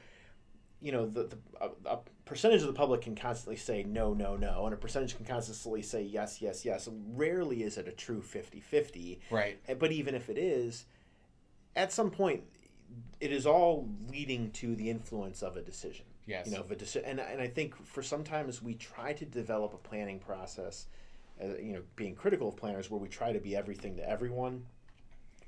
you 0.80 0.92
know 0.92 1.06
the, 1.06 1.24
the 1.24 1.38
a, 1.60 1.94
a, 1.94 1.98
percentage 2.24 2.60
of 2.60 2.66
the 2.66 2.74
public 2.74 3.00
can 3.00 3.16
constantly 3.16 3.56
say 3.56 3.82
no 3.82 4.12
no 4.12 4.36
no 4.36 4.66
and 4.66 4.74
a 4.74 4.76
percentage 4.76 5.16
can 5.16 5.24
constantly 5.24 5.82
say 5.82 6.02
yes 6.02 6.42
yes 6.42 6.64
yes. 6.64 6.88
Rarely 7.14 7.62
is 7.62 7.78
it 7.78 7.88
a 7.88 7.92
true 7.92 8.22
50-50 8.22 9.18
right. 9.30 9.58
Eh, 9.66 9.74
but 9.74 9.92
even 9.92 10.14
if 10.14 10.28
it 10.28 10.36
is 10.38 10.84
at 11.74 11.90
some 11.90 12.10
point 12.10 12.42
it 13.18 13.32
is 13.32 13.46
all 13.46 13.88
leading 14.10 14.50
to 14.52 14.76
the 14.76 14.90
influence 14.90 15.42
of 15.42 15.56
a 15.56 15.62
decision 15.62 16.04
Yes. 16.28 16.46
You 16.46 16.52
know, 16.56 16.60
of 16.60 16.70
a 16.70 16.76
deci- 16.76 17.02
and 17.04 17.18
and 17.18 17.40
I 17.40 17.48
think 17.48 17.74
for 17.86 18.02
sometimes 18.02 18.62
we 18.62 18.74
try 18.74 19.14
to 19.14 19.24
develop 19.24 19.72
a 19.72 19.78
planning 19.78 20.18
process, 20.18 20.86
uh, 21.42 21.56
you 21.56 21.72
know, 21.72 21.82
being 21.96 22.14
critical 22.14 22.50
of 22.50 22.56
planners 22.56 22.90
where 22.90 23.00
we 23.00 23.08
try 23.08 23.32
to 23.32 23.40
be 23.40 23.56
everything 23.56 23.96
to 23.96 24.06
everyone, 24.06 24.66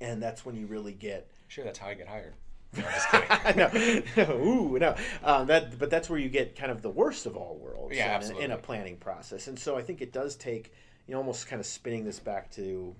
and 0.01 0.21
that's 0.21 0.43
when 0.43 0.55
you 0.55 0.65
really 0.65 0.93
get. 0.93 1.29
Sure, 1.49 1.63
that's 1.63 1.77
how 1.77 1.87
I 1.87 1.93
get 1.93 2.07
hired. 2.07 2.33
No, 2.77 2.83
just 2.83 3.09
kidding. 3.11 4.03
no, 4.17 4.37
ooh, 4.37 4.79
no. 4.79 4.95
Um, 5.25 5.45
that, 5.47 5.77
but 5.77 5.89
that's 5.89 6.09
where 6.09 6.17
you 6.17 6.29
get 6.29 6.55
kind 6.55 6.71
of 6.71 6.81
the 6.81 6.89
worst 6.89 7.25
of 7.25 7.35
all 7.35 7.59
worlds. 7.61 7.97
Yeah, 7.97 8.23
in, 8.23 8.37
in 8.37 8.51
a 8.51 8.57
planning 8.57 8.95
process, 8.95 9.47
and 9.47 9.59
so 9.59 9.77
I 9.77 9.81
think 9.81 10.01
it 10.01 10.13
does 10.13 10.37
take, 10.37 10.73
you 11.05 11.13
know, 11.13 11.17
almost 11.19 11.47
kind 11.47 11.59
of 11.59 11.65
spinning 11.65 12.05
this 12.05 12.17
back 12.17 12.49
to, 12.51 12.95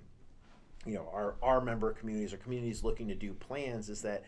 you 0.84 0.94
know, 0.94 1.08
our 1.12 1.36
our 1.42 1.62
member 1.62 1.90
communities 1.94 2.34
or 2.34 2.36
communities 2.36 2.84
looking 2.84 3.08
to 3.08 3.14
do 3.14 3.32
plans 3.32 3.88
is 3.88 4.02
that 4.02 4.24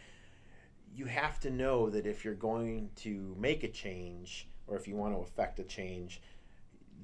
you 0.94 1.06
have 1.06 1.40
to 1.40 1.50
know 1.50 1.90
that 1.90 2.06
if 2.06 2.24
you're 2.24 2.34
going 2.34 2.90
to 2.96 3.34
make 3.38 3.64
a 3.64 3.68
change 3.68 4.48
or 4.66 4.76
if 4.76 4.86
you 4.86 4.96
want 4.96 5.14
to 5.14 5.20
affect 5.20 5.58
a 5.58 5.64
change, 5.64 6.20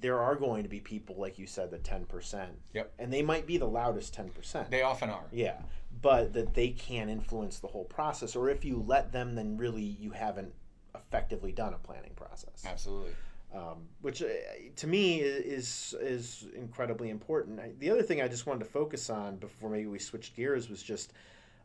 there 0.00 0.18
are 0.18 0.34
going 0.34 0.62
to 0.62 0.68
be 0.68 0.80
people, 0.80 1.16
like 1.18 1.38
you 1.38 1.46
said, 1.46 1.70
the 1.70 1.78
10%. 1.78 2.48
Yep. 2.72 2.92
And 2.98 3.12
they 3.12 3.22
might 3.22 3.46
be 3.46 3.58
the 3.58 3.66
loudest 3.66 4.16
10%. 4.16 4.70
They 4.70 4.82
often 4.82 5.10
are. 5.10 5.24
Yeah. 5.32 5.58
But 6.00 6.32
that 6.32 6.54
they 6.54 6.70
can 6.70 7.08
influence 7.08 7.58
the 7.58 7.66
whole 7.66 7.84
process. 7.84 8.36
Or 8.36 8.48
if 8.48 8.64
you 8.64 8.82
let 8.86 9.12
them, 9.12 9.34
then 9.34 9.56
really 9.56 9.82
you 9.82 10.12
haven't 10.12 10.54
effectively 10.94 11.52
done 11.52 11.74
a 11.74 11.78
planning 11.78 12.12
process. 12.16 12.64
Absolutely. 12.64 13.12
Um, 13.52 13.88
which 14.00 14.22
uh, 14.22 14.28
to 14.76 14.86
me 14.86 15.16
is 15.16 15.92
is 16.00 16.46
incredibly 16.54 17.10
important. 17.10 17.58
I, 17.58 17.72
the 17.80 17.90
other 17.90 18.02
thing 18.02 18.22
I 18.22 18.28
just 18.28 18.46
wanted 18.46 18.60
to 18.60 18.70
focus 18.70 19.10
on 19.10 19.38
before 19.38 19.68
maybe 19.68 19.88
we 19.88 19.98
switched 19.98 20.36
gears 20.36 20.70
was 20.70 20.84
just 20.84 21.12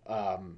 um, 0.07 0.57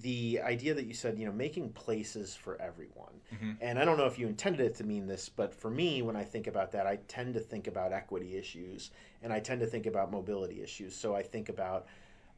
the 0.00 0.40
idea 0.42 0.74
that 0.74 0.86
you 0.86 0.94
said, 0.94 1.18
you 1.18 1.26
know, 1.26 1.32
making 1.32 1.70
places 1.70 2.34
for 2.34 2.60
everyone. 2.60 3.12
Mm-hmm. 3.34 3.52
And 3.60 3.78
I 3.78 3.84
don't 3.84 3.96
know 3.96 4.06
if 4.06 4.18
you 4.18 4.26
intended 4.26 4.60
it 4.60 4.74
to 4.76 4.84
mean 4.84 5.06
this, 5.06 5.28
but 5.28 5.54
for 5.54 5.70
me, 5.70 6.02
when 6.02 6.16
I 6.16 6.24
think 6.24 6.46
about 6.46 6.72
that, 6.72 6.86
I 6.86 6.98
tend 7.08 7.34
to 7.34 7.40
think 7.40 7.66
about 7.66 7.92
equity 7.92 8.36
issues 8.36 8.90
and 9.22 9.32
I 9.32 9.40
tend 9.40 9.60
to 9.60 9.66
think 9.66 9.86
about 9.86 10.10
mobility 10.10 10.62
issues. 10.62 10.94
So 10.94 11.14
I 11.14 11.22
think 11.22 11.48
about, 11.48 11.86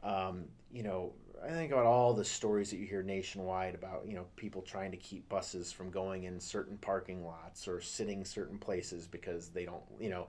um, 0.03 0.45
you 0.73 0.83
know, 0.83 1.13
I 1.45 1.51
think 1.51 1.73
about 1.73 1.87
all 1.87 2.15
the 2.15 2.25
stories 2.25 2.71
that 2.71 2.79
you 2.79 2.87
hear 2.87 3.03
nationwide 3.03 3.75
about 3.75 4.07
you 4.07 4.15
know 4.15 4.25
people 4.37 4.63
trying 4.63 4.91
to 4.91 4.97
keep 4.97 5.29
buses 5.29 5.71
from 5.71 5.91
going 5.91 6.25
in 6.25 6.41
certain 6.41 6.79
parking 6.79 7.27
lots 7.27 7.69
or 7.69 7.81
sitting 7.81 8.25
certain 8.25 8.59
places 8.59 9.07
because 9.07 9.51
they 9.51 9.67
don't 9.67 9.83
you 10.01 10.09
know 10.09 10.29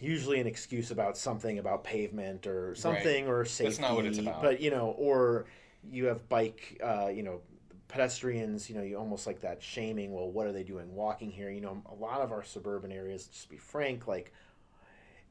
usually 0.00 0.40
an 0.40 0.46
excuse 0.46 0.90
about 0.90 1.16
something 1.16 1.58
about 1.58 1.82
pavement 1.82 2.46
or 2.46 2.74
something 2.74 3.24
right. 3.24 3.32
or 3.32 3.44
safety. 3.44 3.70
That's 3.70 3.80
not 3.80 3.96
what 3.96 4.04
it's 4.04 4.18
about. 4.18 4.42
But 4.42 4.60
you 4.60 4.70
know, 4.70 4.94
or 4.98 5.46
you 5.90 6.06
have 6.06 6.28
bike, 6.28 6.80
uh, 6.82 7.08
you 7.08 7.22
know, 7.22 7.40
pedestrians. 7.88 8.68
You 8.68 8.76
know, 8.76 8.82
you 8.82 8.96
almost 8.96 9.26
like 9.26 9.40
that 9.40 9.62
shaming. 9.62 10.12
Well, 10.12 10.30
what 10.30 10.46
are 10.46 10.52
they 10.52 10.64
doing 10.64 10.94
walking 10.94 11.30
here? 11.30 11.50
You 11.50 11.60
know, 11.60 11.82
a 11.90 11.94
lot 11.94 12.20
of 12.20 12.32
our 12.32 12.42
suburban 12.42 12.92
areas, 12.92 13.26
just 13.26 13.44
to 13.44 13.48
be 13.48 13.56
frank, 13.56 14.06
like 14.06 14.32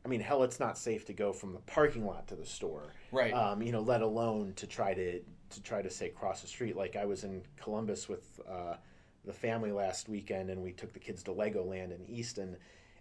I 0.06 0.10
mean, 0.10 0.20
hell, 0.20 0.44
it's 0.44 0.60
not 0.60 0.78
safe 0.78 1.06
to 1.06 1.14
go 1.14 1.32
from 1.32 1.54
the 1.54 1.60
parking 1.60 2.06
lot 2.06 2.28
to 2.28 2.36
the 2.36 2.46
store, 2.46 2.94
right? 3.12 3.34
Um, 3.34 3.62
you 3.62 3.72
know, 3.72 3.82
let 3.82 4.02
alone 4.02 4.54
to 4.58 4.68
try 4.68 4.94
to 4.94 5.22
to 5.22 5.62
try 5.62 5.82
to 5.82 5.90
say 5.90 6.10
cross 6.10 6.42
the 6.42 6.48
street. 6.48 6.76
Like 6.76 6.96
I 6.96 7.06
was 7.06 7.24
in 7.24 7.42
Columbus 7.58 8.10
with 8.10 8.40
uh, 8.50 8.76
the 9.26 9.34
family 9.34 9.72
last 9.72 10.10
weekend, 10.10 10.50
and 10.50 10.62
we 10.62 10.74
took 10.74 10.92
the 10.92 11.00
kids 11.00 11.24
to 11.24 11.32
Legoland 11.32 11.96
in 11.96 12.06
Easton, 12.08 12.58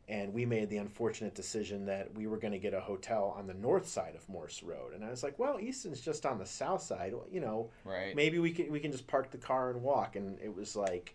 and 0.09 0.33
we 0.35 0.45
made 0.45 0.69
the 0.69 0.79
unfortunate 0.79 1.35
decision 1.35 1.87
that 1.87 2.13
we 2.15 2.27
were 2.27 2.37
going 2.37 2.53
to 2.53 2.59
get 2.59 2.75
a 2.75 2.81
hotel 2.81 3.35
on 3.37 3.47
the 3.47 3.55
north 3.55 3.89
side 3.89 4.15
of 4.17 4.29
Morse 4.29 4.63
Road. 4.63 4.95
And 4.95 5.05
I 5.05 5.11
was 5.11 5.23
like, 5.23 5.39
well, 5.39 5.61
Easton's 5.61 6.01
just 6.01 6.27
on 6.27 6.39
the 6.39 6.47
south 6.47 6.83
side. 6.83 7.15
You 7.31 7.41
know, 7.41 7.71
right? 7.85 8.15
Maybe 8.17 8.39
we 8.39 8.51
can 8.51 8.71
we 8.71 8.81
can 8.81 8.93
just 8.93 9.07
park 9.07 9.31
the 9.31 9.39
car 9.39 9.71
and 9.71 9.83
walk. 9.83 10.17
And 10.17 10.39
it 10.41 10.55
was 10.55 10.75
like 10.75 11.15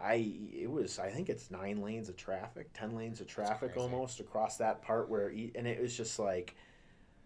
I 0.00 0.34
it 0.52 0.70
was 0.70 0.98
I 0.98 1.10
think 1.10 1.28
it's 1.28 1.50
nine 1.50 1.82
lanes 1.82 2.08
of 2.08 2.16
traffic, 2.16 2.70
ten 2.72 2.94
lanes 2.94 3.20
of 3.20 3.26
traffic 3.26 3.76
almost 3.76 4.20
across 4.20 4.56
that 4.58 4.82
part 4.82 5.08
where 5.08 5.28
and 5.28 5.66
it 5.66 5.80
was 5.80 5.96
just 5.96 6.18
like. 6.18 6.56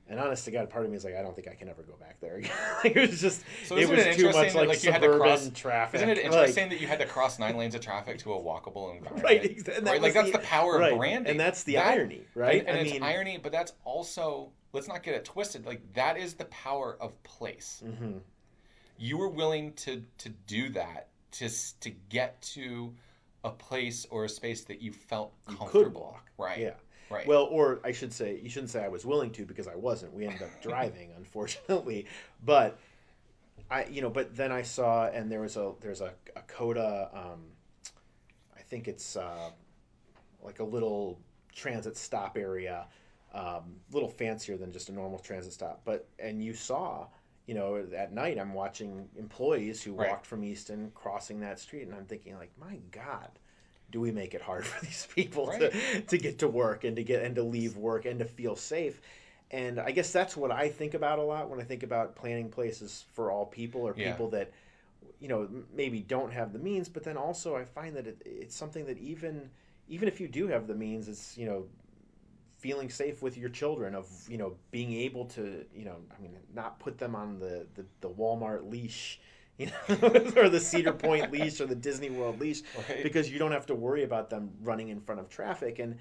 And 0.09 0.21
honest 0.21 0.45
to 0.45 0.53
God, 0.53 0.71
part 0.71 0.85
of 0.85 0.91
me 0.91 0.97
is 0.97 1.05
like, 1.05 1.17
I 1.17 1.23
don't 1.23 1.35
think 1.35 1.49
I 1.49 1.55
can 1.55 1.69
ever 1.69 1.83
go 1.83 1.95
back 1.99 2.21
there 2.21 2.37
again. 2.37 2.53
like, 2.85 2.95
it 2.95 3.11
was 3.11 3.21
just, 3.21 3.43
so 3.65 3.77
it 3.77 3.89
was 3.89 3.99
it 3.99 4.17
too 4.17 4.27
much 4.27 4.55
like, 4.55 4.69
like 4.69 4.85
you 4.85 4.93
had 4.93 5.03
to 5.03 5.17
cross, 5.17 5.51
traffic. 5.53 5.97
Isn't 5.97 6.11
it 6.11 6.19
interesting 6.19 6.65
like, 6.65 6.71
that 6.71 6.81
you 6.81 6.87
had 6.87 7.01
to 7.01 7.07
cross 7.07 7.41
nine 7.41 7.57
lanes 7.57 7.75
of 7.75 7.81
traffic 7.81 8.19
to 8.19 8.33
a 8.33 8.39
walkable 8.39 8.95
environment? 8.95 9.25
Right, 9.25 9.45
exactly. 9.45 9.85
That 9.85 9.91
right? 9.91 10.03
like 10.03 10.15
that's 10.15 10.31
the, 10.31 10.39
the 10.39 10.45
power 10.45 10.79
right. 10.79 10.93
of 10.93 10.99
branding, 10.99 11.33
and 11.33 11.41
that's 11.41 11.65
the 11.65 11.75
that, 11.75 11.87
irony, 11.89 12.23
right? 12.37 12.61
And, 12.61 12.69
and 12.69 12.79
it's 12.79 12.93
mean, 12.93 13.03
irony, 13.03 13.39
but 13.43 13.51
that's 13.51 13.73
also 13.85 14.53
let's 14.73 14.87
not 14.87 15.03
get 15.03 15.15
it 15.15 15.25
twisted. 15.25 15.67
Like 15.67 15.81
that 15.95 16.17
is 16.17 16.35
the 16.35 16.45
power 16.47 16.97
of 17.01 17.21
place. 17.25 17.83
Mm-hmm. 17.85 18.19
You 18.99 19.19
were 19.19 19.29
willing 19.29 19.73
to 19.75 20.05
to 20.19 20.29
do 20.29 20.69
that 20.71 21.09
to 21.33 21.49
to 21.81 21.91
get 22.09 22.41
to 22.43 22.95
a 23.43 23.51
place 23.51 24.07
or 24.11 24.25
a 24.25 24.29
space 24.29 24.65
that 24.65 24.81
you 24.81 24.93
felt 24.93 25.33
comfortable. 25.47 25.81
You 25.81 25.85
could 25.87 25.95
walk. 25.95 26.31
Right. 26.39 26.59
Yeah. 26.59 26.75
Right. 27.11 27.27
Well, 27.27 27.45
or 27.45 27.81
I 27.85 27.93
should 27.93 28.13
say, 28.13 28.41
you 28.43 28.49
shouldn't 28.49 28.71
say 28.71 28.85
I 28.85 28.89
was 28.89 29.07
willing 29.07 29.31
to 29.33 29.45
because 29.45 29.69
I 29.69 29.77
wasn't. 29.77 30.13
We 30.13 30.27
ended 30.27 30.43
up 30.43 30.51
driving, 30.63 31.13
unfortunately. 31.17 32.07
But 32.45 32.79
I, 33.71 33.85
you 33.85 34.03
know, 34.03 34.11
but 34.11 34.37
then 34.37 34.53
I 34.53 34.63
saw, 34.63 35.07
and 35.07 35.31
there 35.31 35.41
was 35.41 35.57
a 35.57 35.73
there's 35.81 36.01
a, 36.01 36.13
a 36.35 36.43
COTA. 36.43 37.11
Um, 37.15 37.45
I 38.57 38.61
think 38.61 38.89
it's 38.89 39.17
uh, 39.17 39.51
like 40.43 40.61
a 40.61 40.65
little 40.65 41.21
transit 41.55 41.97
stop 41.97 42.37
area, 42.37 42.87
um, 43.33 43.77
a 43.91 43.95
little 43.95 44.09
fancier 44.09 44.57
than 44.57 44.73
just 44.73 44.89
a 44.89 44.93
normal 44.93 45.19
transit 45.19 45.53
stop. 45.53 45.83
But 45.85 46.09
and 46.19 46.43
you 46.43 46.55
saw 46.55 47.07
you 47.47 47.55
know, 47.55 47.85
at 47.97 48.13
night 48.13 48.39
I'm 48.39 48.53
watching 48.53 49.09
employees 49.17 49.83
who 49.83 49.95
right. 49.95 50.11
walked 50.11 50.27
from 50.27 50.45
Easton 50.45 50.91
crossing 50.95 51.41
that 51.41 51.61
street, 51.61 51.87
and 51.87 51.95
I'm 51.95 52.05
thinking 52.05 52.37
like, 52.37 52.51
my 52.59 52.79
God, 52.91 53.31
do 53.91 54.01
we 54.01 54.11
make 54.11 54.35
it 54.35 54.43
hard 54.43 54.67
for 54.67 54.85
these 54.85 55.07
people 55.15 55.47
right. 55.49 55.73
to, 55.73 56.01
to 56.03 56.19
get 56.19 56.39
to 56.41 56.49
work 56.49 56.85
and 56.85 56.97
to 56.97 57.05
get 57.05 57.23
and 57.23 57.35
to 57.37 57.43
leave 57.43 57.77
work 57.77 58.05
and 58.05 58.19
to 58.19 58.25
feel 58.25 58.57
safe? 58.57 59.01
And 59.51 59.79
I 59.79 59.93
guess 59.93 60.13
that's 60.13 60.37
what 60.37 60.51
I 60.51 60.69
think 60.69 60.95
about 60.95 61.19
a 61.19 61.23
lot 61.23 61.49
when 61.49 61.61
I 61.61 61.65
think 61.65 61.83
about 61.83 62.17
planning 62.17 62.49
places 62.49 63.05
for 63.13 63.31
all 63.31 63.47
people 63.47 63.83
or 63.83 63.95
yeah. 63.97 64.11
people 64.11 64.29
that, 64.31 64.51
you 65.21 65.29
know, 65.29 65.49
maybe 65.73 66.01
don't 66.01 66.33
have 66.33 66.53
the 66.53 66.59
means. 66.59 66.89
But 66.89 67.05
then 67.05 67.17
also 67.17 67.55
I 67.55 67.65
find 67.65 67.95
that 67.95 68.09
it, 68.09 68.21
it's 68.25 68.57
something 68.57 68.87
that 68.87 68.99
even 68.99 69.51
even 69.89 70.09
if 70.09 70.21
you 70.21 70.27
do 70.27 70.49
have 70.49 70.67
the 70.67 70.75
means, 70.75 71.07
it's 71.07 71.39
you 71.39 71.47
know 71.47 71.67
feeling 72.59 72.91
safe 72.91 73.23
with 73.23 73.37
your 73.37 73.49
children 73.49 73.95
of 73.95 74.09
you 74.29 74.39
know 74.39 74.55
being 74.71 74.93
able 74.93 75.27
to 75.27 75.65
you 75.75 75.85
know 75.85 75.97
i 76.17 76.21
mean 76.21 76.35
not 76.55 76.79
put 76.81 76.99
them 76.99 77.15
on 77.15 77.39
the 77.39 77.67
the, 77.75 77.85
the 78.01 78.09
walmart 78.09 78.69
leash 78.71 79.21
you 79.59 79.67
know 79.67 79.97
or 80.37 80.49
the 80.49 80.61
cedar 80.61 80.93
point 80.93 81.31
leash 81.33 81.61
or 81.61 81.67
the 81.67 81.75
disney 81.75 82.11
world 82.11 82.41
leash 82.41 82.63
right. 82.89 83.03
because 83.03 83.31
you 83.31 83.39
don't 83.39 83.53
have 83.53 83.67
to 83.67 83.75
worry 83.75 84.05
about 84.05 84.31
them 84.31 84.51
running 84.63 84.89
in 84.89 85.01
front 85.01 85.21
of 85.21 85.29
traffic 85.29 85.79
and 85.79 85.97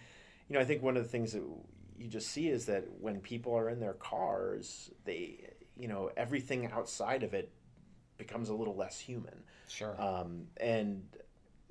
you 0.47 0.53
know 0.53 0.59
i 0.59 0.65
think 0.65 0.81
one 0.81 0.97
of 0.97 1.03
the 1.03 1.09
things 1.09 1.33
that 1.33 1.43
you 1.97 2.07
just 2.07 2.29
see 2.29 2.49
is 2.49 2.65
that 2.65 2.83
when 2.99 3.19
people 3.19 3.53
are 3.55 3.69
in 3.69 3.79
their 3.79 3.93
cars 3.93 4.91
they 5.05 5.49
you 5.77 5.87
know 5.87 6.11
everything 6.17 6.69
outside 6.71 7.23
of 7.23 7.33
it 7.33 7.51
becomes 8.17 8.49
a 8.49 8.53
little 8.53 8.75
less 8.75 8.99
human 8.99 9.43
sure 9.67 9.99
um, 10.01 10.47
and 10.57 11.03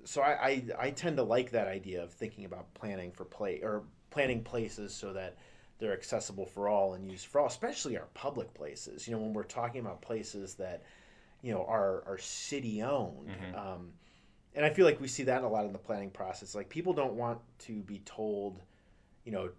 so 0.05 0.20
I, 0.22 0.32
I, 0.32 0.64
I 0.78 0.91
tend 0.91 1.16
to 1.16 1.22
like 1.22 1.51
that 1.53 1.66
idea 1.66 2.03
of 2.03 2.12
thinking 2.12 2.45
about 2.45 2.72
planning 2.74 3.11
for 3.11 3.24
play 3.24 3.61
or 3.62 3.85
planning 4.11 4.45
places 4.45 4.95
so 4.95 5.12
that 5.14 5.39
they're 5.78 5.93
accessible 5.93 6.47
for 6.47 6.68
all 6.68 6.95
and 6.95 7.11
used 7.11 7.26
for 7.26 7.41
all, 7.41 7.47
especially 7.47 7.97
our 7.97 8.07
public 8.14 8.55
places. 8.55 9.09
You 9.09 9.14
know, 9.14 9.20
when 9.20 9.32
we're 9.32 9.43
talking 9.43 9.80
about 9.80 10.03
places 10.03 10.55
that, 10.55 10.85
you 11.45 11.53
know, 11.53 11.65
are 11.69 12.03
are 12.07 12.17
city 12.19 12.83
owned. 12.83 13.29
Mm-hmm. 13.29 13.55
Um, 13.55 13.93
and 14.55 14.65
I 14.65 14.71
feel 14.71 14.87
like 14.87 14.99
we 14.99 15.09
see 15.09 15.25
that 15.25 15.43
a 15.43 15.49
lot 15.49 15.67
in 15.67 15.73
the 15.73 15.79
planning 15.79 16.11
process. 16.11 16.55
Like 16.55 16.71
people 16.71 16.95
don't 16.95 17.13
want 17.13 17.39
to 17.61 17.83
be 17.83 17.99
told, 18.07 18.63
you 19.25 19.33
know, 19.33 19.51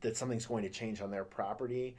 that 0.00 0.16
something's 0.16 0.46
going 0.46 0.62
to 0.62 0.70
change 0.70 1.02
on 1.02 1.10
their 1.10 1.24
property, 1.24 1.96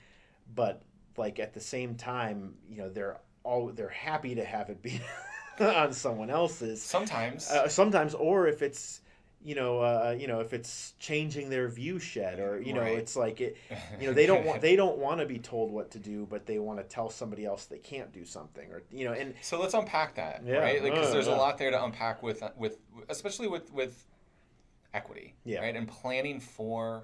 but 0.56 0.82
like 1.18 1.40
at 1.40 1.54
the 1.54 1.62
same 1.62 1.94
time, 1.94 2.56
you 2.68 2.78
know, 2.78 2.90
they're 2.90 3.20
all 3.44 3.72
they're 3.72 3.90
happy 3.90 4.34
to 4.34 4.44
have 4.44 4.72
it 4.72 4.82
be 4.82 5.00
on 5.60 5.94
someone 5.94 6.32
else's. 6.32 6.82
Sometimes. 6.82 7.48
Uh, 7.52 7.68
sometimes, 7.68 8.16
or 8.16 8.48
if 8.48 8.64
it's 8.64 9.02
you 9.46 9.54
know, 9.54 9.80
uh, 9.80 10.16
you 10.18 10.26
know, 10.26 10.40
if 10.40 10.54
it's 10.54 10.96
changing 10.98 11.52
their 11.52 11.68
view 11.68 12.00
shed, 12.00 12.40
or 12.40 12.60
you 12.60 12.74
know, 12.74 12.82
right. 12.82 12.98
it's 12.98 13.16
like 13.16 13.42
it, 13.42 13.56
you 14.02 14.08
know, 14.08 14.14
they 14.14 14.26
don't 14.26 14.44
want 14.44 14.60
they 14.62 14.76
don't 14.76 14.98
want 14.98 15.20
to 15.20 15.28
be 15.28 15.38
told 15.38 15.72
what 15.72 15.92
to 15.92 16.00
do, 16.00 16.26
but 16.28 16.48
they 16.48 16.58
want 16.58 16.80
to 16.80 16.84
tell 16.84 17.12
somebody 17.12 17.46
else 17.46 17.66
they 17.66 17.78
can't 17.78 18.12
do 18.12 18.26
something, 18.26 18.72
or 18.72 18.82
you 18.92 19.06
know, 19.06 19.14
and 19.14 19.36
so 19.42 19.62
let's 19.62 19.76
unpack 19.76 20.16
that, 20.16 20.42
yeah. 20.44 20.58
right? 20.58 20.82
Because 20.82 20.98
like, 20.98 21.08
uh, 21.10 21.12
there's 21.12 21.28
yeah. 21.28 21.36
a 21.36 21.38
lot 21.38 21.60
there 21.60 21.70
to 21.70 21.84
unpack 21.84 22.24
with 22.24 22.42
with 22.58 22.80
especially 23.08 23.48
with 23.48 23.72
with 23.72 24.08
equity, 24.96 25.36
yeah. 25.44 25.60
right, 25.60 25.76
and 25.76 25.88
planning 25.88 26.40
for 26.40 27.04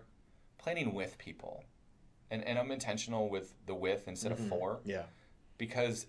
planning 0.58 0.96
with 0.96 1.20
people, 1.20 1.64
and 2.32 2.44
and 2.44 2.58
I'm 2.58 2.72
intentional 2.72 3.30
with 3.30 3.54
the 3.68 3.76
with 3.76 4.08
instead 4.08 4.32
mm-hmm. 4.32 4.46
of 4.46 4.50
for, 4.50 4.80
yeah, 4.84 5.04
because 5.60 6.08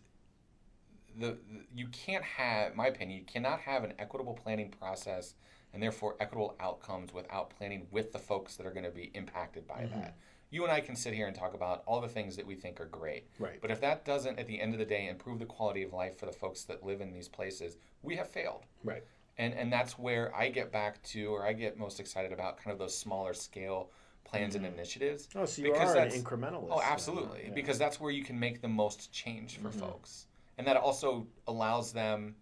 the, 1.18 1.26
the 1.26 1.64
you 1.74 1.88
can't 1.88 2.24
have, 2.24 2.74
my 2.74 2.86
opinion, 2.86 3.18
you 3.18 3.26
cannot 3.26 3.60
have 3.60 3.84
an 3.84 3.92
equitable 3.98 4.32
planning 4.32 4.70
process 4.70 5.34
and 5.72 5.82
therefore 5.82 6.16
equitable 6.20 6.56
outcomes 6.60 7.12
without 7.14 7.50
planning 7.50 7.86
with 7.90 8.12
the 8.12 8.18
folks 8.18 8.56
that 8.56 8.66
are 8.66 8.72
going 8.72 8.84
to 8.84 8.90
be 8.90 9.10
impacted 9.14 9.66
by 9.66 9.82
mm-hmm. 9.82 10.00
that. 10.00 10.16
You 10.50 10.64
and 10.64 10.72
I 10.72 10.80
can 10.80 10.96
sit 10.96 11.14
here 11.14 11.26
and 11.26 11.34
talk 11.34 11.54
about 11.54 11.82
all 11.86 12.02
the 12.02 12.08
things 12.08 12.36
that 12.36 12.46
we 12.46 12.54
think 12.54 12.78
are 12.78 12.86
great. 12.86 13.26
Right. 13.38 13.58
But 13.62 13.70
if 13.70 13.80
that 13.80 14.04
doesn't, 14.04 14.38
at 14.38 14.46
the 14.46 14.60
end 14.60 14.74
of 14.74 14.78
the 14.78 14.84
day, 14.84 15.08
improve 15.08 15.38
the 15.38 15.46
quality 15.46 15.82
of 15.82 15.94
life 15.94 16.18
for 16.18 16.26
the 16.26 16.32
folks 16.32 16.64
that 16.64 16.84
live 16.84 17.00
in 17.00 17.10
these 17.10 17.26
places, 17.26 17.78
we 18.02 18.16
have 18.16 18.28
failed. 18.28 18.66
Right. 18.84 19.02
And 19.38 19.54
and 19.54 19.72
that's 19.72 19.98
where 19.98 20.34
I 20.36 20.50
get 20.50 20.70
back 20.70 21.02
to, 21.04 21.24
or 21.28 21.46
I 21.46 21.54
get 21.54 21.78
most 21.78 22.00
excited 22.00 22.32
about, 22.32 22.58
kind 22.58 22.70
of 22.70 22.78
those 22.78 22.96
smaller 22.96 23.32
scale 23.32 23.90
plans 24.24 24.54
mm-hmm. 24.54 24.66
and 24.66 24.74
initiatives. 24.74 25.26
Oh, 25.34 25.46
so 25.46 25.62
you 25.62 25.72
because 25.72 25.96
are 25.96 26.00
an 26.00 26.10
incrementalist. 26.10 26.68
Oh, 26.70 26.82
absolutely. 26.82 27.44
Yeah. 27.46 27.54
Because 27.54 27.78
that's 27.78 27.98
where 27.98 28.10
you 28.10 28.22
can 28.22 28.38
make 28.38 28.60
the 28.60 28.68
most 28.68 29.10
change 29.10 29.56
for 29.56 29.68
mm-hmm. 29.68 29.80
folks, 29.80 30.26
and 30.58 30.66
that 30.66 30.76
also 30.76 31.26
allows 31.46 31.92
them. 31.92 32.36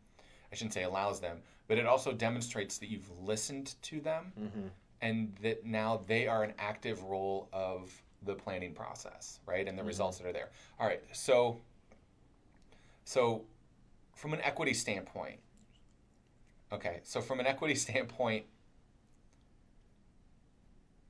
I 0.52 0.56
shouldn't 0.56 0.74
say 0.74 0.82
allows 0.82 1.20
them, 1.20 1.38
but 1.68 1.78
it 1.78 1.86
also 1.86 2.12
demonstrates 2.12 2.78
that 2.78 2.88
you've 2.88 3.10
listened 3.20 3.74
to 3.82 4.00
them 4.00 4.32
mm-hmm. 4.38 4.66
and 5.00 5.34
that 5.42 5.64
now 5.64 6.00
they 6.06 6.26
are 6.26 6.42
an 6.42 6.54
active 6.58 7.02
role 7.04 7.48
of 7.52 7.90
the 8.24 8.34
planning 8.34 8.74
process, 8.74 9.40
right? 9.46 9.66
And 9.66 9.78
the 9.78 9.82
mm-hmm. 9.82 9.88
results 9.88 10.18
that 10.18 10.26
are 10.26 10.32
there. 10.32 10.50
All 10.78 10.86
right, 10.86 11.02
so 11.12 11.60
so 13.04 13.44
from 14.14 14.34
an 14.34 14.40
equity 14.42 14.74
standpoint, 14.74 15.38
okay, 16.72 17.00
so 17.02 17.20
from 17.20 17.40
an 17.40 17.46
equity 17.46 17.74
standpoint, 17.86 18.44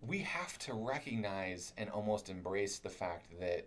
we 0.01 0.19
have 0.21 0.59
to 0.61 0.75
recognize 0.75 1.73
and 1.77 1.91
almost 1.91 2.31
embrace 2.31 2.79
the 2.79 2.89
fact 2.89 3.39
that 3.41 3.67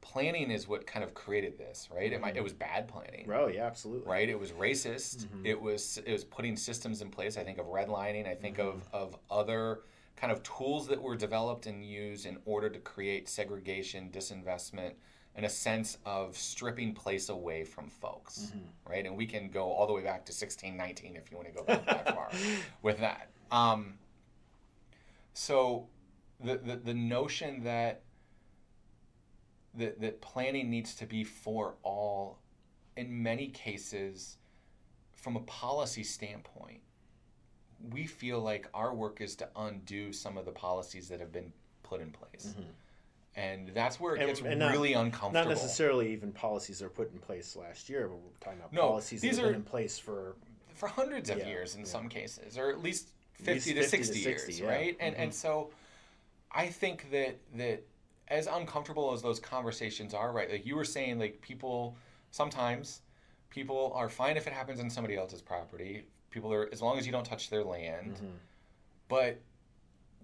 planning 0.00 0.50
is 0.50 0.68
what 0.68 0.86
kind 0.86 1.04
of 1.04 1.14
created 1.14 1.58
this, 1.58 1.88
right? 1.94 2.12
It, 2.12 2.20
might, 2.20 2.36
it 2.36 2.42
was 2.42 2.52
bad 2.52 2.88
planning. 2.88 3.28
Oh 3.32 3.48
yeah, 3.48 3.64
absolutely. 3.64 4.08
Right. 4.08 4.28
It 4.28 4.38
was 4.38 4.52
racist. 4.52 5.26
Mm-hmm. 5.26 5.46
It 5.46 5.60
was 5.60 5.98
it 6.06 6.12
was 6.12 6.24
putting 6.24 6.56
systems 6.56 7.02
in 7.02 7.10
place. 7.10 7.36
I 7.36 7.44
think 7.44 7.58
of 7.58 7.66
redlining. 7.66 8.28
I 8.28 8.34
think 8.34 8.58
mm-hmm. 8.58 8.68
of 8.68 8.88
of 8.92 9.16
other 9.30 9.80
kind 10.16 10.32
of 10.32 10.42
tools 10.42 10.86
that 10.88 11.00
were 11.00 11.16
developed 11.16 11.66
and 11.66 11.84
used 11.84 12.24
in 12.26 12.38
order 12.46 12.70
to 12.70 12.78
create 12.78 13.28
segregation, 13.28 14.10
disinvestment, 14.10 14.92
and 15.34 15.44
a 15.44 15.48
sense 15.50 15.98
of 16.06 16.36
stripping 16.36 16.94
place 16.94 17.28
away 17.28 17.64
from 17.64 17.90
folks, 17.90 18.50
mm-hmm. 18.50 18.90
right? 18.90 19.04
And 19.04 19.16
we 19.16 19.26
can 19.26 19.50
go 19.50 19.70
all 19.70 19.86
the 19.86 19.92
way 19.92 20.02
back 20.02 20.24
to 20.26 20.32
1619 20.32 21.16
if 21.16 21.30
you 21.30 21.36
want 21.36 21.48
to 21.48 21.54
go 21.54 21.62
back 21.64 21.84
that 21.84 22.14
far 22.14 22.30
with 22.82 22.98
that. 23.00 23.30
Um, 23.50 23.94
so 25.34 25.88
the, 26.42 26.56
the 26.58 26.76
the 26.76 26.94
notion 26.94 27.64
that 27.64 28.02
that, 29.76 30.00
that 30.00 30.20
planning 30.20 30.70
needs 30.70 30.94
to 30.96 31.06
be 31.06 31.24
for 31.24 31.74
all 31.82 32.38
in 32.96 33.22
many 33.22 33.48
cases 33.48 34.36
from 35.14 35.36
a 35.36 35.40
policy 35.40 36.02
standpoint 36.02 36.80
we 37.90 38.06
feel 38.06 38.40
like 38.40 38.68
our 38.72 38.94
work 38.94 39.20
is 39.20 39.36
to 39.36 39.48
undo 39.56 40.12
some 40.12 40.38
of 40.38 40.44
the 40.44 40.50
policies 40.50 41.08
that 41.08 41.20
have 41.20 41.32
been 41.32 41.52
put 41.82 42.00
in 42.00 42.10
place 42.10 42.54
mm-hmm. 42.58 42.70
and 43.34 43.70
that's 43.74 44.00
where 44.00 44.14
it 44.14 44.20
and, 44.20 44.28
gets 44.28 44.40
and 44.40 44.60
really 44.60 44.94
not, 44.94 45.04
uncomfortable 45.04 45.44
not 45.44 45.48
necessarily 45.48 46.12
even 46.12 46.32
policies 46.32 46.78
that 46.78 46.86
are 46.86 46.90
put 46.90 47.12
in 47.12 47.18
place 47.18 47.56
last 47.56 47.88
year 47.88 48.08
but 48.08 48.16
we're 48.16 48.30
talking 48.40 48.58
about 48.58 48.72
no, 48.72 48.88
policies 48.88 49.20
that 49.20 49.28
have 49.28 49.38
are, 49.40 49.46
been 49.48 49.56
in 49.56 49.62
place 49.62 49.98
for 49.98 50.36
for 50.74 50.88
hundreds 50.88 51.30
of 51.30 51.38
yeah, 51.38 51.48
years 51.48 51.74
in 51.74 51.80
yeah. 51.80 51.86
some 51.86 52.08
cases 52.08 52.56
or 52.58 52.70
at 52.70 52.82
least 52.82 53.08
50, 53.34 53.50
at 53.50 53.54
least 53.54 53.66
50 53.66 53.74
to 53.74 53.88
60, 53.88 54.14
to 54.14 54.22
60 54.22 54.52
years 54.52 54.60
yeah. 54.60 54.68
right 54.68 54.96
and 55.00 55.14
mm-hmm. 55.14 55.24
and 55.24 55.34
so 55.34 55.70
i 56.52 56.66
think 56.66 57.10
that 57.10 57.36
that 57.54 57.82
as 58.28 58.46
uncomfortable 58.46 59.12
as 59.12 59.22
those 59.22 59.38
conversations 59.38 60.14
are, 60.14 60.32
right? 60.32 60.50
Like 60.50 60.66
you 60.66 60.76
were 60.76 60.84
saying, 60.84 61.18
like 61.18 61.40
people 61.40 61.96
sometimes 62.30 63.02
people 63.50 63.92
are 63.94 64.08
fine 64.08 64.36
if 64.36 64.46
it 64.46 64.52
happens 64.52 64.80
on 64.80 64.90
somebody 64.90 65.16
else's 65.16 65.40
property. 65.40 66.04
People 66.30 66.52
are 66.52 66.68
as 66.72 66.82
long 66.82 66.98
as 66.98 67.06
you 67.06 67.12
don't 67.12 67.24
touch 67.24 67.48
their 67.50 67.64
land. 67.64 68.16
Mm-hmm. 68.16 68.26
But 69.08 69.40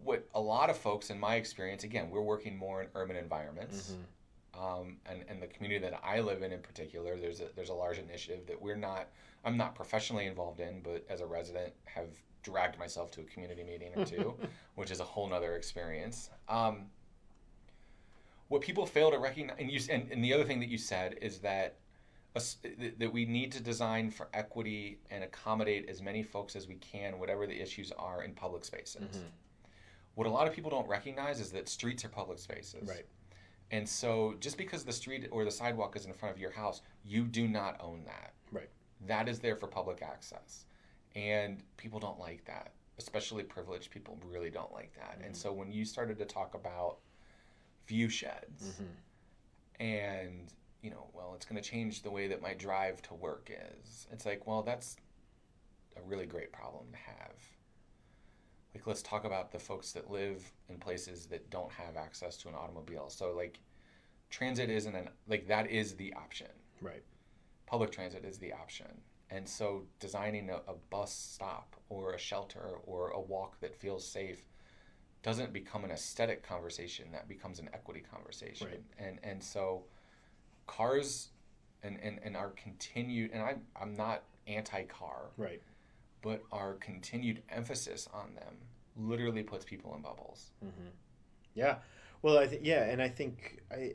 what 0.05 0.29
a 0.35 0.41
lot 0.41 0.69
of 0.69 0.77
folks, 0.77 1.11
in 1.11 1.19
my 1.19 1.37
experience, 1.37 1.85
again, 1.85 2.11
we're 2.11 2.23
working 2.23 2.57
more 2.57 2.83
in 2.83 2.89
urban 2.95 3.17
environments. 3.17 3.93
Mm-hmm. 3.93 4.03
Um, 4.63 4.97
and, 5.07 5.25
and 5.29 5.41
the 5.41 5.47
community 5.47 5.81
that 5.81 5.99
I 6.05 6.21
live 6.21 6.43
in 6.43 6.53
in 6.53 6.61
particular, 6.61 7.17
there's 7.17 7.41
a, 7.41 7.47
there's 7.57 7.71
a 7.71 7.75
large 7.75 7.99
initiative 7.99 8.47
that 8.49 8.61
we're 8.61 8.77
not, 8.77 9.09
I'm 9.45 9.57
not 9.57 9.75
professionally 9.75 10.27
involved 10.27 10.61
in, 10.61 10.83
but 10.83 11.07
as 11.09 11.21
a 11.21 11.27
resident 11.27 11.73
have 11.85 12.09
dragged 12.43 12.79
myself 12.79 13.11
to 13.13 13.21
a 13.21 13.25
community 13.25 13.63
meeting 13.63 13.93
or 13.97 14.05
two, 14.05 14.35
which 14.75 14.91
is 14.91 15.01
a 15.01 15.05
whole 15.05 15.29
nother 15.29 15.55
experience. 15.55 16.29
Um, 16.49 16.87
what 18.53 18.61
people 18.61 18.85
fail 18.85 19.11
to 19.11 19.19
recognize, 19.19 19.57
and, 19.59 19.71
you, 19.71 19.81
and, 19.89 20.13
and 20.13 20.23
the 20.23 20.35
other 20.35 20.45
thing 20.45 20.61
that 20.61 20.69
you 20.69 20.77
said 20.77 21.17
is 21.23 21.39
that 21.39 21.79
that 22.99 23.13
we 23.13 23.27
need 23.27 23.53
to 23.53 23.63
design 23.63 24.11
for 24.11 24.29
equity 24.33 24.99
and 25.11 25.23
accommodate 25.23 25.87
as 25.89 26.01
many 26.01 26.23
folks 26.23 26.57
as 26.57 26.67
we 26.67 26.77
can, 26.77 27.19
whatever 27.19 27.47
the 27.47 27.61
issues 27.61 27.93
are 27.99 28.25
in 28.25 28.33
public 28.33 28.65
spaces. 28.65 29.03
Mm-hmm. 29.03 29.27
What 30.15 30.27
a 30.27 30.31
lot 30.31 30.47
of 30.47 30.55
people 30.55 30.71
don't 30.71 30.89
recognize 30.89 31.41
is 31.41 31.51
that 31.53 31.69
streets 31.69 32.07
are 32.07 32.09
public 32.09 32.39
spaces. 32.39 32.89
Right. 32.89 33.05
And 33.71 33.87
so 33.87 34.35
just 34.41 34.57
because 34.57 34.83
the 34.83 34.93
street 34.93 35.29
or 35.31 35.45
the 35.45 35.51
sidewalk 35.51 35.95
is 35.95 36.07
in 36.07 36.15
front 36.15 36.35
of 36.35 36.41
your 36.41 36.53
house, 36.53 36.81
you 37.05 37.25
do 37.25 37.47
not 37.49 37.77
own 37.81 38.03
that. 38.07 38.33
Right. 38.51 38.71
That 39.07 39.29
is 39.29 39.39
there 39.39 39.57
for 39.57 39.67
public 39.67 40.01
access. 40.03 40.65
And 41.15 41.63
people 41.77 42.01
don't 42.01 42.19
like 42.19 42.47
that, 42.47 42.73
especially 42.99 43.43
privileged 43.43 43.91
people 43.91 44.19
really 44.27 44.51
don't 44.51 44.73
like 44.73 44.95
that. 44.95 45.17
Mm-hmm. 45.17 45.27
And 45.27 45.37
so 45.37 45.53
when 45.53 45.71
you 45.71 45.85
started 45.85 46.19
to 46.19 46.25
talk 46.25 46.55
about 46.55 46.99
view 47.87 48.09
sheds. 48.09 48.63
Mm-hmm. 48.63 49.83
And, 49.83 50.53
you 50.83 50.91
know, 50.91 51.09
well, 51.13 51.33
it's 51.35 51.45
going 51.45 51.61
to 51.61 51.69
change 51.69 52.03
the 52.03 52.11
way 52.11 52.29
that 52.29 52.43
my 52.43 52.55
drive 52.55 53.03
to 53.03 53.15
work 53.15 53.51
is. 53.51 54.07
It's 54.13 54.27
like, 54.27 54.47
well, 54.47 54.63
that's 54.63 54.97
a 55.97 56.03
really 56.03 56.27
great 56.27 56.53
problem 56.53 56.87
to 56.93 56.99
have. 56.99 57.35
Like, 58.75 58.87
let's 58.87 59.03
talk 59.03 59.25
about 59.25 59.53
the 59.53 59.59
folks 59.59 59.93
that 59.93 60.11
live 60.11 60.51
in 60.69 60.79
places 60.79 61.27
that 61.27 61.51
don't 61.51 61.71
have 61.73 61.97
access 61.97 62.37
to 62.39 62.49
an 62.49 62.55
automobile. 62.55 63.11
So, 63.11 63.33
like, 63.37 63.59
transit 64.31 64.71
isn't 64.71 64.95
an, 64.95 65.09
like, 65.29 65.47
that 65.49 65.71
is 65.71 65.95
the 65.95 66.15
option. 66.15 66.49
Right. 66.81 67.03
Public 67.67 67.91
transit 67.91 68.25
is 68.25 68.39
the 68.39 68.53
option. 68.53 68.87
And 69.31 69.49
so, 69.49 69.83
designing 70.01 70.51
a, 70.51 70.61
a 70.71 70.75
bus 70.91 71.13
stop 71.13 71.77
or 71.89 72.13
a 72.15 72.19
shelter 72.19 72.77
or 72.85 73.11
a 73.11 73.21
walk 73.21 73.61
that 73.61 73.75
feels 73.75 74.07
safe 74.07 74.43
doesn't 75.23 75.53
become 75.53 75.85
an 75.85 75.91
aesthetic 75.91 76.47
conversation 76.47 77.07
that 77.13 77.29
becomes 77.29 77.59
an 77.59 77.69
equity 77.73 78.03
conversation 78.13 78.69
right. 78.69 78.83
and 78.99 79.19
and 79.23 79.43
so 79.43 79.85
cars 80.67 81.29
and, 81.83 81.99
and 82.03 82.19
and 82.23 82.37
our 82.37 82.51
continued 82.51 83.31
and 83.33 83.43
I 83.43 83.57
I'm 83.81 83.97
not 83.97 84.23
anti-car 84.47 85.31
right 85.37 85.63
but 86.23 86.43
our 86.53 86.75
continued 86.75 87.43
emphasis 87.51 88.09
on 88.13 88.35
them 88.35 88.55
literally 88.97 89.43
puts 89.43 89.65
people 89.65 89.95
in 89.95 90.03
bubbles 90.03 90.51
mm-hmm. 90.65 90.89
yeah 91.55 91.77
well 92.23 92.39
I 92.39 92.47
th- 92.47 92.63
yeah 92.63 92.85
and 92.85 93.01
I 93.01 93.09
think 93.09 93.63
I 93.71 93.93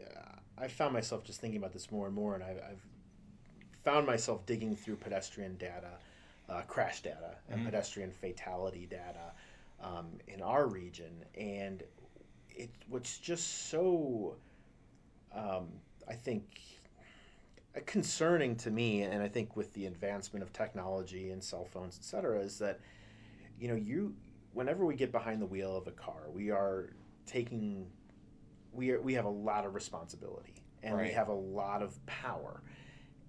I 0.58 0.68
found 0.68 0.94
myself 0.94 1.24
just 1.24 1.42
thinking 1.42 1.60
about 1.60 1.74
this 1.74 1.92
more 1.92 2.08
and 2.08 2.16
more 2.16 2.36
and 2.36 2.44
I've, 2.44 2.58
I've 2.58 2.86
found 3.84 4.08
myself 4.08 4.46
digging 4.46 4.76
through 4.76 4.96
pedestrian 4.96 5.58
data 5.58 5.92
uh, 6.50 6.62
crash 6.62 7.02
data 7.02 7.36
and 7.50 7.60
mm-hmm. 7.60 7.66
pedestrian 7.66 8.12
fatality 8.12 8.88
data 8.90 9.34
um, 9.82 10.08
in 10.28 10.42
our 10.42 10.68
region, 10.68 11.24
and 11.36 11.84
it 12.50 12.72
what's 12.90 13.18
just 13.18 13.70
so, 13.70 14.36
um, 15.34 15.68
I 16.08 16.14
think, 16.14 16.62
concerning 17.86 18.56
to 18.58 18.72
me, 18.72 19.04
and 19.04 19.22
I 19.22 19.28
think 19.28 19.56
with 19.56 19.74
the 19.74 19.86
advancement 19.86 20.44
of 20.44 20.52
technology 20.54 21.32
and 21.32 21.44
cell 21.44 21.66
phones, 21.66 21.98
et 22.00 22.06
cetera, 22.06 22.40
is 22.40 22.58
that 22.60 22.80
you 23.60 23.68
know 23.68 23.76
you 23.76 24.16
whenever 24.54 24.86
we 24.86 24.96
get 24.96 25.12
behind 25.12 25.42
the 25.42 25.46
wheel 25.46 25.76
of 25.76 25.88
a 25.88 25.92
car, 25.92 26.24
we 26.34 26.50
are 26.50 26.90
taking 27.26 27.88
we 28.74 28.92
are 28.92 29.02
we 29.02 29.14
have 29.14 29.26
a 29.26 29.30
lot 29.30 29.66
of 29.66 29.76
responsibility 29.76 30.64
and 30.84 30.96
right. 30.96 31.08
we 31.08 31.14
have 31.14 31.28
a 31.28 31.34
lot 31.34 31.82
of 31.82 32.04
power, 32.06 32.62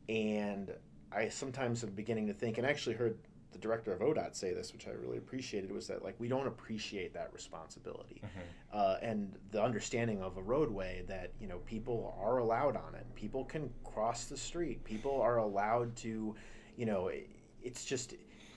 and 0.09 0.73
I 1.13 1.29
sometimes 1.29 1.85
am 1.85 1.91
beginning 1.91 2.27
to 2.29 2.35
think, 2.35 2.59
and 2.59 2.67
I 2.67 2.71
actually 2.71 2.97
heard 2.97 3.19
the 3.53 3.59
director 3.59 3.93
of 3.93 4.01
ODOT 4.01 4.37
say 4.37 4.53
this, 4.53 4.73
which 4.73 4.87
I 4.87 4.91
really 4.91 5.19
appreciated, 5.19 5.73
was 5.73 5.87
that 5.87 6.05
like 6.05 6.15
we 6.19 6.29
don't 6.29 6.47
appreciate 6.47 7.15
that 7.15 7.31
responsibility 7.33 8.21
mm-hmm. 8.25 8.79
uh, 8.79 8.97
and 9.01 9.35
the 9.51 9.63
understanding 9.63 10.23
of 10.23 10.37
a 10.37 10.43
roadway 10.43 11.05
that 11.09 11.33
you 11.41 11.49
know 11.49 11.59
people 11.59 12.15
are 12.21 12.39
allowed 12.39 12.77
on 12.77 12.95
it, 12.95 13.07
people 13.15 13.45
can 13.45 13.71
cross 13.85 14.27
the 14.27 14.37
street, 14.37 14.85
people 14.85 15.21
are 15.21 15.39
allowed 15.39 15.97
to, 15.97 16.35
you 16.77 16.87
know, 16.87 17.09
it, 17.09 17.29
it's 17.63 17.85
just 17.85 18.15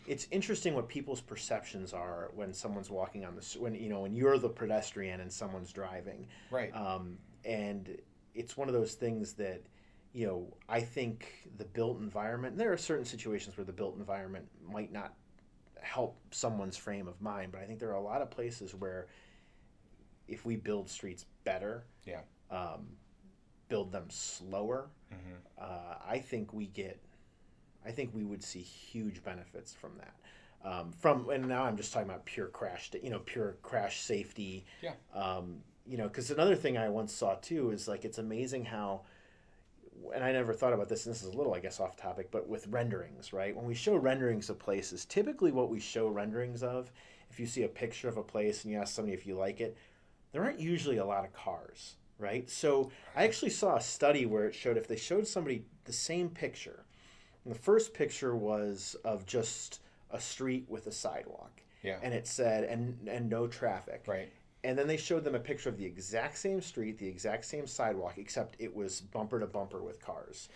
it's 0.08 0.28
interesting 0.32 0.74
what 0.74 0.90
people's 0.90 1.22
perceptions 1.22 1.94
are 1.94 2.32
when 2.36 2.54
someone's 2.54 2.90
walking 2.90 3.24
on 3.24 3.36
the 3.36 3.60
when 3.60 3.76
you 3.76 3.90
know 3.90 4.02
when 4.02 4.14
you're 4.14 4.38
the 4.38 4.50
pedestrian 4.50 5.22
and 5.22 5.32
someone's 5.32 5.72
driving, 5.72 6.28
right? 6.50 6.76
Um, 6.76 7.18
and 7.46 7.98
it's 8.34 8.58
one 8.58 8.68
of 8.68 8.74
those 8.74 8.94
things 8.94 9.34
that 9.34 9.62
you 10.14 10.28
know, 10.28 10.48
I 10.68 10.82
think 10.82 11.50
the 11.58 11.66
built 11.66 12.00
environment, 12.00 12.58
there 12.58 12.72
are 12.74 12.78
certain 12.78 13.06
situations 13.06 13.58
where 13.58 13.66
the 13.66 13.74
built 13.74 13.98
environment 13.98 14.46
might 14.70 14.92
not 14.92 15.14
help 15.82 16.18
someone's 16.32 16.78
frame 16.78 17.08
of 17.08 17.22
mind, 17.22 17.52
but 17.52 17.62
I 17.62 17.66
think 17.66 17.80
there 17.80 17.90
are 17.90 17.96
a 17.96 18.02
lot 18.02 18.22
of 18.22 18.30
places 18.30 18.76
where 18.76 19.08
if 20.28 20.46
we 20.46 20.56
build 20.56 20.90
streets 20.90 21.26
better, 21.44 21.86
yeah, 22.06 22.22
um, 22.50 22.88
build 23.70 23.92
them 23.92 24.06
slower, 24.10 24.90
mm-hmm. 25.14 25.36
uh, 25.58 25.96
I 26.08 26.20
think 26.20 26.54
we 26.54 26.68
get, 26.68 27.00
I 27.86 27.92
think 27.92 28.12
we 28.14 28.24
would 28.24 28.44
see 28.44 28.62
huge 28.62 29.24
benefits 29.24 29.74
from 29.74 29.92
that. 29.98 30.16
Um, 30.64 30.92
from 31.00 31.30
and 31.30 31.48
now 31.48 31.64
I'm 31.64 31.76
just 31.76 31.92
talking 31.92 32.08
about 32.08 32.26
pure 32.26 32.48
crash, 32.48 32.92
you 33.02 33.10
know, 33.10 33.20
pure 33.20 33.58
crash 33.64 34.02
safety. 34.02 34.66
Yeah. 34.82 34.94
Um, 35.14 35.58
you 35.88 35.98
know, 35.98 36.08
because 36.08 36.30
another 36.30 36.56
thing 36.56 36.78
I 36.78 36.90
once 36.90 37.12
saw 37.12 37.36
too 37.36 37.72
is 37.72 37.88
like 37.88 38.06
it's 38.06 38.20
amazing 38.20 38.66
how 38.66 39.02
and 40.14 40.24
I 40.24 40.32
never 40.32 40.54
thought 40.54 40.74
about 40.74 40.90
this, 40.90 41.06
and 41.06 41.14
this 41.14 41.24
is 41.24 41.34
a 41.34 41.38
little, 41.38 41.54
I 41.54 41.60
guess, 41.60 41.80
off 41.80 41.96
topic, 41.96 42.30
but 42.32 42.48
with 42.48 42.68
renderings, 42.68 43.34
right? 43.34 43.56
When 43.56 43.66
we 43.66 43.74
show 43.74 43.96
renderings 43.96 44.50
of 44.50 44.60
places, 44.60 45.06
typically 45.06 45.52
what 45.52 45.70
we 45.70 45.80
show 45.80 46.08
renderings 46.08 46.64
of, 46.64 46.92
if 47.30 47.40
you 47.40 47.46
see 47.46 47.64
a 47.64 47.68
picture 47.68 48.10
of 48.10 48.18
a 48.18 48.24
place 48.24 48.64
and 48.64 48.74
you 48.74 48.80
ask 48.80 48.94
somebody 48.94 49.14
if 49.14 49.26
you 49.26 49.36
like 49.36 49.62
it, 49.62 49.78
there 50.32 50.44
aren't 50.44 50.60
usually 50.60 50.98
a 50.98 51.06
lot 51.06 51.26
of 51.26 51.34
cars, 51.34 51.96
right? 52.20 52.50
So 52.50 52.92
I 53.16 53.24
actually 53.24 53.52
saw 53.52 53.76
a 53.76 53.82
study 53.82 54.26
where 54.26 54.46
it 54.46 54.56
showed 54.56 54.78
if 54.78 54.88
they 54.88 54.98
showed 54.98 55.28
somebody 55.28 55.64
the 55.86 55.94
same 55.94 56.30
picture, 56.30 56.86
and 57.44 57.54
the 57.54 57.60
first 57.60 57.94
picture 57.94 58.36
was 58.36 58.96
of 59.04 59.26
just 59.26 59.82
a 60.12 60.20
street 60.20 60.66
with 60.68 60.88
a 60.88 60.92
sidewalk. 60.92 61.62
Yeah. 61.84 61.98
And 62.04 62.14
it 62.14 62.28
said, 62.28 62.64
and, 62.66 63.08
and 63.08 63.30
no 63.30 63.48
traffic. 63.48 64.04
Right 64.08 64.32
and 64.64 64.78
then 64.78 64.88
they 64.88 64.98
showed 64.98 65.24
them 65.24 65.36
a 65.36 65.40
picture 65.40 65.70
of 65.70 65.78
the 65.78 65.86
exact 65.86 66.38
same 66.38 66.62
street, 66.62 66.98
the 66.98 67.08
exact 67.08 67.46
same 67.46 67.66
sidewalk, 67.66 68.18
except 68.18 68.56
it 68.60 68.76
was 68.76 69.02
bumper 69.02 69.40
to 69.40 69.48
bumper 69.48 69.82
with 69.82 70.02
cars. 70.02 70.50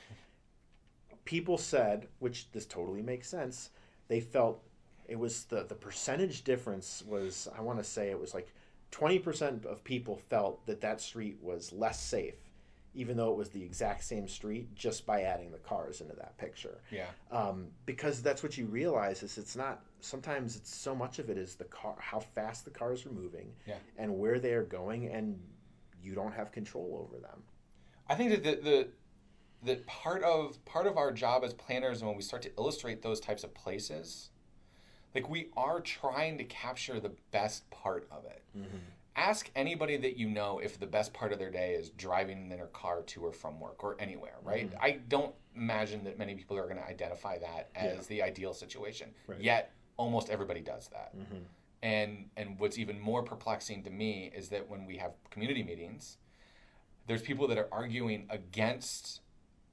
People 1.23 1.57
said, 1.57 2.07
which 2.19 2.51
this 2.51 2.65
totally 2.65 3.01
makes 3.01 3.27
sense, 3.27 3.71
they 4.07 4.19
felt 4.19 4.63
it 5.07 5.17
was 5.17 5.45
the, 5.45 5.63
the 5.63 5.75
percentage 5.75 6.43
difference 6.43 7.03
was, 7.07 7.47
I 7.57 7.61
want 7.61 7.79
to 7.79 7.83
say 7.83 8.09
it 8.09 8.19
was 8.19 8.33
like 8.33 8.53
20% 8.91 9.65
of 9.65 9.83
people 9.83 10.17
felt 10.29 10.65
that 10.67 10.81
that 10.81 11.01
street 11.01 11.37
was 11.41 11.73
less 11.73 11.99
safe 11.99 12.44
even 12.95 13.17
though 13.17 13.31
it 13.31 13.37
was 13.37 13.49
the 13.49 13.61
exact 13.63 14.03
same 14.03 14.27
street, 14.27 14.73
just 14.75 15.05
by 15.05 15.23
adding 15.23 15.51
the 15.51 15.57
cars 15.57 16.01
into 16.01 16.15
that 16.15 16.37
picture. 16.37 16.79
Yeah. 16.91 17.07
Um, 17.31 17.67
because 17.85 18.21
that's 18.21 18.41
what 18.41 18.57
you 18.57 18.65
realize 18.65 19.21
is 19.23 19.37
it's 19.37 19.55
not. 19.55 19.83
Sometimes 19.99 20.55
it's 20.55 20.73
so 20.75 20.95
much 20.95 21.19
of 21.19 21.29
it 21.29 21.37
is 21.37 21.55
the 21.55 21.63
car, 21.65 21.95
how 21.99 22.19
fast 22.19 22.63
the 22.65 22.71
cars 22.71 23.05
are 23.05 23.11
moving, 23.11 23.51
Yeah. 23.67 23.75
and 23.97 24.17
where 24.17 24.39
they 24.39 24.53
are 24.53 24.63
going, 24.63 25.07
and 25.07 25.39
you 26.01 26.13
don't 26.15 26.33
have 26.33 26.51
control 26.51 27.07
over 27.07 27.19
them. 27.21 27.43
I 28.07 28.15
think 28.15 28.31
that 28.31 28.43
the, 28.43 28.61
the 28.69 28.87
that 29.63 29.85
part 29.87 30.21
of 30.23 30.63
part 30.65 30.85
of 30.87 30.95
our 30.97 31.11
job 31.11 31.43
as 31.43 31.53
planners 31.53 32.03
when 32.03 32.15
we 32.15 32.21
start 32.21 32.43
to 32.43 32.51
illustrate 32.57 33.01
those 33.01 33.19
types 33.19 33.43
of 33.43 33.53
places, 33.55 34.29
like 35.15 35.27
we 35.27 35.49
are 35.57 35.81
trying 35.81 36.37
to 36.37 36.43
capture 36.43 36.99
the 36.99 37.11
best 37.31 37.67
part 37.71 38.07
of 38.11 38.25
it. 38.25 38.43
Ask 39.15 39.49
anybody 39.55 39.95
that 39.97 40.17
you 40.17 40.29
know 40.29 40.59
if 40.59 40.79
the 40.79 40.85
best 40.85 41.13
part 41.13 41.31
of 41.31 41.39
their 41.39 41.49
day 41.51 41.73
is 41.73 41.89
driving 41.91 42.37
in 42.43 42.49
their 42.49 42.67
car 42.67 43.01
to 43.03 43.21
or 43.25 43.31
from 43.31 43.59
work 43.59 43.83
or 43.83 43.95
anywhere, 43.99 44.35
right? 44.43 44.69
I 44.81 44.99
don't 45.07 45.33
imagine 45.55 46.03
that 46.03 46.17
many 46.19 46.35
people 46.35 46.57
are 46.57 46.65
going 46.65 46.77
to 46.77 46.85
identify 46.85 47.37
that 47.39 47.69
as 47.75 47.95
Yeah. 47.95 48.01
the 48.09 48.23
ideal 48.23 48.53
situation. 48.53 49.11
Right. 49.27 49.39
Yet 49.39 49.71
almost 49.95 50.29
everybody 50.29 50.59
does 50.59 50.89
that. 50.89 51.17
Mm-hmm. 51.17 51.37
And 51.81 52.29
and 52.35 52.59
what's 52.59 52.77
even 52.77 52.99
more 52.99 53.23
perplexing 53.23 53.83
to 53.83 53.89
me 53.89 54.31
is 54.35 54.49
that 54.49 54.67
when 54.69 54.85
we 54.85 54.97
have 54.97 55.13
community 55.29 55.63
meetings, 55.63 56.17
there's 57.07 57.21
people 57.21 57.47
that 57.47 57.57
are 57.57 57.69
arguing 57.71 58.25
against 58.29 59.21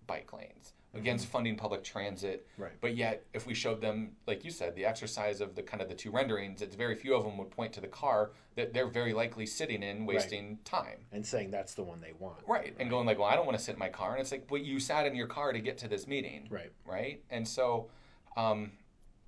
bike 0.06 0.32
lanes, 0.32 0.74
against 0.94 1.26
funding 1.26 1.56
public 1.56 1.82
transit. 1.82 2.46
Mm-hmm. 2.52 2.62
Right. 2.62 2.72
But 2.80 2.96
yet, 2.96 3.24
if 3.32 3.46
we 3.46 3.54
showed 3.54 3.80
them, 3.80 4.12
like 4.26 4.44
you 4.44 4.50
said, 4.50 4.74
the 4.74 4.84
exercise 4.84 5.40
of 5.40 5.54
the 5.54 5.62
kind 5.62 5.82
of 5.82 5.88
the 5.88 5.94
two 5.94 6.10
renderings, 6.10 6.60
it's 6.60 6.76
very 6.76 6.94
few 6.94 7.14
of 7.14 7.24
them 7.24 7.38
would 7.38 7.50
point 7.50 7.72
to 7.74 7.80
the 7.80 7.88
car 7.88 8.32
that 8.56 8.74
they're 8.74 8.88
very 8.88 9.14
likely 9.14 9.46
sitting 9.46 9.82
in, 9.82 10.04
wasting 10.04 10.58
time. 10.64 10.98
And 11.10 11.24
saying 11.24 11.50
that's 11.50 11.74
the 11.74 11.82
one 11.82 12.00
they 12.00 12.12
want. 12.18 12.40
Right. 12.46 12.74
And 12.78 12.90
going 12.90 13.06
like, 13.06 13.18
well, 13.18 13.28
I 13.28 13.34
don't 13.34 13.46
want 13.46 13.56
to 13.56 13.64
sit 13.64 13.72
in 13.72 13.78
my 13.78 13.88
car. 13.88 14.12
And 14.12 14.20
it's 14.20 14.32
like, 14.32 14.46
well, 14.50 14.60
you 14.60 14.78
sat 14.78 15.06
in 15.06 15.14
your 15.14 15.26
car 15.26 15.52
to 15.52 15.60
get 15.60 15.78
to 15.78 15.88
this 15.88 16.06
meeting 16.06 16.46
Right. 16.50 16.72
right? 16.86 17.22
And 17.30 17.48
so, 17.48 17.88
um, 18.36 18.72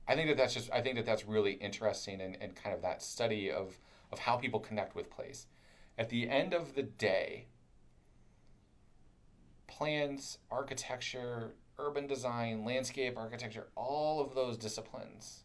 I 0.06 0.14
think 0.14 0.28
that 0.28 0.36
that's 0.36 0.54
just 0.54 0.70
I 0.70 0.80
think 0.82 0.96
that 0.96 1.06
that's 1.06 1.26
really 1.26 1.52
interesting 1.52 2.20
and, 2.20 2.36
and 2.40 2.54
kind 2.54 2.74
of 2.74 2.82
that 2.82 3.02
study 3.02 3.50
of 3.50 3.78
of 4.12 4.18
how 4.18 4.36
people 4.36 4.60
connect 4.60 4.94
with 4.94 5.10
place. 5.10 5.46
At 5.96 6.08
the 6.08 6.28
end 6.28 6.52
of 6.52 6.74
the 6.74 6.82
day, 6.82 7.46
plans, 9.66 10.38
architecture, 10.50 11.54
urban 11.78 12.06
design, 12.06 12.64
landscape 12.64 13.16
architecture, 13.16 13.66
all 13.76 14.20
of 14.20 14.34
those 14.34 14.56
disciplines, 14.56 15.44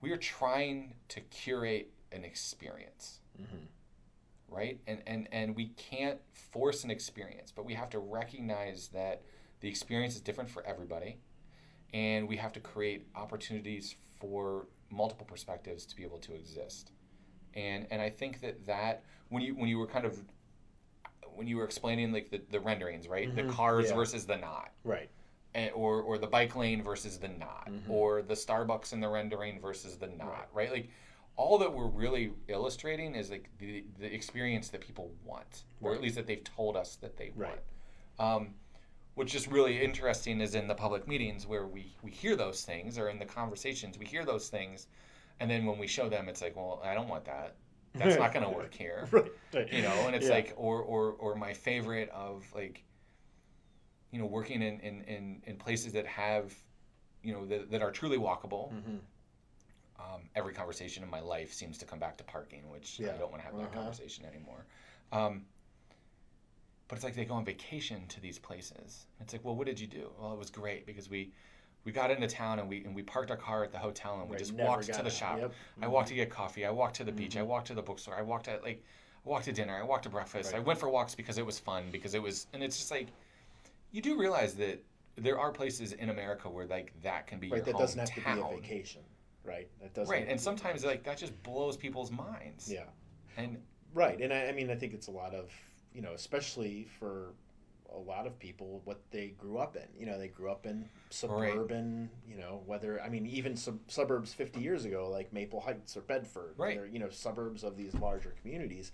we 0.00 0.10
are 0.10 0.16
trying 0.16 0.94
to 1.08 1.20
curate 1.20 1.90
an 2.12 2.24
experience 2.24 3.20
mm-hmm. 3.40 4.54
right? 4.54 4.80
And, 4.86 5.02
and 5.06 5.28
and 5.32 5.56
we 5.56 5.68
can't 5.68 6.18
force 6.32 6.84
an 6.84 6.90
experience 6.90 7.52
but 7.54 7.64
we 7.64 7.74
have 7.74 7.90
to 7.90 7.98
recognize 7.98 8.88
that 8.88 9.22
the 9.60 9.68
experience 9.68 10.14
is 10.14 10.20
different 10.20 10.50
for 10.50 10.64
everybody 10.66 11.18
and 11.92 12.28
we 12.28 12.36
have 12.36 12.52
to 12.52 12.60
create 12.60 13.06
opportunities 13.14 13.96
for 14.20 14.66
multiple 14.90 15.26
perspectives 15.26 15.84
to 15.86 15.96
be 15.96 16.02
able 16.02 16.18
to 16.18 16.34
exist. 16.34 16.92
And 17.54 17.86
and 17.90 18.00
i 18.02 18.10
think 18.10 18.40
that 18.42 18.66
that 18.66 19.02
when 19.30 19.42
you 19.42 19.54
when 19.54 19.68
you 19.68 19.78
were 19.78 19.86
kind 19.86 20.04
of 20.04 20.20
when 21.38 21.46
you 21.46 21.56
were 21.56 21.64
explaining 21.64 22.12
like 22.12 22.30
the, 22.30 22.42
the 22.50 22.60
renderings 22.60 23.08
right 23.08 23.34
the 23.34 23.44
Mhm, 23.44 23.48
cars 23.48 23.88
yeah. 23.88 23.94
versus 23.94 24.26
the 24.26 24.36
not 24.36 24.70
Right. 24.84 25.08
and, 25.54 25.70
or 25.72 26.02
or 26.02 26.18
the 26.18 26.26
bike 26.26 26.54
lane 26.56 26.82
versus 26.82 27.18
the 27.18 27.28
not, 27.28 27.70
or 27.88 28.20
the 28.22 28.34
Starbucks 28.34 28.92
in 28.92 29.00
the 29.00 29.08
rendering 29.08 29.60
versus 29.60 29.96
the 29.96 30.08
not, 30.08 30.48
right? 30.52 30.70
Like 30.70 30.90
all 31.36 31.56
that 31.58 31.72
we're 31.72 31.86
really 31.86 32.32
illustrating 32.48 33.14
is 33.14 33.30
like 33.30 33.48
the 33.58 33.84
the 33.98 34.12
experience 34.12 34.68
that 34.70 34.80
people 34.82 35.10
want, 35.24 35.64
or 35.80 35.94
at 35.94 36.02
least 36.02 36.16
that 36.16 36.26
they've 36.26 36.44
told 36.44 36.76
us 36.76 36.96
that 36.96 37.16
they 37.16 37.30
Right. 37.34 37.60
want. 38.18 38.44
Um, 38.44 38.54
what's 39.14 39.32
just 39.32 39.46
really 39.48 39.80
interesting 39.82 40.40
is 40.40 40.54
in 40.54 40.68
the 40.68 40.74
public 40.74 41.08
meetings 41.08 41.46
where 41.46 41.66
we 41.66 41.96
we 42.02 42.10
hear 42.10 42.36
those 42.36 42.64
things, 42.64 42.98
or 42.98 43.08
in 43.08 43.18
the 43.18 43.24
conversations 43.24 43.96
we 43.98 44.06
hear 44.06 44.24
those 44.24 44.48
things, 44.48 44.88
and 45.40 45.50
then 45.50 45.64
when 45.66 45.78
we 45.78 45.86
show 45.86 46.08
them, 46.08 46.28
it's 46.28 46.42
like, 46.42 46.56
well, 46.56 46.80
I 46.84 46.94
don't 46.94 47.08
want 47.08 47.24
that. 47.24 47.54
That's 47.98 48.16
not 48.18 48.32
going 48.32 48.44
to 48.44 48.50
work 48.50 48.74
here 48.74 49.08
Right. 49.12 49.72
you 49.72 49.82
know 49.82 50.06
and 50.06 50.14
it's 50.16 50.26
Yeah. 50.28 50.34
like 50.34 50.54
or 50.56 50.80
or 50.82 51.12
or 51.12 51.34
my 51.34 51.52
favorite 51.52 52.08
of 52.10 52.44
like 52.54 52.84
you 54.10 54.18
know 54.18 54.26
working 54.26 54.62
in 54.62 54.80
in 54.80 55.02
in, 55.02 55.42
in 55.46 55.56
places 55.56 55.92
that 55.92 56.06
have 56.06 56.54
you 57.22 57.32
know 57.32 57.44
that, 57.46 57.70
that 57.70 57.82
are 57.82 57.90
truly 57.90 58.18
walkable 58.18 58.72
Mhm. 58.72 59.00
um, 59.98 60.22
every 60.36 60.52
conversation 60.54 61.02
in 61.02 61.10
my 61.10 61.20
life 61.20 61.52
seems 61.52 61.76
to 61.78 61.84
come 61.84 61.98
back 61.98 62.16
to 62.18 62.24
parking 62.24 62.68
which 62.70 62.98
yeah. 62.98 63.14
i 63.14 63.18
don't 63.18 63.30
want 63.30 63.42
to 63.42 63.46
have 63.46 63.56
that 63.56 63.64
Uh-huh. 63.64 63.74
conversation 63.80 64.24
anymore 64.24 64.64
um, 65.12 65.44
but 66.86 66.96
it's 66.96 67.04
like 67.04 67.14
they 67.14 67.24
go 67.24 67.34
on 67.34 67.44
vacation 67.44 68.06
to 68.08 68.20
these 68.20 68.38
places 68.38 69.06
it's 69.20 69.32
like 69.32 69.44
well 69.44 69.56
what 69.56 69.66
did 69.66 69.78
you 69.80 69.86
do 69.86 70.10
well 70.20 70.32
it 70.32 70.38
was 70.38 70.50
great 70.50 70.86
because 70.86 71.10
we 71.10 71.32
we 71.88 71.92
got 71.92 72.10
into 72.10 72.26
town 72.26 72.58
and 72.58 72.68
we 72.68 72.84
and 72.84 72.94
we 72.94 73.02
parked 73.02 73.30
our 73.30 73.36
car 73.38 73.64
at 73.64 73.72
the 73.72 73.78
hotel 73.78 74.20
and 74.20 74.28
we 74.28 74.32
Right, 74.34 74.38
just 74.38 74.52
walked 74.52 74.84
to 74.84 74.92
the 74.92 75.06
out. 75.06 75.10
shop 75.12 75.38
Yep. 75.40 75.52
I 75.80 75.86
walked 75.88 76.08
to 76.08 76.14
get 76.14 76.28
coffee. 76.28 76.66
I 76.66 76.70
walked 76.70 76.96
to 76.96 77.04
the 77.04 77.10
beach. 77.12 77.34
I 77.34 77.40
Mm-hmm. 77.40 77.48
walked 77.48 77.66
to 77.68 77.74
the 77.74 77.80
bookstore. 77.80 78.14
I 78.14 78.20
walked 78.20 78.46
at 78.46 78.62
like, 78.62 78.84
I 79.24 79.28
walked 79.30 79.46
to 79.46 79.52
dinner. 79.54 79.74
I 79.74 79.82
walked 79.82 80.02
to 80.02 80.10
breakfast. 80.10 80.54
I 80.54 80.58
went 80.58 80.78
for 80.78 80.90
walks 80.90 81.14
because 81.14 81.38
it 81.38 81.46
was 81.46 81.58
fun. 81.58 81.84
Because 81.90 82.12
it 82.12 82.20
was, 82.22 82.46
and 82.52 82.62
it's 82.62 82.76
just 82.76 82.90
like, 82.90 83.06
you 83.90 84.02
do 84.02 84.18
realize 84.18 84.52
that 84.56 84.84
there 85.16 85.38
are 85.38 85.50
places 85.50 85.94
in 85.94 86.10
America 86.10 86.50
where 86.50 86.66
like 86.66 86.92
that 87.02 87.26
can 87.26 87.38
be 87.38 87.48
Right. 87.48 87.64
That 87.64 87.78
doesn't 87.78 87.98
have 87.98 88.10
to 88.10 88.20
be 88.20 88.38
a 88.38 88.60
vacation. 88.60 89.00
Right. 89.42 89.68
That 89.80 89.94
doesn't. 89.94 90.12
Right, 90.12 90.26
and 90.28 90.38
sometimes 90.38 90.84
like 90.84 91.04
that 91.04 91.16
just 91.16 91.42
blows 91.42 91.74
people's 91.78 92.10
minds. 92.10 92.70
Yeah. 92.70 92.84
And 93.38 93.56
Right, 93.94 94.20
and 94.20 94.30
I, 94.30 94.48
I 94.48 94.52
mean, 94.52 94.70
I 94.70 94.74
think 94.74 94.92
it's 94.92 95.06
a 95.06 95.10
lot 95.10 95.34
of 95.34 95.50
you 95.94 96.02
know, 96.02 96.12
especially 96.12 96.86
for 97.00 97.32
a 97.94 97.98
lot 97.98 98.26
of 98.26 98.38
people, 98.38 98.80
what 98.84 99.00
they 99.10 99.28
grew 99.38 99.58
up 99.58 99.76
in. 99.76 99.82
You 99.98 100.06
know, 100.06 100.18
they 100.18 100.28
grew 100.28 100.50
up 100.50 100.66
in 100.66 100.88
suburban. 101.10 102.10
You 102.28 102.36
know, 102.36 102.62
whether 102.66 103.00
I 103.02 103.08
mean, 103.08 103.26
even 103.26 103.56
sub- 103.56 103.80
suburbs 103.88 104.32
fifty 104.34 104.60
years 104.60 104.84
ago, 104.84 105.08
like 105.10 105.32
Maple 105.32 105.60
Heights 105.60 105.96
or 105.96 106.02
Bedford, 106.02 106.54
Right. 106.56 106.80
You 106.92 106.98
know, 106.98 107.10
suburbs 107.10 107.64
of 107.64 107.76
these 107.76 107.94
larger 107.94 108.34
communities. 108.42 108.92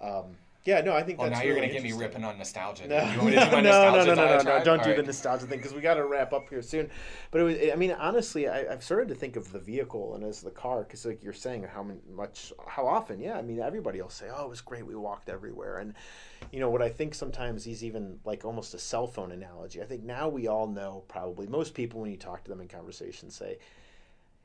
Um, 0.00 0.36
yeah, 0.64 0.80
no, 0.80 0.94
I 0.94 1.02
think 1.02 1.18
well, 1.18 1.28
that's 1.28 1.40
now 1.40 1.44
you're 1.44 1.56
really 1.56 1.68
gonna 1.68 1.80
get 1.80 1.82
me 1.82 1.92
ripping 1.92 2.22
on 2.22 2.38
nostalgia. 2.38 2.86
No, 2.86 3.02
You 3.10 3.18
want 3.18 3.24
me 3.24 3.32
to 3.32 3.44
do 3.44 3.50
my 3.50 3.60
no, 3.60 3.60
no, 3.60 3.62
nostalgia 3.62 4.06
no, 4.06 4.14
no, 4.14 4.36
no, 4.36 4.58
no? 4.58 4.64
Don't 4.64 4.78
All 4.78 4.84
do 4.84 4.94
the 4.94 5.02
nostalgia 5.02 5.46
thing 5.46 5.58
because 5.58 5.74
we 5.74 5.80
got 5.80 5.94
to 5.94 6.06
wrap 6.06 6.32
up 6.32 6.48
here 6.48 6.62
soon. 6.62 6.88
But 7.32 7.40
it 7.40 7.44
was, 7.44 7.56
I 7.72 7.74
mean, 7.74 7.90
honestly, 7.90 8.46
I, 8.46 8.72
I've 8.72 8.84
started 8.84 9.08
to 9.08 9.16
think 9.16 9.34
of 9.34 9.50
the 9.50 9.58
vehicle 9.58 10.14
and 10.14 10.22
as 10.22 10.40
the 10.40 10.52
car 10.52 10.84
because, 10.84 11.04
like 11.04 11.24
you're 11.24 11.32
saying, 11.32 11.64
how 11.64 11.84
much, 12.14 12.52
how 12.68 12.86
often? 12.86 13.20
Yeah, 13.20 13.36
I 13.36 13.42
mean, 13.42 13.58
everybody 13.58 14.00
will 14.00 14.08
say, 14.08 14.28
"Oh, 14.32 14.44
it 14.44 14.50
was 14.50 14.60
great. 14.60 14.86
We 14.86 14.94
walked 14.94 15.28
everywhere." 15.28 15.78
And 15.78 15.94
you 16.52 16.60
know 16.60 16.70
what 16.70 16.80
I 16.80 16.90
think 16.90 17.14
sometimes 17.14 17.66
is 17.66 17.82
even 17.82 18.20
like 18.24 18.44
almost 18.44 18.72
a 18.74 18.78
cell 18.78 19.08
phone 19.08 19.32
analogy. 19.32 19.82
I 19.82 19.84
think 19.84 20.04
now 20.04 20.28
we 20.28 20.46
all 20.46 20.68
know 20.68 21.02
probably 21.08 21.48
most 21.48 21.74
people 21.74 22.00
when 22.00 22.12
you 22.12 22.16
talk 22.16 22.44
to 22.44 22.50
them 22.50 22.60
in 22.60 22.68
conversation 22.68 23.30
say. 23.30 23.58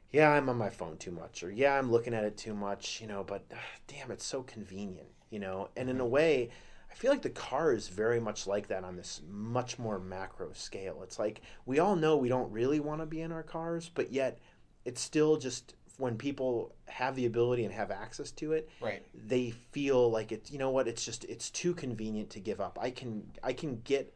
Yeah, 0.09 0.31
I'm 0.31 0.47
on 0.47 0.57
my 0.57 0.69
phone 0.69 0.95
too 0.95 1.11
much, 1.11 1.43
or 1.43 1.51
yeah, 1.51 1.77
I'm 1.77 1.91
looking 1.91 2.13
at 2.13 2.23
it 2.23 2.37
too 2.37 2.53
much, 2.53 3.01
you 3.01 3.07
know. 3.07 3.25
But 3.25 3.43
uh, 3.51 3.55
damn, 3.87 4.09
it's 4.09 4.25
so 4.25 4.41
convenient, 4.41 5.09
you 5.29 5.39
know. 5.39 5.69
And 5.75 5.89
in 5.89 5.99
a 5.99 6.05
way, 6.05 6.49
I 6.91 6.95
feel 6.95 7.11
like 7.11 7.21
the 7.21 7.29
car 7.29 7.73
is 7.73 7.87
very 7.89 8.19
much 8.19 8.47
like 8.47 8.67
that 8.67 8.83
on 8.83 8.95
this 8.95 9.21
much 9.29 9.77
more 9.77 9.99
macro 9.99 10.51
scale. 10.53 11.01
It's 11.03 11.19
like 11.19 11.41
we 11.65 11.79
all 11.79 11.95
know 11.95 12.17
we 12.17 12.29
don't 12.29 12.51
really 12.51 12.79
want 12.79 13.01
to 13.01 13.05
be 13.05 13.21
in 13.21 13.31
our 13.31 13.43
cars, 13.43 13.89
but 13.93 14.11
yet 14.11 14.39
it's 14.85 15.01
still 15.01 15.37
just 15.37 15.75
when 15.97 16.17
people 16.17 16.73
have 16.85 17.15
the 17.15 17.25
ability 17.25 17.65
and 17.65 17.73
have 17.73 17.91
access 17.91 18.31
to 18.31 18.53
it, 18.53 18.69
Right. 18.79 19.03
they 19.13 19.51
feel 19.51 20.09
like 20.11 20.31
it's 20.31 20.51
you 20.51 20.59
know 20.59 20.69
what 20.69 20.87
it's 20.87 21.03
just 21.03 21.23
it's 21.25 21.49
too 21.49 21.73
convenient 21.73 22.29
to 22.31 22.39
give 22.39 22.61
up. 22.61 22.77
I 22.81 22.91
can 22.91 23.31
I 23.43 23.53
can 23.53 23.81
get 23.81 24.13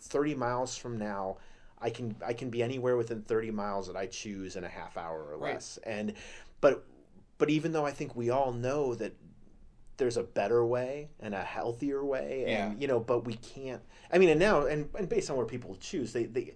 30 0.00 0.34
miles 0.34 0.76
from 0.76 0.98
now 0.98 1.36
I 1.80 1.90
can 1.90 2.14
I 2.24 2.32
can 2.32 2.50
be 2.50 2.62
anywhere 2.62 2.96
within 2.96 3.22
30 3.22 3.50
miles 3.52 3.86
that 3.86 3.96
I 3.96 4.06
choose 4.06 4.56
in 4.56 4.64
a 4.64 4.68
half 4.68 4.96
hour 4.96 5.32
or 5.32 5.38
Right. 5.38 5.54
less. 5.54 5.78
And 5.84 6.12
but 6.60 6.84
but 7.38 7.48
even 7.48 7.72
though 7.72 7.86
I 7.86 7.90
think 7.90 8.14
we 8.14 8.28
all 8.28 8.52
know 8.52 8.94
that 8.96 9.14
there's 10.00 10.16
a 10.16 10.24
better 10.24 10.66
way 10.66 11.10
and 11.20 11.34
a 11.34 11.42
healthier 11.42 12.04
way 12.04 12.44
and 12.48 12.72
Yeah. 12.72 12.80
you 12.80 12.88
know 12.88 12.98
but 12.98 13.24
we 13.24 13.34
can't 13.34 13.82
I 14.12 14.18
mean 14.18 14.30
and 14.30 14.40
now 14.40 14.66
and, 14.66 14.88
and 14.98 15.08
based 15.08 15.30
on 15.30 15.36
where 15.36 15.46
people 15.46 15.76
choose 15.78 16.12
they 16.12 16.24
they 16.24 16.54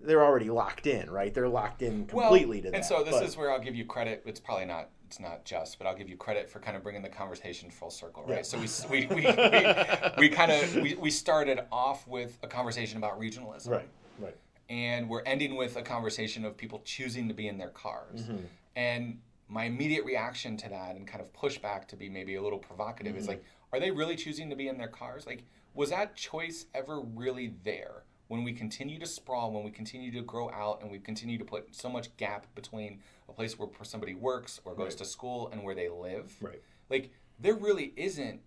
they're 0.00 0.24
already 0.24 0.50
locked 0.50 0.86
in, 0.86 1.10
right? 1.10 1.34
They're 1.34 1.48
locked 1.48 1.82
in 1.82 2.06
completely 2.06 2.58
well, 2.58 2.66
to 2.66 2.70
that. 2.70 2.76
And 2.76 2.84
so 2.84 3.02
this 3.02 3.14
but- 3.14 3.24
is 3.24 3.36
where 3.36 3.50
I'll 3.50 3.58
give 3.60 3.74
you 3.74 3.84
credit. 3.84 4.22
It's 4.26 4.40
probably 4.40 4.64
not. 4.64 4.90
It's 5.06 5.18
not 5.18 5.44
just, 5.44 5.78
but 5.78 5.86
I'll 5.86 5.96
give 5.96 6.08
you 6.08 6.16
credit 6.16 6.50
for 6.50 6.60
kind 6.60 6.76
of 6.76 6.82
bringing 6.82 7.02
the 7.02 7.08
conversation 7.08 7.70
full 7.70 7.90
circle, 7.90 8.24
right? 8.24 8.36
Yeah. 8.36 8.42
So 8.42 8.86
we 8.88 9.06
we, 9.06 9.14
we, 9.14 9.26
we, 9.26 9.74
we 10.18 10.28
kind 10.28 10.52
of 10.52 10.74
we, 10.76 10.94
we 10.94 11.10
started 11.10 11.60
off 11.72 12.06
with 12.06 12.38
a 12.42 12.46
conversation 12.46 12.98
about 12.98 13.18
regionalism, 13.18 13.70
right, 13.70 13.88
right. 14.20 14.36
and 14.68 15.08
we're 15.08 15.22
ending 15.22 15.56
with 15.56 15.76
a 15.76 15.82
conversation 15.82 16.44
of 16.44 16.58
people 16.58 16.82
choosing 16.84 17.26
to 17.26 17.34
be 17.34 17.48
in 17.48 17.56
their 17.56 17.70
cars. 17.70 18.20
Mm-hmm. 18.20 18.36
And 18.76 19.18
my 19.48 19.64
immediate 19.64 20.04
reaction 20.04 20.56
to 20.58 20.68
that 20.68 20.96
and 20.96 21.06
kind 21.06 21.20
of 21.22 21.32
pushback 21.32 21.88
to 21.88 21.96
be 21.96 22.08
maybe 22.08 22.34
a 22.36 22.42
little 22.42 22.58
provocative 22.58 23.12
Mm-hmm. 23.14 23.20
is 23.22 23.28
like, 23.28 23.42
are 23.72 23.80
they 23.80 23.90
really 23.90 24.16
choosing 24.16 24.50
to 24.50 24.56
be 24.56 24.68
in 24.68 24.78
their 24.78 24.88
cars? 24.88 25.26
Like, 25.26 25.44
was 25.74 25.90
that 25.90 26.14
choice 26.14 26.66
ever 26.74 27.00
really 27.00 27.54
there? 27.64 28.04
When 28.28 28.44
we 28.44 28.52
continue 28.52 28.98
to 28.98 29.06
sprawl, 29.06 29.52
when 29.52 29.64
we 29.64 29.70
continue 29.70 30.12
to 30.12 30.20
grow 30.20 30.50
out, 30.50 30.82
and 30.82 30.90
we 30.90 30.98
continue 30.98 31.38
to 31.38 31.44
put 31.46 31.74
so 31.74 31.88
much 31.88 32.14
gap 32.18 32.46
between 32.54 33.00
a 33.28 33.32
place 33.32 33.58
where 33.58 33.68
somebody 33.82 34.14
works 34.14 34.60
or 34.66 34.74
goes 34.74 34.92
Right. 34.92 34.98
to 34.98 35.04
school 35.06 35.48
and 35.48 35.62
where 35.62 35.74
they 35.74 35.88
live, 35.88 36.36
Right. 36.42 36.60
like 36.90 37.10
there 37.38 37.54
really 37.54 37.94
isn't 37.96 38.42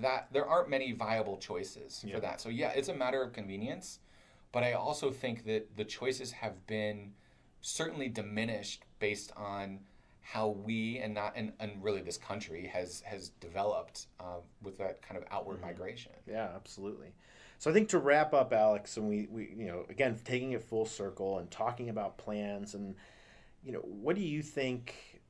that 0.00 0.32
there 0.32 0.46
aren't 0.46 0.68
many 0.70 0.90
viable 0.92 1.36
choices 1.36 2.02
Yeah. 2.04 2.14
for 2.16 2.20
that. 2.20 2.40
So 2.40 2.48
yeah, 2.48 2.70
it's 2.70 2.88
a 2.88 2.94
matter 2.94 3.22
of 3.22 3.32
convenience, 3.32 4.00
but 4.50 4.64
I 4.64 4.72
also 4.72 5.10
think 5.12 5.44
that 5.44 5.76
the 5.76 5.84
choices 5.84 6.32
have 6.32 6.66
been 6.66 7.14
certainly 7.60 8.08
diminished 8.08 8.84
based 8.98 9.30
on 9.36 9.80
how 10.22 10.48
we 10.48 10.98
and 10.98 11.12
not 11.14 11.32
and, 11.36 11.52
and 11.60 11.82
really 11.82 12.00
this 12.00 12.16
country 12.16 12.66
has 12.72 13.02
has 13.04 13.30
developed 13.40 14.06
uh, 14.20 14.38
with 14.62 14.78
that 14.78 15.02
kind 15.02 15.18
of 15.20 15.24
outward 15.30 15.56
Mm-hmm. 15.56 15.66
migration. 15.66 16.12
Yeah, 16.26 16.48
absolutely. 16.54 17.12
So 17.58 17.70
I 17.70 17.74
think 17.74 17.88
to 17.90 17.98
wrap 17.98 18.32
up, 18.34 18.52
Alex, 18.52 18.96
and 18.96 19.08
we, 19.08 19.26
we 19.30 19.54
you 19.56 19.66
know 19.66 19.84
again 19.90 20.18
taking 20.24 20.52
it 20.52 20.62
full 20.62 20.86
circle 20.86 21.38
and 21.38 21.50
talking 21.50 21.88
about 21.90 22.16
plans 22.18 22.74
and 22.74 22.94
you 23.64 23.72
know 23.72 23.80
what 23.80 24.16
do 24.16 24.22
you 24.22 24.42
think 24.42 25.20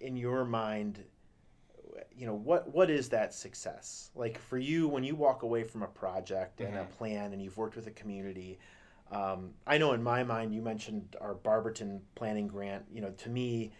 in 0.00 0.16
your 0.16 0.44
mind 0.44 1.02
you 2.14 2.26
know 2.26 2.34
what 2.34 2.72
what 2.74 2.90
is 2.90 3.08
that 3.08 3.32
success 3.34 4.10
like 4.14 4.38
for 4.38 4.58
you 4.58 4.88
when 4.88 5.04
you 5.04 5.14
walk 5.14 5.42
away 5.42 5.62
from 5.64 5.82
a 5.82 5.86
project 5.86 6.60
and 6.60 6.74
a 6.76 6.80
Mhm. 6.84 6.90
plan 6.90 7.32
and 7.32 7.40
you've 7.42 7.56
worked 7.56 7.76
with 7.76 7.86
a 7.86 7.90
community 7.92 8.58
um, 9.10 9.54
i 9.66 9.78
know 9.78 9.92
in 9.92 10.02
my 10.02 10.22
mind 10.24 10.54
you 10.54 10.60
mentioned 10.60 11.16
our 11.20 11.34
barberton 11.34 12.02
planning 12.14 12.46
grant 12.48 12.84
you 12.92 13.00
know 13.00 13.10
to 13.12 13.28
me 13.30 13.72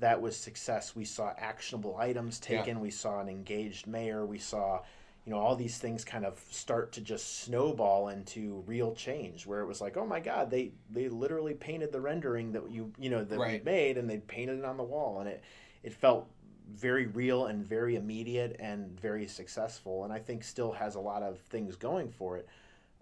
that 0.00 0.20
was 0.20 0.36
success 0.36 0.94
we 0.96 1.04
saw 1.04 1.32
actionable 1.38 1.96
items 1.98 2.40
Yeah. 2.42 2.58
taken 2.58 2.80
we 2.80 2.90
saw 2.90 3.20
an 3.20 3.28
engaged 3.28 3.86
mayor 3.86 4.26
we 4.26 4.38
saw 4.38 4.80
you 5.24 5.32
know 5.32 5.38
all 5.38 5.54
these 5.54 5.78
things 5.78 6.04
kind 6.04 6.24
of 6.24 6.42
start 6.50 6.92
to 6.92 7.00
just 7.00 7.40
snowball 7.42 8.08
into 8.08 8.64
real 8.66 8.94
change 8.94 9.46
where 9.46 9.60
it 9.60 9.66
was 9.66 9.80
like 9.80 9.96
oh 9.96 10.06
my 10.06 10.18
god 10.20 10.50
they 10.50 10.72
they 10.90 11.08
literally 11.08 11.54
painted 11.54 11.92
the 11.92 12.00
rendering 12.00 12.52
that 12.52 12.70
you 12.70 12.92
you 12.98 13.10
know 13.10 13.22
that 13.24 13.38
we 13.38 13.44
Right. 13.44 13.64
made 13.64 13.98
and 13.98 14.08
they 14.08 14.18
painted 14.18 14.58
it 14.58 14.64
on 14.64 14.76
the 14.76 14.82
wall 14.82 15.20
and 15.20 15.28
it 15.28 15.42
it 15.82 15.92
felt 15.92 16.26
very 16.72 17.06
real 17.06 17.46
and 17.46 17.64
very 17.66 17.96
immediate 17.96 18.56
and 18.60 18.98
very 19.00 19.26
successful 19.26 20.04
and 20.04 20.12
i 20.12 20.18
think 20.18 20.42
still 20.44 20.72
has 20.72 20.94
a 20.94 21.00
lot 21.00 21.22
of 21.22 21.38
things 21.40 21.76
going 21.76 22.08
for 22.10 22.36
it 22.38 22.48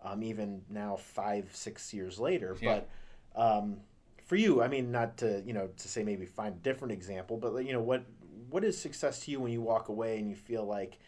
um, 0.02 0.22
even 0.22 0.62
now 0.70 0.96
five 0.96 1.48
six 1.52 1.92
years 1.94 2.18
later 2.18 2.56
Yeah. 2.60 2.80
but 3.34 3.40
um, 3.40 3.76
for 4.28 4.36
you 4.36 4.62
i 4.62 4.68
mean 4.68 4.92
not 4.92 5.16
to 5.16 5.42
you 5.44 5.52
know 5.52 5.68
to 5.76 5.88
say 5.88 6.04
maybe 6.04 6.24
find 6.24 6.54
a 6.54 6.58
different 6.58 6.92
example 6.92 7.36
but 7.36 7.52
you 7.64 7.72
know 7.72 7.80
what 7.80 8.04
what 8.48 8.62
is 8.62 8.80
success 8.80 9.24
to 9.24 9.32
you 9.32 9.40
when 9.40 9.50
you 9.50 9.60
walk 9.60 9.88
away 9.88 10.18
and 10.18 10.30
you 10.30 10.36
feel 10.36 10.64
like 10.64 10.98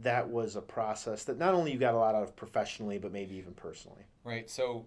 that 0.00 0.28
was 0.28 0.56
a 0.56 0.60
process 0.60 1.24
that 1.24 1.38
not 1.38 1.54
only 1.54 1.72
you 1.72 1.78
got 1.78 1.94
a 1.94 1.96
lot 1.96 2.16
out 2.16 2.24
of 2.24 2.34
professionally 2.34 2.98
but 2.98 3.12
maybe 3.12 3.36
even 3.36 3.52
personally 3.54 4.04
Right. 4.24 4.50
So 4.50 4.86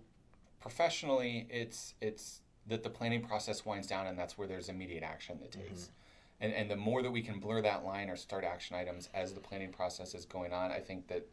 professionally, 0.59 1.47
it's 1.49 1.95
it's 2.01 2.41
that 2.67 2.83
the 2.83 2.89
planning 2.89 3.21
process 3.21 3.65
winds 3.65 3.87
down, 3.87 4.07
and 4.07 4.17
that's 4.17 4.37
where 4.37 4.47
there's 4.47 4.69
immediate 4.69 5.03
action 5.03 5.39
that 5.41 5.51
mm-hmm. 5.51 5.67
takes. 5.67 5.91
And 6.39 6.53
and 6.53 6.69
the 6.69 6.75
more 6.75 7.01
that 7.01 7.11
we 7.11 7.21
can 7.21 7.39
blur 7.39 7.61
that 7.61 7.83
line 7.83 8.09
or 8.09 8.15
start 8.15 8.43
action 8.43 8.75
items 8.75 9.09
as 9.13 9.33
the 9.33 9.39
planning 9.39 9.71
process 9.71 10.13
is 10.13 10.25
going 10.25 10.53
on, 10.53 10.71
I 10.71 10.79
think 10.79 11.07
that 11.07 11.27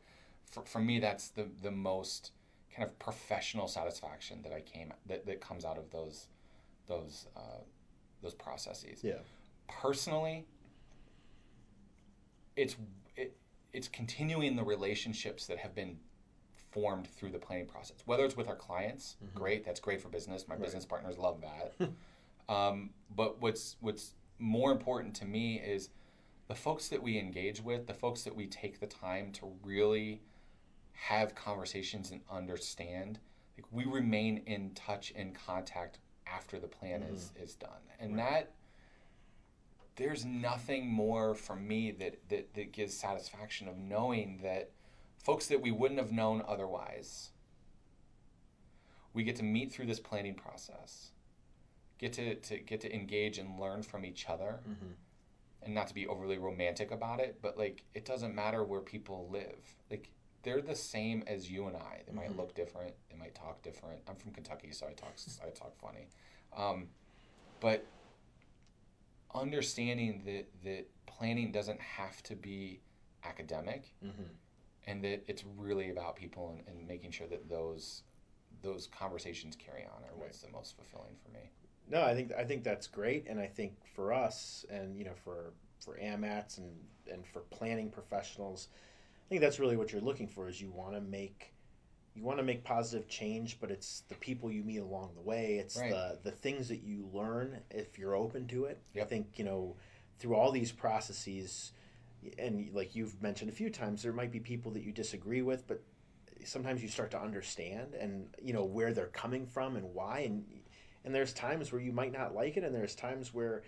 for, 0.50 0.62
for 0.64 0.80
me 0.80 0.98
that's 0.98 1.28
the 1.28 1.48
the 1.62 1.70
most 1.70 2.32
kind 2.80 2.90
of 2.90 2.98
professional 2.98 3.68
satisfaction 3.68 4.40
that 4.42 4.52
I 4.52 4.60
came 4.60 4.92
that, 5.06 5.26
that 5.26 5.40
comes 5.40 5.64
out 5.64 5.76
of 5.76 5.90
those 5.90 6.28
those 6.86 7.26
uh, 7.36 7.60
those 8.22 8.34
processes. 8.34 9.00
Yeah. 9.02 9.14
Personally 9.68 10.46
it's 12.56 12.76
it, 13.16 13.36
it's 13.72 13.88
continuing 13.88 14.56
the 14.56 14.64
relationships 14.64 15.46
that 15.46 15.58
have 15.58 15.74
been 15.74 15.98
formed 16.72 17.06
through 17.06 17.30
the 17.30 17.38
planning 17.38 17.66
process. 17.66 17.98
Whether 18.06 18.24
it's 18.24 18.36
with 18.36 18.48
our 18.48 18.56
clients 18.56 19.16
great 19.34 19.64
that's 19.64 19.80
great 19.80 20.00
for 20.00 20.08
business. 20.08 20.48
My 20.48 20.54
Right. 20.54 20.64
business 20.64 20.86
partners 20.86 21.18
love 21.18 21.42
that. 21.42 21.90
Um, 22.48 22.90
but 23.14 23.40
what's 23.40 23.76
what's 23.78 24.14
more 24.40 24.72
important 24.72 25.14
to 25.16 25.24
me 25.24 25.60
is 25.60 25.90
the 26.48 26.54
folks 26.56 26.88
that 26.88 27.00
we 27.00 27.16
engage 27.16 27.62
with 27.62 27.86
the 27.86 27.94
folks 27.94 28.24
that 28.24 28.34
we 28.34 28.48
take 28.48 28.80
the 28.80 28.88
time 28.88 29.30
to 29.34 29.52
really 29.62 30.20
have 30.92 31.34
conversations 31.34 32.10
and 32.10 32.20
understand 32.30 33.18
like 33.56 33.66
we 33.72 33.84
remain 33.84 34.38
in 34.46 34.70
touch 34.74 35.12
and 35.16 35.34
contact 35.34 35.98
after 36.26 36.58
the 36.58 36.68
plan 36.68 37.02
is 37.02 37.32
is 37.40 37.54
done. 37.54 37.82
And 37.98 38.18
that 38.18 38.52
there's 39.96 40.24
nothing 40.24 40.88
more 40.88 41.34
for 41.34 41.56
me 41.56 41.90
that, 41.92 42.18
that 42.28 42.54
that 42.54 42.72
gives 42.72 42.96
satisfaction 42.96 43.68
of 43.68 43.76
knowing 43.76 44.38
that 44.42 44.70
folks 45.18 45.46
that 45.48 45.60
we 45.60 45.70
wouldn't 45.70 46.00
have 46.00 46.12
known 46.12 46.42
otherwise 46.46 47.30
we 49.12 49.24
get 49.24 49.36
to 49.36 49.42
meet 49.42 49.72
through 49.72 49.86
this 49.86 50.00
planning 50.00 50.34
process 50.34 51.10
get 51.98 52.12
to, 52.14 52.36
to 52.36 52.58
get 52.58 52.80
to 52.80 52.94
engage 52.94 53.36
and 53.38 53.58
learn 53.60 53.82
from 53.82 54.04
each 54.04 54.26
other 54.28 54.60
Mhm. 54.66 54.94
and 55.62 55.74
not 55.74 55.88
to 55.88 55.94
be 55.94 56.06
overly 56.06 56.38
romantic 56.38 56.90
about 56.90 57.20
it 57.20 57.42
but 57.42 57.58
like 57.58 57.84
it 57.92 58.04
doesn't 58.06 58.34
matter 58.34 58.64
where 58.64 58.80
people 58.80 59.28
live. 59.30 59.76
Like 59.90 60.10
they're 60.42 60.62
the 60.62 60.74
same 60.74 61.22
as 61.26 61.50
you 61.50 61.66
and 61.66 61.76
I. 61.76 62.02
They 62.06 62.12
might 62.12 62.30
Mhm. 62.30 62.36
look 62.36 62.54
different. 62.54 62.94
They 63.10 63.16
might 63.16 63.34
talk 63.34 63.62
different. 63.62 64.02
I'm 64.08 64.16
from 64.16 64.32
Kentucky, 64.32 64.72
so 64.72 64.86
I 64.86 64.92
talk 64.94 65.14
I 65.44 65.50
talk 65.50 65.76
funny, 65.76 66.08
um, 66.52 66.88
but 67.60 67.84
understanding 69.34 70.22
that 70.24 70.46
that 70.64 70.86
planning 71.06 71.52
doesn't 71.52 71.80
have 71.80 72.22
to 72.24 72.34
be 72.34 72.80
academic, 73.24 73.94
Mhm. 74.02 74.28
and 74.86 75.04
that 75.04 75.22
it's 75.28 75.44
really 75.44 75.90
about 75.90 76.16
people 76.16 76.50
and, 76.50 76.66
and 76.66 76.86
making 76.86 77.10
sure 77.10 77.26
that 77.28 77.48
those 77.48 78.02
those 78.62 78.86
conversations 78.88 79.56
carry 79.56 79.86
on 79.86 80.04
are 80.04 80.14
what's 80.16 80.42
the 80.42 80.48
most 80.48 80.74
fulfilling 80.76 81.16
for 81.16 81.30
me. 81.30 81.50
No, 81.86 82.02
I 82.02 82.14
think 82.14 82.32
I 82.32 82.44
think 82.44 82.64
that's 82.64 82.86
great, 82.86 83.26
and 83.26 83.38
I 83.40 83.46
think 83.46 83.84
for 83.84 84.12
us, 84.12 84.64
and 84.68 84.96
you 84.96 85.04
know, 85.04 85.14
for 85.14 85.52
for 85.80 85.96
AMATS 85.98 86.58
and 86.58 86.88
and 87.10 87.26
for 87.26 87.40
planning 87.42 87.90
professionals, 87.90 88.68
think 89.30 89.40
that's 89.40 89.60
really 89.60 89.76
what 89.76 89.92
you're 89.92 90.02
looking 90.02 90.28
for. 90.28 90.48
Is 90.48 90.60
you 90.60 90.70
want 90.70 90.94
to 90.94 91.00
make 91.00 91.54
you 92.14 92.24
want 92.24 92.38
to 92.38 92.42
make 92.42 92.64
positive 92.64 93.08
change, 93.08 93.58
but 93.60 93.70
it's 93.70 94.02
the 94.08 94.16
people 94.16 94.50
you 94.50 94.64
meet 94.64 94.78
along 94.78 95.12
the 95.14 95.22
way. 95.22 95.58
It's 95.58 95.76
Right. 95.78 95.90
the 95.90 96.18
the 96.24 96.32
things 96.32 96.68
that 96.68 96.82
you 96.82 97.08
learn 97.14 97.60
if 97.70 97.98
you're 97.98 98.16
open 98.16 98.46
to 98.48 98.64
it. 98.66 98.82
I 99.00 99.04
think 99.04 99.38
you 99.38 99.44
know 99.44 99.76
through 100.18 100.34
all 100.34 100.50
these 100.50 100.72
processes, 100.72 101.72
and 102.38 102.68
like 102.74 102.94
you've 102.94 103.22
mentioned 103.22 103.50
a 103.50 103.54
few 103.54 103.70
times, 103.70 104.02
there 104.02 104.12
might 104.12 104.32
be 104.32 104.40
people 104.40 104.72
that 104.72 104.82
you 104.82 104.92
disagree 104.92 105.42
with, 105.42 105.66
but 105.66 105.80
sometimes 106.44 106.82
you 106.82 106.88
start 106.88 107.10
to 107.12 107.20
understand 107.20 107.94
and 107.94 108.34
you 108.42 108.52
know 108.52 108.64
where 108.64 108.92
they're 108.92 109.06
coming 109.08 109.46
from 109.46 109.76
and 109.76 109.94
why 109.94 110.20
and 110.20 110.44
and 111.04 111.14
there's 111.14 111.32
times 111.32 111.70
where 111.70 111.80
you 111.80 111.92
might 111.92 112.12
not 112.12 112.34
like 112.34 112.56
it 112.56 112.64
and 112.64 112.74
there's 112.74 112.94
times 112.94 113.32
where 113.32 113.62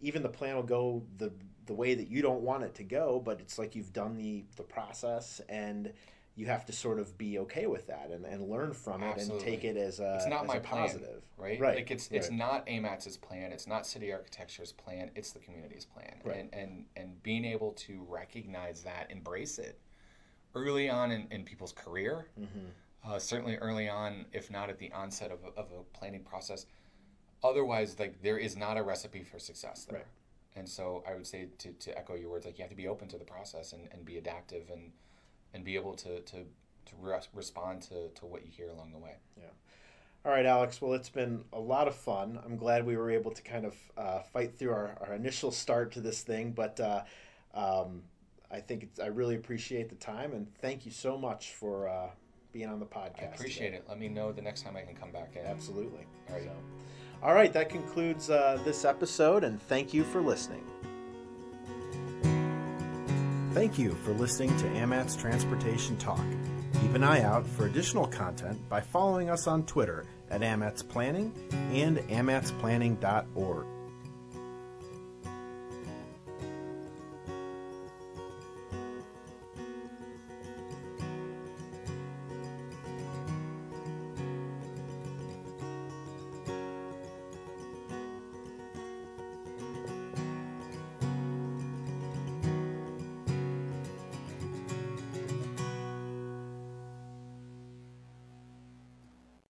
even 0.00 0.22
the 0.22 0.28
plan 0.28 0.56
will 0.56 0.62
go 0.62 1.02
the 1.16 1.32
the 1.66 1.74
way 1.74 1.94
that 1.94 2.08
you 2.08 2.22
don't 2.22 2.40
want 2.40 2.62
it 2.64 2.74
to 2.74 2.82
go 2.84 3.20
but 3.24 3.40
it's 3.40 3.58
like 3.58 3.74
you've 3.74 3.92
done 3.92 4.16
the 4.16 4.44
the 4.56 4.62
process 4.62 5.40
and 5.48 5.92
you 6.34 6.46
have 6.46 6.64
to 6.64 6.72
sort 6.72 7.00
of 7.00 7.18
be 7.18 7.40
okay 7.40 7.66
with 7.66 7.88
that 7.88 8.10
and, 8.12 8.24
and 8.24 8.48
learn 8.48 8.72
from 8.72 9.02
it 9.02 9.18
and 9.18 9.40
take 9.40 9.64
it 9.64 9.76
as 9.76 9.98
a 9.98 10.14
It's 10.14 10.28
not 10.28 10.42
as 10.42 10.48
my 10.48 10.56
a 10.56 10.60
plan, 10.60 10.82
positive 10.86 11.22
right? 11.36 11.58
Right, 11.60 11.76
Like 11.78 11.90
it's 11.90 12.08
it's 12.12 12.28
right. 12.28 12.38
not 12.38 12.66
AMAT's 12.68 13.16
plan. 13.16 13.50
It's 13.50 13.66
not 13.66 13.86
city 13.88 14.12
architecture's 14.12 14.70
plan. 14.72 15.10
It's 15.16 15.32
the 15.32 15.40
community's 15.40 15.84
plan. 15.84 16.14
Right. 16.24 16.36
And 16.36 16.54
and 16.54 16.84
and 16.96 17.22
being 17.24 17.44
able 17.44 17.72
to 17.72 18.06
recognize 18.08 18.82
that, 18.84 19.10
embrace 19.10 19.58
it 19.58 19.80
early 20.54 20.88
on 20.88 21.10
in, 21.10 21.26
in 21.32 21.42
people's 21.44 21.72
career, 21.72 22.28
Mhm. 22.40 22.70
uh, 23.04 23.18
certainly 23.18 23.56
early 23.56 23.88
on, 23.88 24.24
if 24.32 24.48
not 24.48 24.70
at 24.70 24.78
the 24.78 24.92
onset 24.92 25.32
of 25.32 25.40
a, 25.44 25.48
of 25.60 25.72
a 25.72 25.82
planning 25.92 26.22
process. 26.22 26.66
Otherwise, 27.42 27.98
like 27.98 28.22
there 28.22 28.38
is 28.38 28.56
not 28.56 28.76
a 28.76 28.82
recipe 28.82 29.22
for 29.22 29.38
success 29.38 29.86
there. 29.88 29.98
Right. 29.98 30.06
And 30.56 30.68
so 30.68 31.04
I 31.08 31.14
would 31.14 31.26
say 31.26 31.48
to, 31.58 31.72
to 31.72 31.96
echo 31.96 32.14
your 32.14 32.30
words, 32.30 32.44
like 32.44 32.58
you 32.58 32.62
have 32.62 32.70
to 32.70 32.76
be 32.76 32.88
open 32.88 33.08
to 33.08 33.18
the 33.18 33.24
process 33.24 33.72
and, 33.72 33.88
and 33.92 34.04
be 34.04 34.18
adaptive 34.18 34.70
and 34.70 34.92
and 35.54 35.64
be 35.64 35.76
able 35.76 35.94
to 35.94 36.20
to, 36.20 36.36
to 36.36 36.94
res- 37.00 37.28
respond 37.32 37.82
to, 37.82 38.08
to 38.08 38.26
what 38.26 38.44
you 38.44 38.50
hear 38.50 38.68
along 38.68 38.92
the 38.92 38.98
way. 38.98 39.16
Yeah. 39.36 39.44
All 40.24 40.32
right 40.32 40.44
alex 40.44 40.82
well 40.82 40.94
it's 40.94 41.08
been 41.08 41.44
a 41.52 41.60
lot 41.60 41.86
of 41.86 41.94
fun 41.94 42.40
i'm 42.44 42.56
glad 42.56 42.84
we 42.84 42.96
were 42.96 43.08
able 43.08 43.30
to 43.30 43.40
kind 43.40 43.64
of 43.64 43.74
uh, 43.96 44.20
fight 44.20 44.58
through 44.58 44.72
our, 44.72 44.98
our 45.00 45.14
initial 45.14 45.52
start 45.52 45.92
to 45.92 46.00
this 46.00 46.22
thing 46.22 46.50
but 46.50 46.78
uh, 46.80 47.02
um, 47.54 48.02
i 48.50 48.58
think 48.58 48.82
it's, 48.82 48.98
i 48.98 49.06
really 49.06 49.36
appreciate 49.36 49.88
the 49.88 49.94
time 49.94 50.32
and 50.32 50.52
thank 50.60 50.84
you 50.84 50.90
so 50.90 51.16
much 51.16 51.52
for 51.52 51.88
uh, 51.88 52.08
being 52.52 52.68
on 52.68 52.80
the 52.80 52.86
podcast 52.86 53.22
I 53.22 53.34
appreciate 53.34 53.74
it. 53.74 53.84
Let 53.88 53.98
me 53.98 54.08
know 54.08 54.32
the 54.32 54.42
next 54.42 54.62
time 54.62 54.76
I 54.76 54.82
can 54.82 54.94
come 54.94 55.12
back 55.12 55.36
in. 55.36 55.44
Absolutely. 55.44 56.06
All 56.28 56.36
right. 56.36 56.44
So, 56.44 56.50
all 57.22 57.34
right, 57.34 57.52
that 57.52 57.68
concludes 57.68 58.30
uh, 58.30 58.60
this 58.64 58.84
episode, 58.84 59.44
and 59.44 59.60
thank 59.62 59.92
you 59.92 60.04
for 60.04 60.20
listening. 60.20 60.64
Thank 63.52 63.78
you 63.78 63.94
for 64.04 64.12
listening 64.12 64.56
to 64.58 64.66
AMATS 64.66 65.16
Transportation 65.16 65.96
Talk. 65.96 66.24
Keep 66.80 66.94
an 66.94 67.02
eye 67.02 67.22
out 67.22 67.46
for 67.46 67.66
additional 67.66 68.06
content 68.06 68.56
by 68.68 68.80
following 68.80 69.30
us 69.30 69.46
on 69.46 69.64
Twitter 69.64 70.04
at 70.30 70.42
AMATS 70.42 70.86
Planning 70.86 71.32
and 71.72 71.98
AMATSPlanning.org. 71.98 73.66